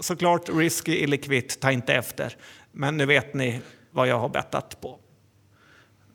Såklart 0.00 0.48
risky 0.48 0.96
illikvitt, 0.96 1.60
ta 1.60 1.72
inte 1.72 1.94
efter. 1.94 2.36
Men 2.72 2.96
nu 2.96 3.06
vet 3.06 3.34
ni 3.34 3.60
vad 3.90 4.08
jag 4.08 4.18
har 4.18 4.28
bettat 4.28 4.80
på. 4.80 4.98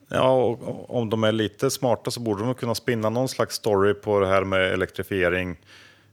Ja, 0.10 0.32
och 0.32 0.98
om 0.98 1.10
de 1.10 1.24
är 1.24 1.32
lite 1.32 1.70
smarta 1.70 2.12
så 2.12 2.20
borde 2.20 2.44
de 2.44 2.56
kunna 2.56 2.76
spinna 2.76 3.10
någon 3.10 3.28
slags 3.30 3.56
story 3.56 3.94
på 3.94 4.20
det 4.20 4.28
här 4.28 4.44
med 4.44 4.74
elektrifiering 4.74 5.58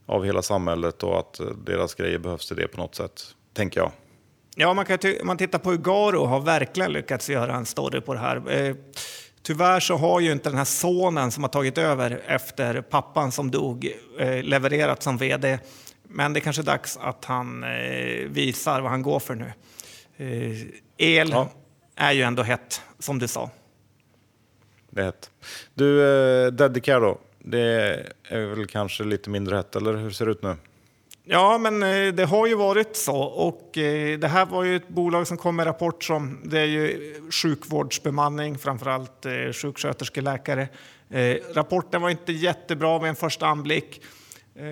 av 0.06 0.24
hela 0.24 0.42
samhället 0.42 1.02
och 1.02 1.18
att 1.18 1.40
deras 1.66 1.94
grejer 1.94 2.18
behövs 2.18 2.48
till 2.48 2.56
det 2.56 2.68
på 2.68 2.76
något 2.76 2.94
sätt, 2.94 3.22
tänker 3.54 3.80
jag. 3.80 3.92
Ja, 4.56 4.74
man 4.74 4.84
kan 4.84 4.98
man 5.22 5.36
tittar 5.36 5.58
på 5.58 5.70
hur 5.70 5.78
Garo 5.78 6.24
har 6.24 6.40
verkligen 6.40 6.92
lyckats 6.92 7.30
göra 7.30 7.54
en 7.54 7.66
story 7.66 8.00
på 8.00 8.14
det 8.14 8.20
här. 8.20 8.52
Eh, 8.52 8.76
tyvärr 9.42 9.80
så 9.80 9.96
har 9.96 10.20
ju 10.20 10.32
inte 10.32 10.48
den 10.48 10.58
här 10.58 10.64
sonen 10.64 11.30
som 11.30 11.42
har 11.42 11.50
tagit 11.50 11.78
över 11.78 12.22
efter 12.26 12.80
pappan 12.80 13.32
som 13.32 13.50
dog 13.50 13.88
eh, 14.18 14.42
levererat 14.42 15.02
som 15.02 15.16
vd. 15.16 15.58
Men 16.02 16.32
det 16.32 16.38
är 16.38 16.40
kanske 16.40 16.62
är 16.62 16.66
dags 16.66 16.98
att 17.02 17.24
han 17.24 17.64
eh, 17.64 18.28
visar 18.28 18.80
vad 18.80 18.90
han 18.90 19.02
går 19.02 19.20
för 19.20 19.34
nu. 19.34 19.52
Eh, 20.16 20.60
el 20.96 21.30
ja. 21.30 21.48
är 21.96 22.12
ju 22.12 22.22
ändå 22.22 22.42
hett, 22.42 22.82
som 22.98 23.18
du 23.18 23.28
sa 23.28 23.50
det 24.94 25.00
är 25.00 25.04
hett. 25.04 25.30
Du, 25.74 26.02
eh, 26.02 26.52
Dedicare 26.52 27.00
då? 27.00 27.18
Det 27.46 28.06
är 28.28 28.46
väl 28.46 28.66
kanske 28.66 29.04
lite 29.04 29.30
mindre 29.30 29.56
hett, 29.56 29.76
eller 29.76 29.96
hur 29.96 30.10
ser 30.10 30.26
det 30.26 30.32
ut 30.32 30.42
nu? 30.42 30.56
Ja, 31.24 31.58
men 31.58 31.82
eh, 31.82 32.14
det 32.14 32.24
har 32.24 32.46
ju 32.46 32.54
varit 32.54 32.96
så. 32.96 33.16
Och 33.16 33.78
eh, 33.78 34.18
det 34.18 34.28
här 34.28 34.46
var 34.46 34.64
ju 34.64 34.76
ett 34.76 34.88
bolag 34.88 35.26
som 35.26 35.36
kom 35.36 35.56
med 35.56 35.66
rapport 35.66 36.04
som 36.04 36.40
det 36.44 36.60
är 36.60 36.64
ju 36.64 37.14
sjukvårdsbemanning, 37.30 38.58
framförallt 38.58 39.26
eh, 39.26 39.52
sjuksköterskor, 39.52 40.22
läkare. 40.22 40.68
Eh, 41.10 41.36
rapporten 41.54 42.02
var 42.02 42.10
inte 42.10 42.32
jättebra 42.32 42.98
vid 42.98 43.08
en 43.08 43.16
första 43.16 43.46
anblick. 43.46 44.02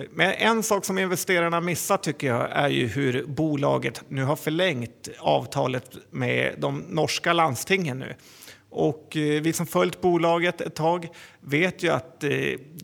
Men 0.09 0.31
en 0.31 0.63
sak 0.63 0.85
som 0.85 0.97
investerarna 0.97 1.61
missar 1.61 1.97
tycker 1.97 2.27
jag 2.27 2.51
är 2.51 2.69
ju 2.69 2.87
hur 2.87 3.25
bolaget 3.25 4.01
nu 4.07 4.23
har 4.23 4.35
förlängt 4.35 5.09
avtalet 5.19 5.91
med 6.09 6.55
de 6.57 6.83
norska 6.89 7.33
landstingen 7.33 7.99
nu. 7.99 8.15
Och 8.73 9.17
eh, 9.17 9.41
vi 9.41 9.53
som 9.53 9.65
följt 9.65 10.01
bolaget 10.01 10.61
ett 10.61 10.75
tag 10.75 11.09
vet 11.39 11.83
ju 11.83 11.89
att 11.89 12.23
eh, 12.23 12.29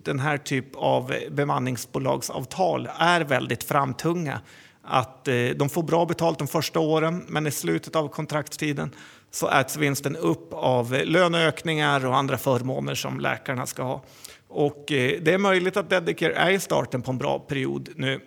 den 0.04 0.20
här 0.20 0.38
typ 0.38 0.66
av 0.76 1.14
bemanningsbolagsavtal 1.32 2.90
är 2.98 3.22
väldigt 3.22 3.64
framtunga. 3.64 4.42
Att 4.84 5.28
eh, 5.28 5.36
de 5.56 5.70
får 5.70 5.84
bra 5.84 6.06
betalt 6.06 6.40
de 6.40 6.48
första 6.48 6.80
åren, 6.80 7.26
men 7.28 7.48
i 7.48 7.52
slutet 7.52 7.96
av 7.96 8.08
kontraktstiden 8.08 8.96
så 9.32 9.50
äts 9.50 9.78
vinsten 9.78 10.16
upp 10.16 10.54
av 10.54 11.02
löneökningar 11.04 12.06
och 12.06 12.18
andra 12.18 12.38
förmåner 12.38 12.96
som 12.96 13.20
läkarna 13.20 13.66
ska 13.66 13.84
ha. 13.84 14.04
Och 14.48 14.84
det 14.88 15.28
är 15.28 15.38
möjligt 15.38 15.78
att 15.78 15.90
Dedicare 15.90 16.34
är 16.34 16.52
i 16.52 16.60
starten 16.60 17.02
på 17.02 17.12
en 17.12 17.18
bra 17.18 17.40
period 17.40 17.90
nu. 17.96 18.20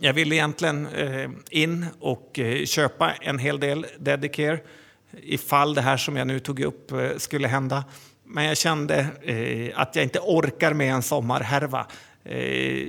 Jag 0.00 0.12
ville 0.12 0.34
egentligen 0.34 0.88
in 1.50 1.86
och 2.00 2.40
köpa 2.64 3.12
en 3.12 3.38
hel 3.38 3.60
del 3.60 3.86
Dedicare 3.98 4.60
ifall 5.12 5.74
det 5.74 5.80
här 5.80 5.96
som 5.96 6.16
jag 6.16 6.26
nu 6.26 6.38
tog 6.38 6.60
upp 6.60 6.92
eh, 6.92 7.16
skulle 7.16 7.48
hända. 7.48 7.84
Men 8.24 8.44
jag 8.44 8.56
kände 8.56 9.06
eh, 9.22 9.80
att 9.80 9.96
jag 9.96 10.02
inte 10.02 10.18
orkar 10.18 10.72
med 10.72 10.94
en 10.94 11.02
sommarhärva 11.02 11.86
eh, 12.24 12.86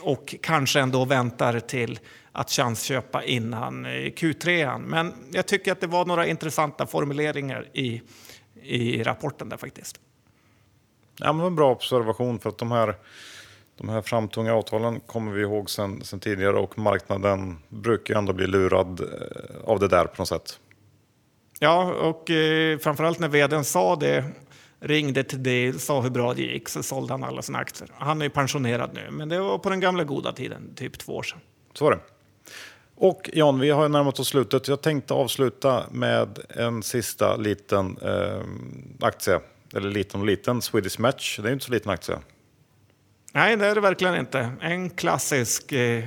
och 0.00 0.34
kanske 0.42 0.80
ändå 0.80 1.04
väntar 1.04 1.60
till 1.60 1.98
att 2.32 2.50
chansköpa 2.50 3.24
innan 3.24 3.86
Q3. 3.86 4.78
Men 4.78 5.14
jag 5.32 5.46
tycker 5.46 5.72
att 5.72 5.80
det 5.80 5.86
var 5.86 6.04
några 6.04 6.26
intressanta 6.26 6.86
formuleringar 6.86 7.68
i, 7.72 8.02
i 8.62 9.02
rapporten 9.02 9.48
där 9.48 9.56
faktiskt. 9.56 10.00
Ja, 11.18 11.32
men 11.32 11.46
en 11.46 11.56
bra 11.56 11.70
observation 11.70 12.38
för 12.38 12.48
att 12.48 12.58
de 12.58 12.70
här, 12.72 12.96
de 13.76 13.88
här 13.88 14.02
framtunga 14.02 14.54
avtalen 14.54 15.00
kommer 15.00 15.32
vi 15.32 15.42
ihåg 15.42 15.70
sen, 15.70 16.04
sen 16.04 16.20
tidigare 16.20 16.56
och 16.56 16.78
marknaden 16.78 17.58
brukar 17.68 18.14
ändå 18.14 18.32
bli 18.32 18.46
lurad 18.46 19.00
av 19.64 19.78
det 19.78 19.88
där 19.88 20.04
på 20.04 20.14
något 20.18 20.28
sätt. 20.28 20.58
Ja, 21.62 21.94
och 21.94 22.30
eh, 22.30 22.78
framförallt 22.78 23.18
när 23.18 23.28
vdn 23.28 23.64
sa 23.64 23.96
det, 23.96 24.24
ringde 24.80 25.24
till 25.24 25.42
det, 25.42 25.82
sa 25.82 26.00
hur 26.00 26.10
bra 26.10 26.34
det 26.34 26.42
gick, 26.42 26.68
så 26.68 26.82
sålde 26.82 27.12
han 27.12 27.24
alla 27.24 27.42
sina 27.42 27.58
aktier. 27.58 27.90
Han 27.94 28.20
är 28.20 28.24
ju 28.24 28.30
pensionerad 28.30 28.90
nu, 28.94 29.10
men 29.10 29.28
det 29.28 29.38
var 29.38 29.58
på 29.58 29.70
den 29.70 29.80
gamla 29.80 30.04
goda 30.04 30.32
tiden, 30.32 30.74
typ 30.74 30.98
två 30.98 31.16
år 31.16 31.22
sedan. 31.22 31.38
Så 31.74 31.84
var 31.84 31.92
det. 31.92 31.98
Och 32.94 33.30
Jan, 33.32 33.60
vi 33.60 33.70
har 33.70 33.88
närmat 33.88 34.20
oss 34.20 34.28
slutet. 34.28 34.68
Jag 34.68 34.80
tänkte 34.82 35.14
avsluta 35.14 35.84
med 35.90 36.38
en 36.48 36.82
sista 36.82 37.36
liten 37.36 37.98
eh, 37.98 38.42
aktie. 39.00 39.40
Eller 39.74 39.90
liten 39.90 40.20
och 40.20 40.26
liten, 40.26 40.62
Swedish 40.62 41.00
Match. 41.00 41.38
Det 41.42 41.48
är 41.48 41.52
inte 41.52 41.64
så 41.64 41.72
liten 41.72 41.90
aktie. 41.90 42.18
Nej, 43.32 43.56
det 43.56 43.66
är 43.66 43.74
det 43.74 43.80
verkligen 43.80 44.16
inte. 44.16 44.52
En 44.60 44.90
klassisk 44.90 45.72
eh, 45.72 46.04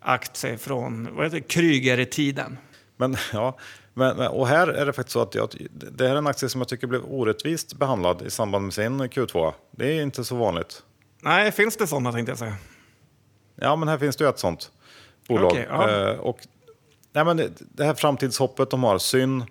aktie 0.00 0.58
från 0.58 1.08
vad 1.16 1.24
heter, 1.24 1.48
Kryger-tiden. 1.48 2.58
Men 2.96 3.16
ja, 3.32 3.58
men, 3.98 4.28
och 4.28 4.48
här 4.48 4.66
är 4.68 4.86
det 4.86 4.92
faktiskt 4.92 5.12
så 5.12 5.22
att 5.22 5.34
jag, 5.34 5.48
det 5.70 6.06
här 6.06 6.14
är 6.14 6.18
en 6.18 6.26
aktie 6.26 6.48
som 6.48 6.60
jag 6.60 6.68
tycker 6.68 6.86
blev 6.86 7.04
orättvist 7.04 7.74
behandlad 7.74 8.22
i 8.22 8.30
samband 8.30 8.64
med 8.64 8.74
sin 8.74 9.02
Q2. 9.02 9.52
Det 9.70 9.98
är 9.98 10.02
inte 10.02 10.24
så 10.24 10.36
vanligt. 10.36 10.82
Nej, 11.22 11.52
finns 11.52 11.76
det 11.76 11.86
sådana 11.86 12.12
tänkte 12.12 12.30
jag 12.30 12.38
säga? 12.38 12.56
Ja, 13.56 13.76
men 13.76 13.88
här 13.88 13.98
finns 13.98 14.16
det 14.16 14.24
ju 14.24 14.30
ett 14.30 14.38
sådant 14.38 14.70
bolag. 15.28 15.52
Okay, 15.52 15.64
eh, 15.64 16.18
och, 16.18 16.38
nej, 17.12 17.24
men 17.24 17.36
det, 17.36 17.50
det, 17.58 17.84
här 17.84 17.94
framtidshoppet 17.94 18.70
de 18.70 18.84
har, 18.84 18.98
Syn, 18.98 19.44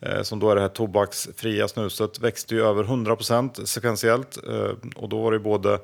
eh, 0.00 0.22
som 0.22 0.38
då 0.38 0.50
är 0.50 0.54
det 0.54 0.60
här 0.60 0.68
tobaksfria 0.68 1.68
snuset, 1.68 2.20
växte 2.20 2.54
ju 2.54 2.66
över 2.66 2.84
100% 2.84 3.64
sekventiellt. 3.64 4.38
Eh, 4.48 4.70
och 4.96 5.08
då 5.08 5.22
var 5.22 5.32
det 5.32 5.38
både 5.38 5.78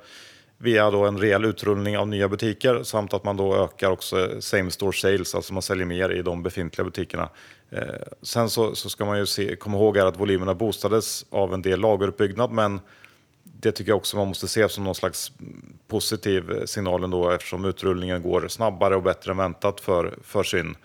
via 0.63 0.91
då 0.91 1.05
en 1.05 1.19
rejäl 1.19 1.45
utrullning 1.45 1.99
av 1.99 2.09
nya 2.09 2.29
butiker 2.29 2.83
samt 2.83 3.15
att 3.15 3.25
man 3.25 3.37
då 3.37 3.57
ökar 3.57 3.91
också 3.91 4.41
same 4.41 4.71
store 4.71 4.93
sales, 4.93 5.35
alltså 5.35 5.53
man 5.53 5.63
säljer 5.63 5.87
mer 5.87 6.11
i 6.11 6.23
de 6.23 6.43
befintliga 6.43 6.85
butikerna. 6.85 7.29
Eh, 7.71 7.83
sen 8.23 8.51
så, 8.51 8.75
så, 8.75 8.91
ska 8.91 9.05
man 9.05 9.19
ju 9.19 9.27
se, 9.27 9.57
komma 9.57 9.77
ihåg 9.77 9.99
att 9.99 10.21
volymerna 10.21 10.55
boostades 10.55 11.27
av 11.31 11.55
en 11.55 11.63
del 11.63 11.81
lageruppbyggnad, 11.81 12.51
men 12.51 12.81
det 13.43 13.73
tycker 13.73 13.91
jag 13.91 13.97
också 13.97 14.17
man 14.17 14.29
måste 14.29 14.49
se 14.49 14.69
som 14.69 14.85
någon 14.85 14.95
slags 14.95 15.33
positiv 15.89 16.67
signal 16.67 17.05
ändå 17.05 17.31
eftersom 17.31 17.65
utrullningen 17.65 18.23
går 18.23 18.49
snabbare 18.49 18.97
och 18.97 19.03
bättre 19.03 19.31
än 19.31 19.37
väntat 19.37 19.81
för, 19.81 20.19
för 20.23 20.43
syn. 20.43 20.77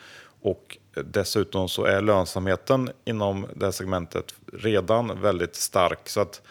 Och 0.41 0.77
dessutom 1.05 1.69
så 1.69 1.86
är 1.86 2.01
lönsamheten 2.01 2.89
inom 3.05 3.47
det 3.55 3.65
här 3.65 3.71
segmentet 3.71 4.36
redan 4.53 5.21
väldigt 5.21 5.55
stark. 5.55 6.09
Så 6.09 6.19
att 6.19 6.41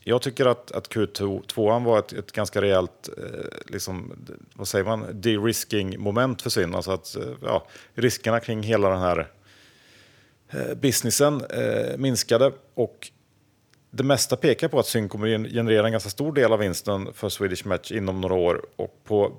jag 0.00 0.22
tycker 0.22 0.46
att, 0.46 0.72
att 0.72 0.88
Q2 0.88 1.84
var 1.84 1.98
ett, 1.98 2.12
ett 2.12 2.32
ganska 2.32 2.62
rejält 2.62 3.08
eh, 3.18 3.46
liksom, 3.66 4.12
vad 4.54 4.68
säger 4.68 4.84
man, 4.84 5.06
de-risking 5.12 6.00
moment 6.00 6.42
för 6.42 6.50
Syn. 6.50 6.74
Alltså 6.74 6.90
att 6.90 7.16
eh, 7.16 7.22
ja, 7.42 7.66
riskerna 7.94 8.40
kring 8.40 8.62
hela 8.62 8.88
den 8.88 9.00
här 9.00 9.18
eh, 9.18 9.26
businessen 10.76 11.44
eh, 11.44 11.96
minskade 11.96 12.52
och 12.74 13.10
det 13.90 14.02
mesta 14.02 14.36
pekar 14.36 14.68
på 14.68 14.78
att 14.78 14.86
Syn 14.86 15.08
kommer 15.08 15.48
generera 15.48 15.86
en 15.86 15.92
ganska 15.92 16.10
stor 16.10 16.32
del 16.32 16.52
av 16.52 16.58
vinsten 16.58 17.12
för 17.12 17.28
Swedish 17.28 17.66
Match 17.66 17.92
inom 17.92 18.20
några 18.20 18.34
år. 18.34 18.66
Och 18.76 19.00
på, 19.04 19.32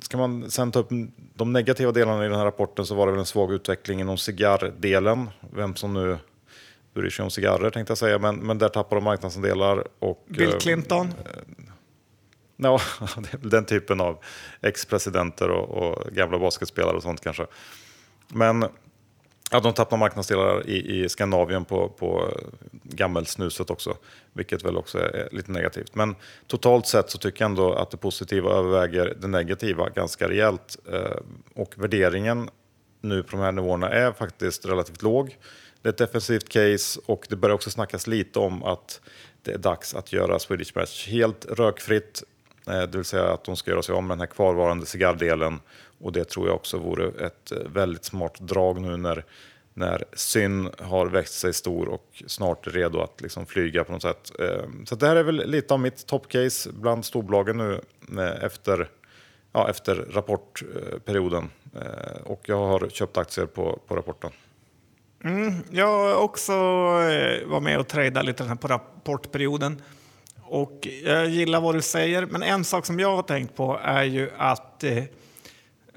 ska 0.00 0.16
man 0.16 0.50
sen 0.50 0.72
ta 0.72 0.78
upp 0.78 0.88
de 1.34 1.52
negativa 1.52 1.92
delarna 1.92 2.24
i 2.26 2.28
den 2.28 2.38
här 2.38 2.44
rapporten 2.44 2.86
så 2.86 2.94
var 2.94 3.06
det 3.06 3.12
väl 3.12 3.20
en 3.20 3.26
svag 3.26 3.52
utveckling 3.52 4.00
inom 4.00 4.18
cigarrdelen. 4.18 5.30
Vem 5.50 5.76
som 5.76 5.94
nu 5.94 6.18
bryr 6.94 7.10
sig 7.10 7.22
om 7.22 7.30
cigarrer 7.30 7.70
tänkte 7.70 7.90
jag 7.90 7.98
säga, 7.98 8.18
men, 8.18 8.36
men 8.36 8.58
där 8.58 8.68
tappar 8.68 8.96
de 8.96 9.04
marknadsandelar. 9.04 9.84
Och, 9.98 10.24
Bill 10.28 10.48
eh, 10.48 10.58
Clinton? 10.58 11.06
Eh, 11.06 11.64
ja, 12.56 12.80
den 13.40 13.64
typen 13.64 14.00
av 14.00 14.18
ex-presidenter 14.60 15.50
och, 15.50 15.68
och, 15.68 16.12
gamla 16.12 16.38
basketspelare 16.38 16.96
och 16.96 17.02
sånt 17.02 17.20
kanske. 17.20 17.46
Men 18.28 18.66
ja, 19.52 19.60
de 19.60 19.72
tappar 19.72 19.96
marknadsdelar 19.96 20.68
i, 20.68 21.02
i 21.02 21.08
Skandinavien 21.08 21.64
på, 21.64 21.88
på 21.88 22.38
gammelsnuset 22.82 23.70
också, 23.70 23.96
vilket 24.32 24.64
väl 24.64 24.76
också 24.76 24.98
är 24.98 25.28
lite 25.32 25.52
negativt. 25.52 25.94
Men 25.94 26.14
totalt 26.46 26.86
sett 26.86 27.10
så 27.10 27.18
tycker 27.18 27.44
jag 27.44 27.50
ändå 27.50 27.72
att 27.72 27.90
det 27.90 27.96
positiva 27.96 28.50
överväger 28.50 29.16
det 29.20 29.26
negativa 29.26 29.88
ganska 29.88 30.28
rejält. 30.28 30.78
Eh, 30.92 31.16
och 31.54 31.74
värderingen 31.76 32.50
nu 33.00 33.22
på 33.22 33.36
de 33.36 33.40
här 33.40 33.52
nivåerna 33.52 33.88
är 33.88 34.12
faktiskt 34.12 34.66
relativt 34.66 35.02
låg. 35.02 35.36
Det 35.82 35.88
är 35.88 35.92
ett 35.92 35.98
defensivt 35.98 36.48
case 36.48 37.00
och 37.06 37.26
det 37.28 37.36
börjar 37.36 37.54
också 37.54 37.70
snackas 37.70 38.06
lite 38.06 38.38
om 38.38 38.62
att 38.64 39.00
det 39.42 39.52
är 39.52 39.58
dags 39.58 39.94
att 39.94 40.12
göra 40.12 40.38
Swedish 40.38 40.76
Match 40.76 41.08
helt 41.08 41.46
rökfritt. 41.46 42.22
Eh, 42.66 42.82
det 42.82 42.98
vill 42.98 43.04
säga 43.04 43.32
att 43.32 43.44
de 43.44 43.56
ska 43.56 43.70
göra 43.70 43.82
sig 43.82 43.94
om 43.94 44.06
med 44.06 44.14
den 44.14 44.20
här 44.20 44.34
kvarvarande 44.34 44.86
cigarrdelen. 44.86 45.60
Och 46.00 46.12
det 46.12 46.24
tror 46.24 46.46
jag 46.46 46.56
också 46.56 46.78
vore 46.78 47.26
ett 47.26 47.52
eh, 47.52 47.58
väldigt 47.58 48.04
smart 48.04 48.40
drag 48.40 48.80
nu 48.80 48.96
när, 48.96 49.24
när 49.74 50.04
Syn 50.12 50.70
har 50.78 51.06
växt 51.06 51.34
sig 51.34 51.52
stor 51.52 51.88
och 51.88 52.22
snart 52.26 52.66
är 52.66 52.70
redo 52.70 53.00
att 53.00 53.20
liksom 53.20 53.46
flyga 53.46 53.84
på 53.84 53.92
något 53.92 54.02
sätt. 54.02 54.32
Eh, 54.38 54.64
så 54.84 54.94
det 54.94 55.06
här 55.06 55.16
är 55.16 55.22
väl 55.22 55.50
lite 55.50 55.74
av 55.74 55.80
mitt 55.80 56.06
toppcase 56.06 56.70
bland 56.72 57.04
storbolagen 57.04 57.56
nu 57.56 57.80
efter, 58.42 58.88
ja, 59.52 59.70
efter 59.70 59.94
rapportperioden. 59.94 61.50
Och 62.24 62.40
jag 62.44 62.66
har 62.66 62.88
köpt 62.88 63.16
aktier 63.16 63.46
på, 63.46 63.78
på 63.86 63.96
rapporten. 63.96 64.30
Mm, 65.24 65.54
jag 65.70 66.24
också 66.24 66.52
var 67.46 67.60
med 67.60 67.78
och 67.78 67.88
tradade 67.88 68.26
lite 68.26 68.56
på 68.60 68.68
rapportperioden. 68.68 69.82
Och 70.52 70.88
jag 71.04 71.28
gillar 71.28 71.60
vad 71.60 71.74
du 71.74 71.82
säger, 71.82 72.26
men 72.26 72.42
en 72.42 72.64
sak 72.64 72.86
som 72.86 73.00
jag 73.00 73.16
har 73.16 73.22
tänkt 73.22 73.56
på 73.56 73.80
är 73.82 74.02
ju 74.02 74.30
att 74.38 74.84
eh, 74.84 75.04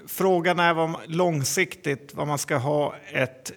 frågan 0.06 0.60
är 0.60 0.74
vad 0.74 0.88
man, 0.88 1.00
långsiktigt 1.06 2.14
vad 2.14 2.26
man 2.26 2.38
ska 2.38 2.56
ha 2.56 2.94
ett, 3.12 3.52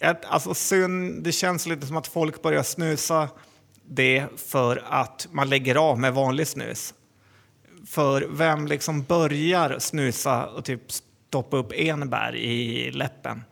ett... 0.00 0.24
Alltså 0.24 0.54
syn, 0.54 1.22
det 1.22 1.32
känns 1.32 1.66
lite 1.66 1.86
som 1.86 1.96
att 1.96 2.06
folk 2.06 2.42
börjar 2.42 2.62
snusa 2.62 3.28
det 3.84 4.26
för 4.36 4.84
att 4.86 5.28
man 5.30 5.48
lägger 5.48 5.74
av 5.74 5.98
med 5.98 6.14
vanlig 6.14 6.46
snus. 6.46 6.94
För 7.86 8.26
vem 8.30 8.66
liksom 8.66 9.02
börjar 9.02 9.78
snusa 9.78 10.46
och 10.46 10.64
typ 10.64 10.92
stoppa 10.92 11.56
upp 11.56 11.72
enbär 11.74 12.36
i 12.36 12.90
läppen? 12.90 13.42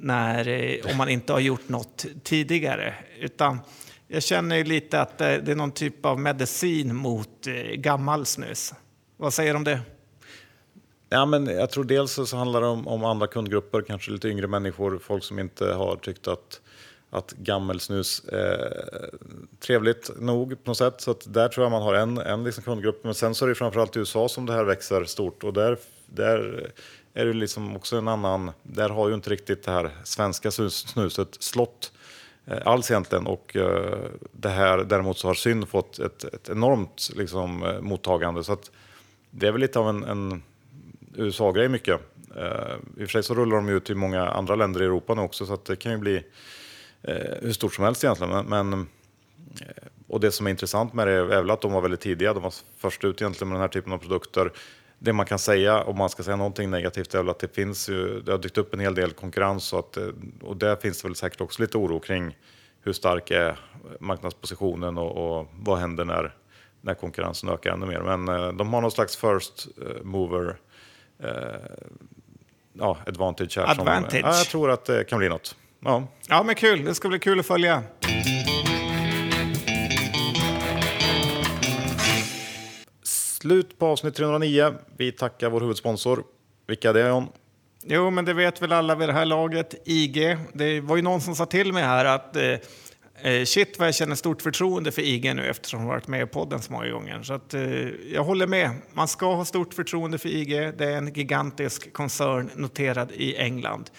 när, 0.00 0.48
eh, 0.48 0.90
om 0.90 0.96
man 0.96 1.08
inte 1.08 1.32
har 1.32 1.40
gjort 1.40 1.68
något 1.68 2.06
tidigare. 2.22 2.94
Utan 3.20 3.60
jag 4.08 4.22
känner 4.22 4.64
lite 4.64 5.00
att 5.00 5.18
det 5.18 5.48
är 5.48 5.54
någon 5.54 5.72
typ 5.72 6.06
av 6.06 6.20
medicin 6.20 6.96
mot 6.96 7.46
eh, 7.46 7.54
gammal 7.54 8.26
snus. 8.26 8.72
Vad 9.16 9.34
säger 9.34 9.52
du 9.52 9.56
om 9.56 9.64
det? 9.64 9.80
Ja, 11.08 11.26
men 11.26 11.46
jag 11.46 11.70
tror 11.70 11.84
dels 11.84 12.12
så 12.12 12.36
handlar 12.36 12.60
det 12.60 12.66
om, 12.66 12.88
om, 12.88 13.04
andra 13.04 13.26
kundgrupper, 13.26 13.82
kanske 13.82 14.10
lite 14.10 14.28
yngre 14.28 14.46
människor, 14.46 14.98
folk 14.98 15.24
som 15.24 15.38
inte 15.38 15.72
har 15.72 15.96
tyckt 15.96 16.28
att, 16.28 16.60
att 17.10 17.32
gammelsnus 17.32 18.24
är 18.28 18.84
eh, 18.92 19.18
trevligt 19.60 20.10
nog 20.18 20.64
på 20.64 20.70
något 20.70 20.78
sätt. 20.78 21.00
Så 21.00 21.14
där 21.24 21.48
tror 21.48 21.64
jag 21.64 21.70
man 21.70 21.82
har 21.82 21.94
en, 21.94 22.18
en 22.18 22.44
liksom 22.44 22.64
kundgrupp. 22.64 23.04
Men 23.04 23.14
sen 23.14 23.34
så 23.34 23.44
är 23.44 23.48
det 23.48 23.54
framförallt 23.54 23.96
i 23.96 23.98
USA 23.98 24.28
som 24.28 24.46
det 24.46 24.52
här 24.52 24.64
växer 24.64 25.04
stort 25.04 25.44
och 25.44 25.52
där, 25.52 25.78
där 26.06 26.70
är 27.14 27.26
det 27.26 27.32
liksom 27.32 27.76
också 27.76 27.96
en 27.96 28.08
annan, 28.08 28.50
där 28.62 28.88
har 28.88 29.08
ju 29.08 29.14
inte 29.14 29.30
riktigt 29.30 29.62
det 29.62 29.70
här 29.70 29.90
svenska 30.04 30.50
snuset 30.50 31.36
slått 31.40 31.92
Eh, 32.46 32.58
alls 32.64 32.90
egentligen. 32.90 33.26
Och 33.26 33.56
eh, 33.56 33.98
det 34.32 34.48
här 34.48 34.78
däremot 34.78 35.18
så 35.18 35.26
har 35.26 35.34
synd 35.34 35.68
fått 35.68 35.98
ett, 35.98 36.24
ett 36.24 36.48
enormt 36.48 37.10
liksom, 37.16 37.62
eh, 37.62 37.80
mottagande. 37.80 38.44
Så 38.44 38.52
att 38.52 38.70
det 39.30 39.48
är 39.48 39.52
väl 39.52 39.60
lite 39.60 39.78
av 39.78 39.88
en, 39.88 40.04
en 40.04 40.42
USA-grej 41.14 41.68
mycket. 41.68 42.00
I 42.30 42.34
och 42.94 42.98
för 42.98 43.06
sig 43.06 43.22
så 43.22 43.34
rullar 43.34 43.56
de 43.56 43.68
ut 43.68 43.90
i 43.90 43.94
många 43.94 44.28
andra 44.28 44.54
länder 44.54 44.82
i 44.82 44.84
Europa 44.84 45.14
nu 45.14 45.22
också 45.22 45.46
så 45.46 45.54
att 45.54 45.64
det 45.64 45.76
kan 45.76 45.92
ju 45.92 45.98
bli 45.98 46.22
hur 47.42 47.52
stort 47.52 47.74
som 47.74 47.84
helst 47.84 48.04
egentligen. 48.04 48.46
Men, 48.46 48.88
och 50.08 50.20
det 50.20 50.32
som 50.32 50.46
är 50.46 50.50
intressant 50.50 50.92
med 50.92 51.06
det 51.06 51.12
är 51.12 51.24
väl 51.24 51.50
att 51.50 51.60
de 51.60 51.72
var 51.72 51.80
väldigt 51.80 52.00
tidiga. 52.00 52.34
De 52.34 52.42
var 52.42 52.54
först 52.78 53.04
ut 53.04 53.22
egentligen 53.22 53.48
med 53.48 53.56
den 53.56 53.60
här 53.60 53.68
typen 53.68 53.92
av 53.92 53.98
produkter 53.98 54.52
det 54.98 55.12
man 55.12 55.26
kan 55.26 55.38
säga, 55.38 55.82
om 55.82 55.98
man 55.98 56.10
ska 56.10 56.22
säga 56.22 56.36
någonting 56.36 56.70
negativt, 56.70 57.14
är 57.14 57.18
väl 57.18 57.28
att 57.28 57.38
det 57.38 57.54
finns 57.54 57.88
ju, 57.88 58.20
det 58.20 58.32
har 58.32 58.38
dykt 58.38 58.58
upp 58.58 58.74
en 58.74 58.80
hel 58.80 58.94
del 58.94 59.10
konkurrens 59.10 59.72
och, 59.72 59.78
att, 59.78 59.98
och 60.42 60.56
där 60.56 60.76
finns 60.76 61.02
det 61.02 61.08
väl 61.08 61.14
säkert 61.14 61.40
också 61.40 61.62
lite 61.62 61.78
oro 61.78 62.00
kring 62.00 62.36
hur 62.82 62.92
stark 62.92 63.30
är 63.30 63.58
marknadspositionen 64.00 64.98
och, 64.98 65.38
och 65.38 65.46
vad 65.52 65.78
händer 65.78 66.04
när, 66.04 66.34
när 66.80 66.94
konkurrensen 66.94 67.48
ökar 67.48 67.72
ännu 67.72 67.86
mer. 67.86 68.16
Men 68.16 68.28
eh, 68.28 68.52
de 68.52 68.74
har 68.74 68.80
någon 68.80 68.90
slags 68.90 69.16
first 69.16 69.68
eh, 69.82 70.02
mover 70.02 70.56
eh, 71.22 71.30
ja, 72.72 72.98
advantage 73.06 73.56
här. 73.56 73.70
Advantage. 73.70 74.10
Som, 74.10 74.20
ja, 74.20 74.36
jag 74.36 74.46
tror 74.46 74.70
att 74.70 74.84
det 74.84 75.04
kan 75.04 75.18
bli 75.18 75.28
något. 75.28 75.56
Ja. 75.80 76.06
Ja, 76.28 76.42
men 76.42 76.54
kul. 76.54 76.84
Det 76.84 76.94
ska 76.94 77.08
bli 77.08 77.18
kul 77.18 77.40
att 77.40 77.46
följa. 77.46 77.82
Slut 83.46 83.78
på 83.78 83.86
avsnitt 83.86 84.14
309. 84.14 84.74
Vi 84.96 85.12
tackar 85.12 85.50
vår 85.50 85.60
huvudsponsor. 85.60 86.24
Vilka 86.66 86.90
är 86.90 86.94
det 86.94 87.08
John? 87.08 87.28
Jo, 87.84 88.10
men 88.10 88.24
det 88.24 88.34
vet 88.34 88.62
väl 88.62 88.72
alla 88.72 88.94
vid 88.94 89.08
det 89.08 89.12
här 89.12 89.24
laget. 89.24 89.74
IG. 89.84 90.36
Det 90.52 90.80
var 90.80 90.96
ju 90.96 91.02
någon 91.02 91.20
som 91.20 91.36
sa 91.36 91.46
till 91.46 91.72
mig 91.72 91.82
här 91.82 92.04
att 92.04 92.36
eh, 92.36 92.44
eh 93.32 93.44
shit 93.44 93.78
vad 93.78 93.88
jag 93.88 93.94
känner 93.94 94.14
stort 94.14 94.42
förtroende 94.42 94.92
för 94.92 95.02
IG 95.02 95.34
nu 95.34 95.46
eftersom 95.46 95.80
de 95.80 95.88
varit 95.88 96.08
med 96.08 96.22
i 96.22 96.26
podden 96.26 96.62
så 96.62 96.72
många 96.72 96.88
gånger. 96.88 97.22
Så 97.22 97.34
att, 97.34 97.54
eh, 97.54 97.62
jag 98.12 98.24
håller 98.24 98.46
med. 98.46 98.70
Man 98.92 99.08
ska 99.08 99.34
ha 99.34 99.44
stort 99.44 99.74
förtroende 99.74 100.18
för 100.18 100.28
IG. 100.28 100.50
Det 100.50 100.84
är 100.84 100.96
en 100.96 101.12
gigantisk 101.12 101.92
koncern 101.92 102.50
noterad 102.54 103.12
i 103.12 103.36
England. 103.36 103.90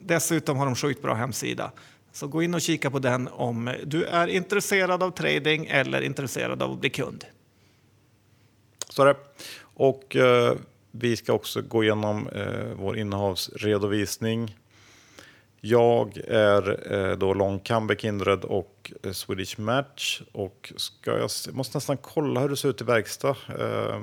Dessutom 0.00 0.56
har 0.56 0.66
de 0.66 0.74
sjukt 0.74 1.02
bra 1.02 1.14
hemsida. 1.14 1.72
Så 2.12 2.28
gå 2.28 2.42
in 2.42 2.54
och 2.54 2.60
kika 2.60 2.90
på 2.90 2.98
den 2.98 3.28
om 3.32 3.74
du 3.84 4.04
är 4.04 4.26
intresserad 4.26 5.02
av 5.02 5.10
trading 5.10 5.66
eller 5.66 6.00
intresserad 6.00 6.62
av 6.62 6.72
att 6.72 6.80
bli 6.80 6.90
kund. 6.90 7.24
Så 8.94 9.02
är 9.02 9.06
det. 9.06 9.16
Och 9.62 10.16
eh, 10.16 10.54
vi 10.90 11.16
ska 11.16 11.32
också 11.32 11.62
gå 11.62 11.84
igenom 11.84 12.28
eh, 12.28 12.74
vår 12.76 12.98
innehavsredovisning. 12.98 14.56
Jag 15.60 16.18
är 16.28 16.92
eh, 16.92 17.16
då 17.16 17.34
long 17.34 17.58
comeback 17.58 18.00
Kindred 18.00 18.44
och 18.44 18.92
eh, 19.02 19.12
Swedish 19.12 19.58
Match. 19.58 20.22
Och 20.32 20.72
ska 20.76 21.18
jag 21.18 21.30
måste 21.52 21.76
nästan 21.76 21.96
kolla 21.96 22.40
hur 22.40 22.48
det 22.48 22.56
ser 22.56 22.68
ut 22.68 22.80
i 22.80 22.84
verkstad. 22.84 23.36
Eh, 23.58 24.00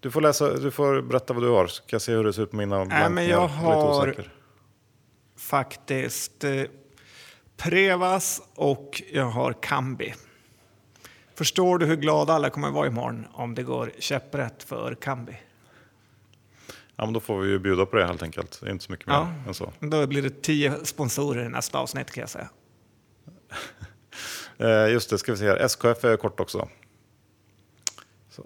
du 0.00 0.10
får, 0.10 0.20
läsa, 0.20 0.54
du 0.54 0.70
får 0.70 1.02
berätta 1.02 1.34
vad 1.34 1.42
du 1.42 1.48
har, 1.48 1.66
så 1.66 1.74
ska 1.74 1.94
jag 1.94 2.02
se 2.02 2.12
hur 2.12 2.24
det 2.24 2.32
ser 2.32 2.42
ut 2.42 2.50
på 2.50 2.56
mina 2.56 2.76
blankningar. 2.76 3.08
men 3.08 3.26
jag 3.26 3.48
har 3.48 4.26
faktiskt 5.36 6.44
eh, 6.44 6.62
Prevas 7.56 8.42
och 8.54 9.02
jag 9.12 9.24
har 9.24 9.52
Kambi. 9.52 10.14
Förstår 11.34 11.78
du 11.78 11.86
hur 11.86 11.96
glada 11.96 12.32
alla 12.32 12.50
kommer 12.50 12.70
vara 12.70 12.86
imorgon 12.86 13.26
om 13.32 13.54
det 13.54 13.62
går 13.62 13.92
käpprätt 13.98 14.62
för 14.62 14.94
Kambi? 14.94 15.36
Ja, 16.96 17.04
men 17.04 17.12
då 17.12 17.20
får 17.20 17.40
vi 17.40 17.50
ju 17.50 17.58
bjuda 17.58 17.86
på 17.86 17.96
det 17.96 18.06
helt 18.06 18.22
enkelt. 18.22 18.58
Det 18.60 18.66
är 18.66 18.70
inte 18.70 18.84
så 18.84 18.92
mycket 18.92 19.06
mer 19.06 19.14
ja, 19.14 19.32
än 19.46 19.54
så. 19.54 19.72
Då 19.80 20.06
blir 20.06 20.22
det 20.22 20.42
tio 20.42 20.84
sponsorer 20.84 21.44
i 21.44 21.48
nästa 21.48 21.78
avsnitt 21.78 22.10
kan 22.10 22.20
jag 22.20 22.30
säga. 22.30 22.48
Eh, 24.58 24.88
just 24.88 25.10
det, 25.10 25.18
ska 25.18 25.32
vi 25.32 25.38
se 25.38 25.46
här. 25.46 25.56
SKF 25.56 26.04
är 26.04 26.16
kort 26.16 26.40
också. 26.40 26.68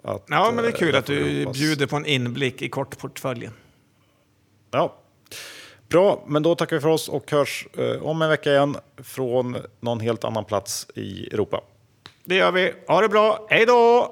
Att, 0.03 0.25
ja, 0.27 0.51
men 0.53 0.63
det 0.63 0.69
är 0.69 0.71
kul 0.71 0.95
att 0.95 1.05
du 1.05 1.45
bjuder 1.45 1.87
på 1.87 1.95
en 1.95 2.05
inblick 2.05 2.61
i 2.61 2.69
kortportföljen. 2.69 3.53
Ja, 4.71 4.95
bra. 5.89 6.23
Men 6.27 6.43
då 6.43 6.55
tackar 6.55 6.75
vi 6.75 6.81
för 6.81 6.89
oss 6.89 7.09
och 7.09 7.31
hörs 7.31 7.67
eh, 7.77 8.03
om 8.03 8.21
en 8.21 8.29
vecka 8.29 8.51
igen 8.51 8.75
från 8.97 9.57
någon 9.79 9.99
helt 9.99 10.23
annan 10.23 10.45
plats 10.45 10.87
i 10.95 11.27
Europa. 11.27 11.61
Det 12.27 12.35
gör 12.35 12.51
vi. 12.51 12.73
Ha 12.87 13.01
det 13.01 13.09
bra. 13.09 13.47
Hej 13.49 13.65
då! 13.65 14.11